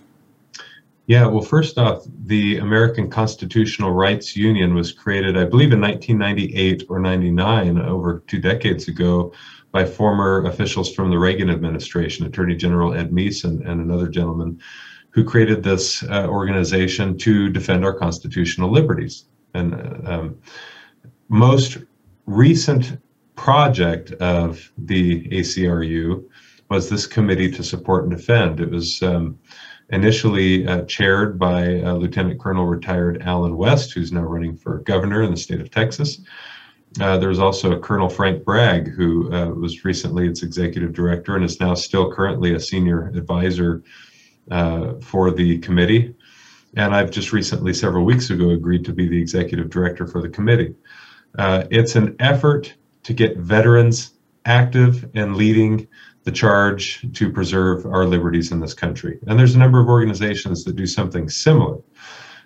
Yeah, 1.07 1.25
well, 1.25 1.41
first 1.41 1.77
off, 1.77 2.05
the 2.25 2.57
American 2.57 3.09
Constitutional 3.09 3.91
Rights 3.91 4.35
Union 4.35 4.75
was 4.75 4.91
created, 4.91 5.37
I 5.37 5.45
believe, 5.45 5.71
in 5.71 5.81
1998 5.81 6.83
or 6.89 6.99
99, 6.99 7.79
over 7.79 8.23
two 8.27 8.39
decades 8.39 8.87
ago, 8.87 9.33
by 9.71 9.85
former 9.85 10.45
officials 10.45 10.93
from 10.93 11.09
the 11.09 11.17
Reagan 11.17 11.49
administration, 11.49 12.25
Attorney 12.25 12.55
General 12.55 12.93
Ed 12.93 13.11
Meese 13.11 13.43
and, 13.43 13.61
and 13.61 13.81
another 13.81 14.07
gentleman, 14.07 14.59
who 15.11 15.23
created 15.23 15.63
this 15.63 16.03
uh, 16.03 16.27
organization 16.27 17.17
to 17.19 17.49
defend 17.49 17.83
our 17.83 17.93
constitutional 17.93 18.69
liberties. 18.69 19.25
And 19.53 20.07
um, 20.07 20.37
most 21.29 21.77
recent 22.25 22.97
project 23.35 24.11
of 24.13 24.71
the 24.77 25.27
ACRU 25.29 26.23
was 26.69 26.89
this 26.89 27.05
committee 27.05 27.51
to 27.51 27.63
support 27.63 28.03
and 28.03 28.11
defend. 28.11 28.59
It 28.59 28.69
was 28.69 29.01
um, 29.01 29.39
initially 29.89 30.67
uh, 30.67 30.83
chaired 30.83 31.39
by 31.39 31.81
uh, 31.81 31.93
Lieutenant 31.93 32.39
Colonel 32.39 32.65
retired 32.65 33.21
Allen 33.21 33.55
West, 33.55 33.93
who's 33.93 34.11
now 34.11 34.23
running 34.23 34.55
for 34.57 34.79
governor 34.79 35.23
in 35.23 35.31
the 35.31 35.37
state 35.37 35.61
of 35.61 35.71
Texas. 35.71 36.19
Uh, 36.99 37.17
there 37.17 37.29
was 37.29 37.39
also 37.39 37.79
Colonel 37.79 38.09
Frank 38.09 38.43
Bragg, 38.43 38.89
who 38.89 39.31
uh, 39.31 39.47
was 39.49 39.85
recently 39.85 40.27
its 40.27 40.41
executive 40.43 40.93
director 40.93 41.35
and 41.35 41.45
is 41.45 41.59
now 41.59 41.73
still 41.73 42.11
currently 42.11 42.55
a 42.55 42.59
senior 42.59 43.09
advisor 43.09 43.83
uh, 44.51 44.93
for 45.01 45.31
the 45.31 45.59
committee. 45.59 46.15
And 46.75 46.93
I've 46.93 47.11
just 47.11 47.33
recently, 47.33 47.73
several 47.73 48.03
weeks 48.03 48.29
ago, 48.29 48.49
agreed 48.49 48.83
to 48.85 48.93
be 48.93 49.07
the 49.07 49.19
executive 49.19 49.69
director 49.69 50.07
for 50.07 50.21
the 50.21 50.29
committee. 50.29 50.75
Uh, 51.37 51.65
it's 51.69 51.95
an 51.95 52.15
effort 52.19 52.73
to 53.03 53.13
get 53.13 53.37
veterans 53.37 54.13
active 54.45 55.09
and 55.13 55.35
leading 55.35 55.87
the 56.23 56.31
charge 56.31 57.05
to 57.13 57.31
preserve 57.31 57.85
our 57.85 58.05
liberties 58.05 58.51
in 58.51 58.59
this 58.59 58.73
country. 58.73 59.19
And 59.27 59.39
there's 59.39 59.55
a 59.55 59.59
number 59.59 59.79
of 59.79 59.87
organizations 59.87 60.63
that 60.65 60.75
do 60.75 60.85
something 60.85 61.29
similar, 61.29 61.77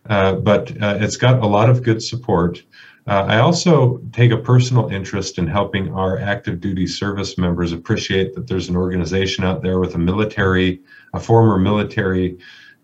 uh, 0.10 0.36
but 0.36 0.72
uh, 0.82 0.98
it's 1.00 1.18
got 1.18 1.42
a 1.42 1.48
lot 1.48 1.70
of 1.70 1.82
good 1.82 2.04
support. 2.04 2.64
Uh, 3.08 3.26
I 3.28 3.40
also 3.40 3.98
take 4.12 4.32
a 4.32 4.38
personal 4.38 4.90
interest 4.90 5.40
in 5.40 5.48
helping 5.48 5.92
our 5.94 6.20
active 6.20 6.62
duty 6.62 6.86
service 6.86 7.38
members 7.38 7.72
appreciate 7.72 8.36
that 8.36 8.48
there's 8.48 8.70
an 8.70 8.76
organization 8.76 9.44
out 9.44 9.64
there 9.64 9.80
with 9.80 9.96
a 9.96 9.98
military, 9.98 10.82
a 11.14 11.20
former 11.20 11.58
military 11.58 12.38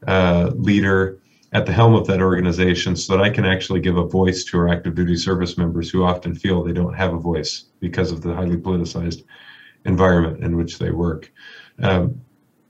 uh, 0.08 0.52
leader 0.56 1.20
at 1.54 1.66
the 1.66 1.72
helm 1.72 1.96
of 1.96 2.06
that 2.08 2.22
organization 2.22 2.96
so 2.96 3.16
that 3.16 3.24
I 3.24 3.30
can 3.30 3.46
actually 3.46 3.80
give 3.80 3.98
a 3.98 4.06
voice 4.06 4.44
to 4.46 4.58
our 4.58 4.70
active 4.70 4.96
duty 4.96 5.16
service 5.16 5.58
members 5.58 5.90
who 5.90 6.04
often 6.04 6.36
feel 6.36 6.64
they 6.64 6.74
don't 6.74 6.94
have 6.94 7.14
a 7.14 7.20
voice 7.20 7.66
because 7.80 8.12
of 8.12 8.22
the 8.22 8.34
highly 8.34 8.58
politicized 8.58 9.24
environment 9.86 10.44
in 10.44 10.58
which 10.58 10.78
they 10.78 10.92
work. 10.92 11.32
Um, 11.82 12.22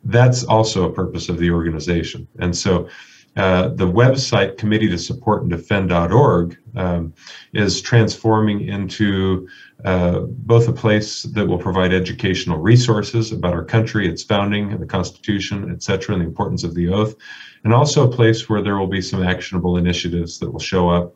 that's 0.03 0.43
also 0.43 0.89
a 0.89 0.93
purpose 0.93 1.27
of 1.27 1.39
the 1.39 1.49
organization. 1.49 2.27
And 2.39 2.55
so 2.55 2.87
uh, 3.35 3.69
the 3.69 3.85
website 3.87 4.57
committee 4.57 4.89
to 4.89 4.97
support 4.97 5.43
and 5.43 5.51
defend.org 5.51 6.57
um, 6.75 7.13
is 7.53 7.81
transforming 7.81 8.67
into 8.67 9.47
uh, 9.85 10.21
both 10.21 10.67
a 10.67 10.73
place 10.73 11.21
that 11.23 11.47
will 11.47 11.59
provide 11.59 11.93
educational 11.93 12.57
resources 12.57 13.31
about 13.31 13.53
our 13.53 13.63
country, 13.63 14.07
its 14.09 14.23
founding, 14.23 14.71
and 14.71 14.81
the 14.81 14.87
Constitution, 14.87 15.69
et 15.71 15.83
cetera, 15.83 16.15
and 16.15 16.23
the 16.23 16.27
importance 16.27 16.63
of 16.63 16.73
the 16.73 16.87
oath, 16.87 17.15
and 17.63 17.73
also 17.73 18.09
a 18.09 18.11
place 18.11 18.49
where 18.49 18.61
there 18.61 18.77
will 18.77 18.87
be 18.87 19.01
some 19.01 19.23
actionable 19.23 19.77
initiatives 19.77 20.39
that 20.39 20.51
will 20.51 20.59
show 20.59 20.89
up 20.89 21.15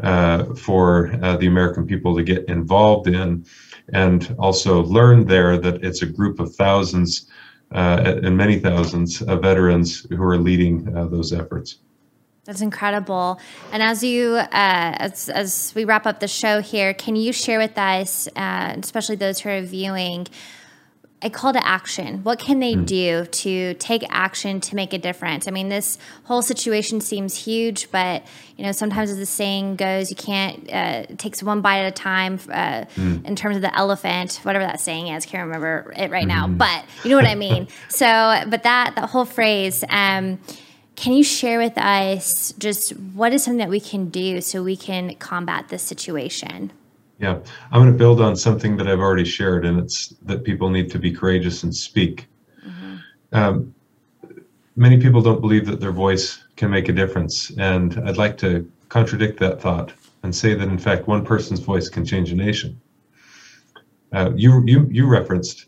uh, 0.00 0.54
for 0.54 1.12
uh, 1.22 1.36
the 1.36 1.46
American 1.46 1.86
people 1.86 2.16
to 2.16 2.22
get 2.22 2.44
involved 2.48 3.06
in, 3.06 3.44
and 3.92 4.34
also 4.38 4.82
learn 4.84 5.26
there 5.26 5.58
that 5.58 5.84
it's 5.84 6.02
a 6.02 6.06
group 6.06 6.40
of 6.40 6.54
thousands 6.54 7.30
uh, 7.72 8.18
and 8.22 8.36
many 8.36 8.58
thousands 8.58 9.22
of 9.22 9.42
veterans 9.42 10.06
who 10.10 10.22
are 10.22 10.38
leading 10.38 10.94
uh, 10.96 11.06
those 11.06 11.32
efforts. 11.32 11.78
That's 12.44 12.60
incredible. 12.60 13.38
And 13.70 13.82
as 13.82 14.02
you, 14.02 14.34
uh, 14.34 14.46
as, 14.50 15.28
as 15.28 15.72
we 15.76 15.84
wrap 15.84 16.06
up 16.06 16.18
the 16.18 16.26
show 16.26 16.60
here, 16.60 16.92
can 16.92 17.14
you 17.14 17.32
share 17.32 17.58
with 17.58 17.78
us, 17.78 18.28
uh, 18.34 18.74
especially 18.76 19.14
those 19.14 19.38
who 19.38 19.48
are 19.48 19.62
viewing, 19.62 20.26
a 21.22 21.30
call 21.30 21.52
to 21.52 21.66
action. 21.66 22.22
What 22.24 22.38
can 22.38 22.58
they 22.58 22.74
mm. 22.74 22.84
do 22.84 23.24
to 23.24 23.74
take 23.74 24.04
action 24.10 24.60
to 24.60 24.76
make 24.76 24.92
a 24.92 24.98
difference? 24.98 25.46
I 25.46 25.50
mean, 25.50 25.68
this 25.68 25.98
whole 26.24 26.42
situation 26.42 27.00
seems 27.00 27.36
huge, 27.36 27.90
but 27.90 28.24
you 28.56 28.64
know, 28.64 28.72
sometimes 28.72 29.10
as 29.10 29.18
the 29.18 29.26
saying 29.26 29.76
goes, 29.76 30.10
you 30.10 30.16
can't. 30.16 30.58
Uh, 30.68 31.06
it 31.08 31.18
takes 31.18 31.42
one 31.42 31.60
bite 31.60 31.78
at 31.78 31.88
a 31.88 31.90
time. 31.92 32.34
Uh, 32.48 32.84
mm. 32.96 33.24
In 33.24 33.36
terms 33.36 33.56
of 33.56 33.62
the 33.62 33.76
elephant, 33.76 34.40
whatever 34.42 34.64
that 34.64 34.80
saying 34.80 35.08
is, 35.08 35.24
can't 35.26 35.46
remember 35.46 35.92
it 35.96 36.10
right 36.10 36.24
mm. 36.24 36.28
now, 36.28 36.46
hmm. 36.46 36.56
but 36.56 36.84
you 37.04 37.10
know 37.10 37.16
what 37.16 37.26
I 37.26 37.34
mean. 37.34 37.68
so, 37.88 38.06
but 38.06 38.62
that 38.64 38.94
that 38.96 39.10
whole 39.10 39.24
phrase. 39.24 39.84
Um, 39.88 40.38
can 40.94 41.14
you 41.14 41.24
share 41.24 41.58
with 41.58 41.78
us 41.78 42.52
just 42.58 42.90
what 42.90 43.32
is 43.32 43.42
something 43.42 43.58
that 43.58 43.70
we 43.70 43.80
can 43.80 44.10
do 44.10 44.40
so 44.40 44.62
we 44.62 44.76
can 44.76 45.14
combat 45.16 45.68
this 45.68 45.82
situation? 45.82 46.70
Yeah, 47.22 47.38
I'm 47.70 47.80
going 47.80 47.92
to 47.92 47.96
build 47.96 48.20
on 48.20 48.34
something 48.34 48.76
that 48.78 48.88
I've 48.88 48.98
already 48.98 49.24
shared, 49.24 49.64
and 49.64 49.78
it's 49.78 50.08
that 50.22 50.42
people 50.42 50.68
need 50.68 50.90
to 50.90 50.98
be 50.98 51.12
courageous 51.12 51.62
and 51.62 51.72
speak. 51.72 52.26
Mm-hmm. 52.66 52.96
Um, 53.30 53.72
many 54.74 54.98
people 54.98 55.22
don't 55.22 55.40
believe 55.40 55.64
that 55.66 55.78
their 55.78 55.92
voice 55.92 56.42
can 56.56 56.68
make 56.68 56.88
a 56.88 56.92
difference, 56.92 57.52
and 57.58 57.96
I'd 58.04 58.16
like 58.16 58.36
to 58.38 58.68
contradict 58.88 59.38
that 59.38 59.62
thought 59.62 59.92
and 60.24 60.34
say 60.34 60.54
that 60.54 60.68
in 60.68 60.78
fact 60.78 61.06
one 61.06 61.24
person's 61.24 61.60
voice 61.60 61.88
can 61.88 62.04
change 62.04 62.32
a 62.32 62.34
nation. 62.34 62.80
Uh, 64.12 64.32
you 64.34 64.64
you 64.66 64.88
you 64.90 65.06
referenced 65.06 65.66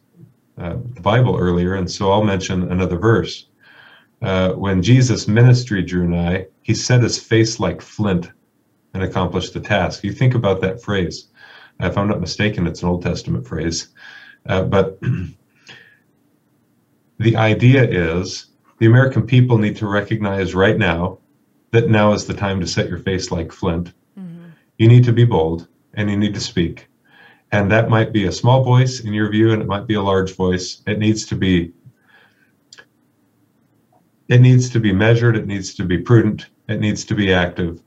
uh, 0.58 0.76
the 0.94 1.00
Bible 1.00 1.36
earlier, 1.38 1.74
and 1.74 1.88
so 1.88 2.10
I'll 2.10 2.24
mention 2.24 2.72
another 2.72 2.98
verse. 2.98 3.46
Uh, 4.22 4.54
when 4.54 4.82
Jesus' 4.82 5.28
ministry 5.28 5.82
drew 5.82 6.08
nigh, 6.08 6.48
he 6.62 6.74
set 6.74 7.00
his 7.04 7.16
face 7.16 7.60
like 7.60 7.80
flint 7.80 8.32
and 8.92 9.04
accomplished 9.04 9.54
the 9.54 9.60
task. 9.60 10.02
You 10.02 10.12
think 10.12 10.34
about 10.34 10.60
that 10.62 10.82
phrase. 10.82 11.28
If 11.80 11.98
I'm 11.98 12.08
not 12.08 12.20
mistaken, 12.20 12.66
it's 12.66 12.82
an 12.82 12.88
Old 12.88 13.02
Testament 13.02 13.46
phrase. 13.46 13.88
Uh, 14.46 14.62
but 14.62 14.98
the 17.18 17.36
idea 17.36 17.84
is 17.84 18.46
the 18.78 18.86
American 18.86 19.26
people 19.26 19.58
need 19.58 19.76
to 19.76 19.86
recognize 19.86 20.54
right 20.54 20.78
now 20.78 21.18
that 21.70 21.88
now 21.88 22.12
is 22.12 22.26
the 22.26 22.34
time 22.34 22.60
to 22.60 22.66
set 22.66 22.88
your 22.88 22.98
face 22.98 23.30
like 23.30 23.50
flint. 23.50 23.92
Mm-hmm. 24.18 24.50
You 24.78 24.88
need 24.88 25.04
to 25.04 25.12
be 25.12 25.24
bold 25.24 25.68
and 25.94 26.10
you 26.10 26.16
need 26.16 26.34
to 26.34 26.40
speak. 26.40 26.88
And 27.52 27.70
that 27.70 27.88
might 27.88 28.12
be 28.12 28.24
a 28.24 28.32
small 28.32 28.64
voice 28.64 29.00
in 29.00 29.12
your 29.12 29.30
view, 29.30 29.52
and 29.52 29.62
it 29.62 29.68
might 29.68 29.86
be 29.86 29.94
a 29.94 30.02
large 30.02 30.34
voice. 30.34 30.82
It 30.86 30.98
needs 30.98 31.24
to 31.26 31.36
be 31.36 31.72
it 34.28 34.40
needs 34.40 34.70
to 34.70 34.80
be 34.80 34.92
measured, 34.92 35.36
it 35.36 35.46
needs 35.46 35.74
to 35.74 35.84
be 35.84 35.98
prudent, 35.98 36.46
it 36.68 36.80
needs 36.80 37.04
to 37.04 37.14
be 37.14 37.32
active. 37.32 37.80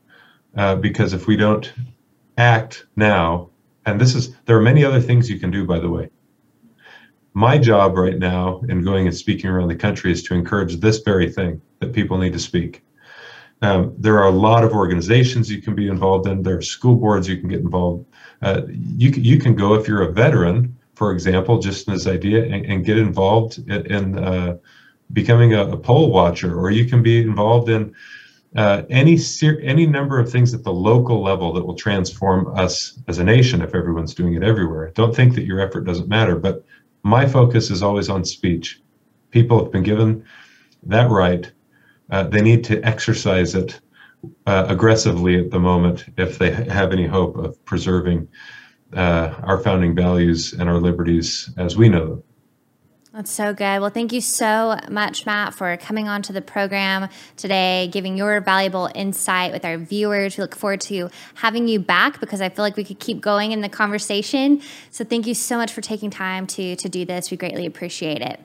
Uh, 0.56 0.76
because 0.76 1.14
if 1.14 1.28
we 1.28 1.36
don't 1.36 1.72
act 2.38 2.86
now, 2.96 3.50
and 3.88 4.00
this 4.00 4.14
is 4.14 4.36
there 4.46 4.58
are 4.58 4.62
many 4.62 4.84
other 4.84 5.02
things 5.02 5.30
you 5.30 5.40
can 5.40 5.50
do 5.50 5.66
by 5.66 5.80
the 5.80 5.90
way. 5.90 6.10
My 7.34 7.58
job 7.58 7.98
right 7.98 8.18
now 8.18 8.62
in 8.70 8.84
going 8.84 9.08
and 9.08 9.16
speaking 9.16 9.50
around 9.50 9.68
the 9.68 9.76
country 9.76 10.12
is 10.12 10.24
to 10.24 10.34
encourage 10.34 10.78
this 10.78 11.00
very 11.00 11.32
thing 11.32 11.62
that 11.80 11.94
people 11.94 12.18
need 12.18 12.34
to 12.34 12.40
speak. 12.40 12.84
Um, 13.62 13.94
there 13.98 14.18
are 14.20 14.28
a 14.28 14.38
lot 14.48 14.64
of 14.64 14.72
organizations 14.72 15.50
you 15.50 15.62
can 15.62 15.74
be 15.74 15.88
involved 15.88 16.28
in. 16.28 16.44
There 16.44 16.58
are 16.58 16.62
school 16.62 16.96
boards 16.96 17.28
you 17.28 17.38
can 17.38 17.50
get 17.50 17.60
involved. 17.60 18.06
Uh, 18.42 18.62
you, 18.70 19.10
you 19.10 19.40
can 19.40 19.56
go 19.56 19.74
if 19.74 19.88
you're 19.88 20.04
a 20.04 20.12
veteran 20.12 20.78
for 20.98 21.12
example 21.12 21.60
just 21.60 21.88
in 21.88 21.94
this 21.94 22.08
idea 22.08 22.44
and, 22.44 22.66
and 22.66 22.84
get 22.84 22.98
involved 22.98 23.60
in, 23.70 23.86
in 23.86 24.18
uh, 24.18 24.58
becoming 25.14 25.54
a, 25.54 25.68
a 25.68 25.78
poll 25.78 26.12
watcher, 26.12 26.60
or 26.60 26.72
you 26.72 26.86
can 26.86 27.04
be 27.04 27.22
involved 27.22 27.70
in 27.70 27.94
uh, 28.56 28.84
any 28.90 29.18
ser- 29.18 29.60
any 29.62 29.86
number 29.86 30.20
of 30.20 30.32
things 30.32 30.54
at 30.54 30.64
the 30.64 30.72
local 30.72 31.22
level 31.22 31.54
that 31.54 31.66
will 31.66 31.76
transform 31.76 32.48
us 32.58 33.00
as 33.08 33.20
a 33.20 33.24
nation 33.24 33.62
if 33.62 33.76
everyone's 33.76 34.14
doing 34.14 34.34
it 34.34 34.44
everywhere. 34.44 34.92
Don't 34.96 35.16
think 35.16 35.36
that 35.36 35.46
your 35.46 35.60
effort 35.60 35.82
doesn't 35.82 36.08
matter, 36.08 36.36
but 36.36 36.66
my 37.04 37.28
focus 37.28 37.70
is 37.70 37.84
always 37.84 38.10
on 38.10 38.24
speech. 38.24 38.82
People 39.32 39.62
have 39.62 39.72
been 39.72 39.84
given 39.84 40.24
that 40.84 41.10
right. 41.10 41.52
Uh, 42.10 42.24
they 42.24 42.42
need 42.42 42.64
to 42.64 42.82
exercise 42.84 43.54
it 43.54 43.80
uh, 44.46 44.66
aggressively 44.68 45.40
at 45.40 45.52
the 45.52 45.60
moment 45.60 46.06
if 46.18 46.38
they 46.38 46.52
have 46.52 46.92
any 46.92 47.06
hope 47.06 47.38
of 47.38 47.64
preserving 47.66 48.28
uh, 48.94 49.34
our 49.44 49.60
founding 49.60 49.94
values 49.94 50.54
and 50.54 50.70
our 50.70 50.80
liberties 50.80 51.50
as 51.58 51.76
we 51.76 51.90
know 51.90 52.08
them. 52.08 52.24
That's 53.18 53.32
so 53.32 53.52
good. 53.52 53.80
Well, 53.80 53.90
thank 53.90 54.14
you 54.14 54.22
so 54.22 54.78
much, 54.92 55.26
Matt, 55.26 55.56
for 55.56 55.76
coming 55.78 56.08
on 56.08 56.22
to 56.22 56.34
the 56.34 56.42
program 56.42 57.10
today, 57.36 57.90
giving 57.92 58.16
your 58.16 58.40
valuable 58.42 58.92
insight 58.94 59.52
with 59.52 59.66
our 59.66 59.76
viewers. 59.80 60.38
We 60.38 60.44
look 60.44 60.56
forward 60.56 60.82
to 60.82 61.10
having 61.34 61.68
you 61.68 61.80
back 61.80 62.20
because 62.20 62.42
I 62.42 62.50
feel 62.50 62.64
like 62.64 62.78
we 62.78 62.84
could 62.84 63.00
keep 63.00 63.20
going 63.20 63.54
in 63.54 63.62
the 63.62 63.70
conversation. 63.70 64.62
So, 64.92 65.04
thank 65.04 65.26
you 65.26 65.34
so 65.34 65.58
much 65.58 65.74
for 65.74 65.82
taking 65.82 66.12
time 66.12 66.46
to 66.46 66.76
to 66.76 66.90
do 66.90 67.06
this. 67.06 67.32
We 67.32 67.38
greatly 67.38 67.66
appreciate 67.66 68.22
it. 68.22 68.40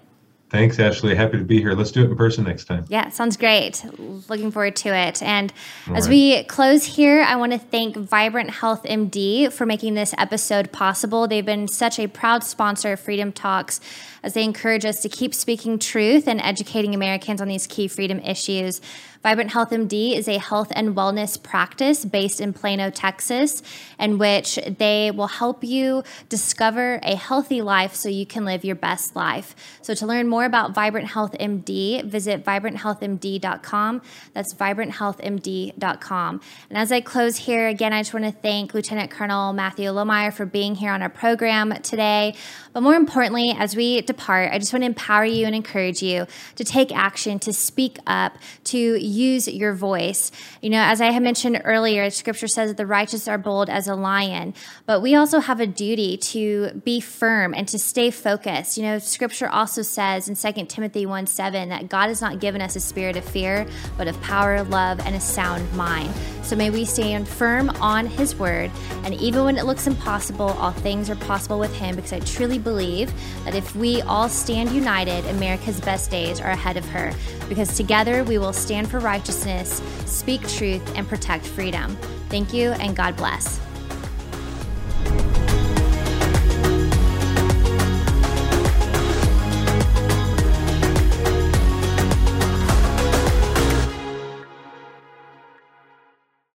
Thanks, 0.52 0.78
Ashley. 0.78 1.14
Happy 1.14 1.38
to 1.38 1.44
be 1.44 1.62
here. 1.62 1.72
Let's 1.72 1.90
do 1.90 2.02
it 2.04 2.10
in 2.10 2.16
person 2.16 2.44
next 2.44 2.66
time. 2.66 2.84
Yeah, 2.90 3.08
sounds 3.08 3.38
great. 3.38 3.82
Looking 4.28 4.50
forward 4.50 4.76
to 4.76 4.94
it. 4.94 5.22
And 5.22 5.50
All 5.88 5.96
as 5.96 6.04
right. 6.04 6.10
we 6.10 6.44
close 6.44 6.84
here, 6.84 7.22
I 7.22 7.36
want 7.36 7.52
to 7.52 7.58
thank 7.58 7.96
Vibrant 7.96 8.50
Health 8.50 8.82
MD 8.82 9.50
for 9.50 9.64
making 9.64 9.94
this 9.94 10.14
episode 10.18 10.70
possible. 10.70 11.26
They've 11.26 11.44
been 11.44 11.68
such 11.68 11.98
a 11.98 12.06
proud 12.06 12.44
sponsor 12.44 12.92
of 12.92 13.00
Freedom 13.00 13.32
Talks 13.32 13.80
as 14.22 14.34
they 14.34 14.44
encourage 14.44 14.84
us 14.84 15.00
to 15.00 15.08
keep 15.08 15.34
speaking 15.34 15.78
truth 15.78 16.28
and 16.28 16.38
educating 16.38 16.94
Americans 16.94 17.40
on 17.40 17.48
these 17.48 17.66
key 17.66 17.88
freedom 17.88 18.18
issues. 18.18 18.82
Vibrant 19.22 19.52
Health 19.52 19.70
MD 19.70 20.16
is 20.16 20.26
a 20.26 20.38
health 20.38 20.72
and 20.74 20.96
wellness 20.96 21.40
practice 21.40 22.04
based 22.04 22.40
in 22.40 22.52
Plano, 22.52 22.90
Texas, 22.90 23.62
in 23.98 24.18
which 24.18 24.58
they 24.78 25.12
will 25.12 25.28
help 25.28 25.62
you 25.62 26.02
discover 26.28 26.98
a 27.04 27.14
healthy 27.14 27.62
life 27.62 27.94
so 27.94 28.08
you 28.08 28.26
can 28.26 28.44
live 28.44 28.64
your 28.64 28.74
best 28.74 29.14
life. 29.14 29.54
So, 29.80 29.94
to 29.94 30.06
learn 30.06 30.26
more 30.26 30.44
about 30.44 30.74
Vibrant 30.74 31.08
Health 31.08 31.36
MD, 31.38 32.04
visit 32.04 32.44
vibranthealthmd.com. 32.44 34.02
That's 34.34 34.54
vibranthealthmd.com. 34.54 36.40
And 36.68 36.78
as 36.78 36.90
I 36.90 37.00
close 37.00 37.36
here, 37.36 37.68
again, 37.68 37.92
I 37.92 38.00
just 38.00 38.12
want 38.12 38.26
to 38.26 38.32
thank 38.32 38.74
Lieutenant 38.74 39.12
Colonel 39.12 39.52
Matthew 39.52 39.88
Lohmeier 39.88 40.32
for 40.32 40.46
being 40.46 40.74
here 40.74 40.90
on 40.90 41.00
our 41.00 41.08
program 41.08 41.72
today. 41.82 42.34
But 42.72 42.82
more 42.82 42.94
importantly, 42.94 43.54
as 43.56 43.76
we 43.76 44.00
depart, 44.00 44.50
I 44.52 44.58
just 44.58 44.72
want 44.72 44.82
to 44.82 44.86
empower 44.86 45.24
you 45.24 45.46
and 45.46 45.54
encourage 45.54 46.02
you 46.02 46.26
to 46.56 46.64
take 46.64 46.90
action, 46.90 47.38
to 47.40 47.52
speak 47.52 47.98
up, 48.06 48.36
to 48.64 48.98
use 49.12 49.46
your 49.48 49.74
voice. 49.74 50.32
You 50.60 50.70
know, 50.70 50.82
as 50.82 51.00
I 51.00 51.10
had 51.12 51.22
mentioned 51.22 51.60
earlier, 51.64 52.10
scripture 52.10 52.48
says 52.48 52.70
that 52.70 52.76
the 52.76 52.86
righteous 52.86 53.28
are 53.28 53.38
bold 53.38 53.68
as 53.68 53.88
a 53.88 53.94
lion, 53.94 54.54
but 54.86 55.02
we 55.02 55.14
also 55.14 55.40
have 55.40 55.60
a 55.60 55.66
duty 55.66 56.16
to 56.16 56.80
be 56.84 57.00
firm 57.00 57.54
and 57.54 57.68
to 57.68 57.78
stay 57.78 58.10
focused. 58.10 58.76
You 58.76 58.84
know, 58.84 58.98
scripture 58.98 59.48
also 59.48 59.82
says 59.82 60.28
in 60.28 60.34
2 60.34 60.66
Timothy 60.66 61.06
1 61.06 61.26
7 61.26 61.68
that 61.68 61.88
God 61.88 62.08
has 62.08 62.20
not 62.20 62.40
given 62.40 62.60
us 62.60 62.76
a 62.76 62.80
spirit 62.80 63.16
of 63.16 63.24
fear, 63.24 63.66
but 63.96 64.08
of 64.08 64.20
power, 64.22 64.62
love, 64.64 65.00
and 65.00 65.14
a 65.14 65.20
sound 65.20 65.70
mind. 65.74 66.12
So 66.42 66.56
may 66.56 66.70
we 66.70 66.84
stand 66.84 67.28
firm 67.28 67.70
on 67.80 68.06
his 68.06 68.34
word, 68.34 68.70
and 69.04 69.14
even 69.14 69.44
when 69.44 69.56
it 69.56 69.64
looks 69.64 69.86
impossible, 69.86 70.48
all 70.48 70.72
things 70.72 71.08
are 71.08 71.16
possible 71.16 71.58
with 71.58 71.74
him 71.76 71.94
because 71.94 72.12
I 72.12 72.20
truly 72.20 72.58
believe 72.58 73.12
that 73.44 73.54
if 73.54 73.76
we 73.76 74.02
all 74.02 74.28
stand 74.28 74.72
united, 74.72 75.24
America's 75.26 75.80
best 75.80 76.10
days 76.10 76.40
are 76.40 76.50
ahead 76.50 76.76
of 76.76 76.84
her 76.86 77.12
because 77.48 77.76
together 77.76 78.24
we 78.24 78.38
will 78.38 78.52
stand 78.52 78.90
for 78.90 78.98
righteousness, 79.02 79.82
speak 80.06 80.46
truth, 80.48 80.96
and 80.96 81.06
protect 81.08 81.46
freedom. 81.46 81.96
Thank 82.28 82.52
you, 82.54 82.70
and 82.72 82.96
God 82.96 83.16
bless. 83.16 83.60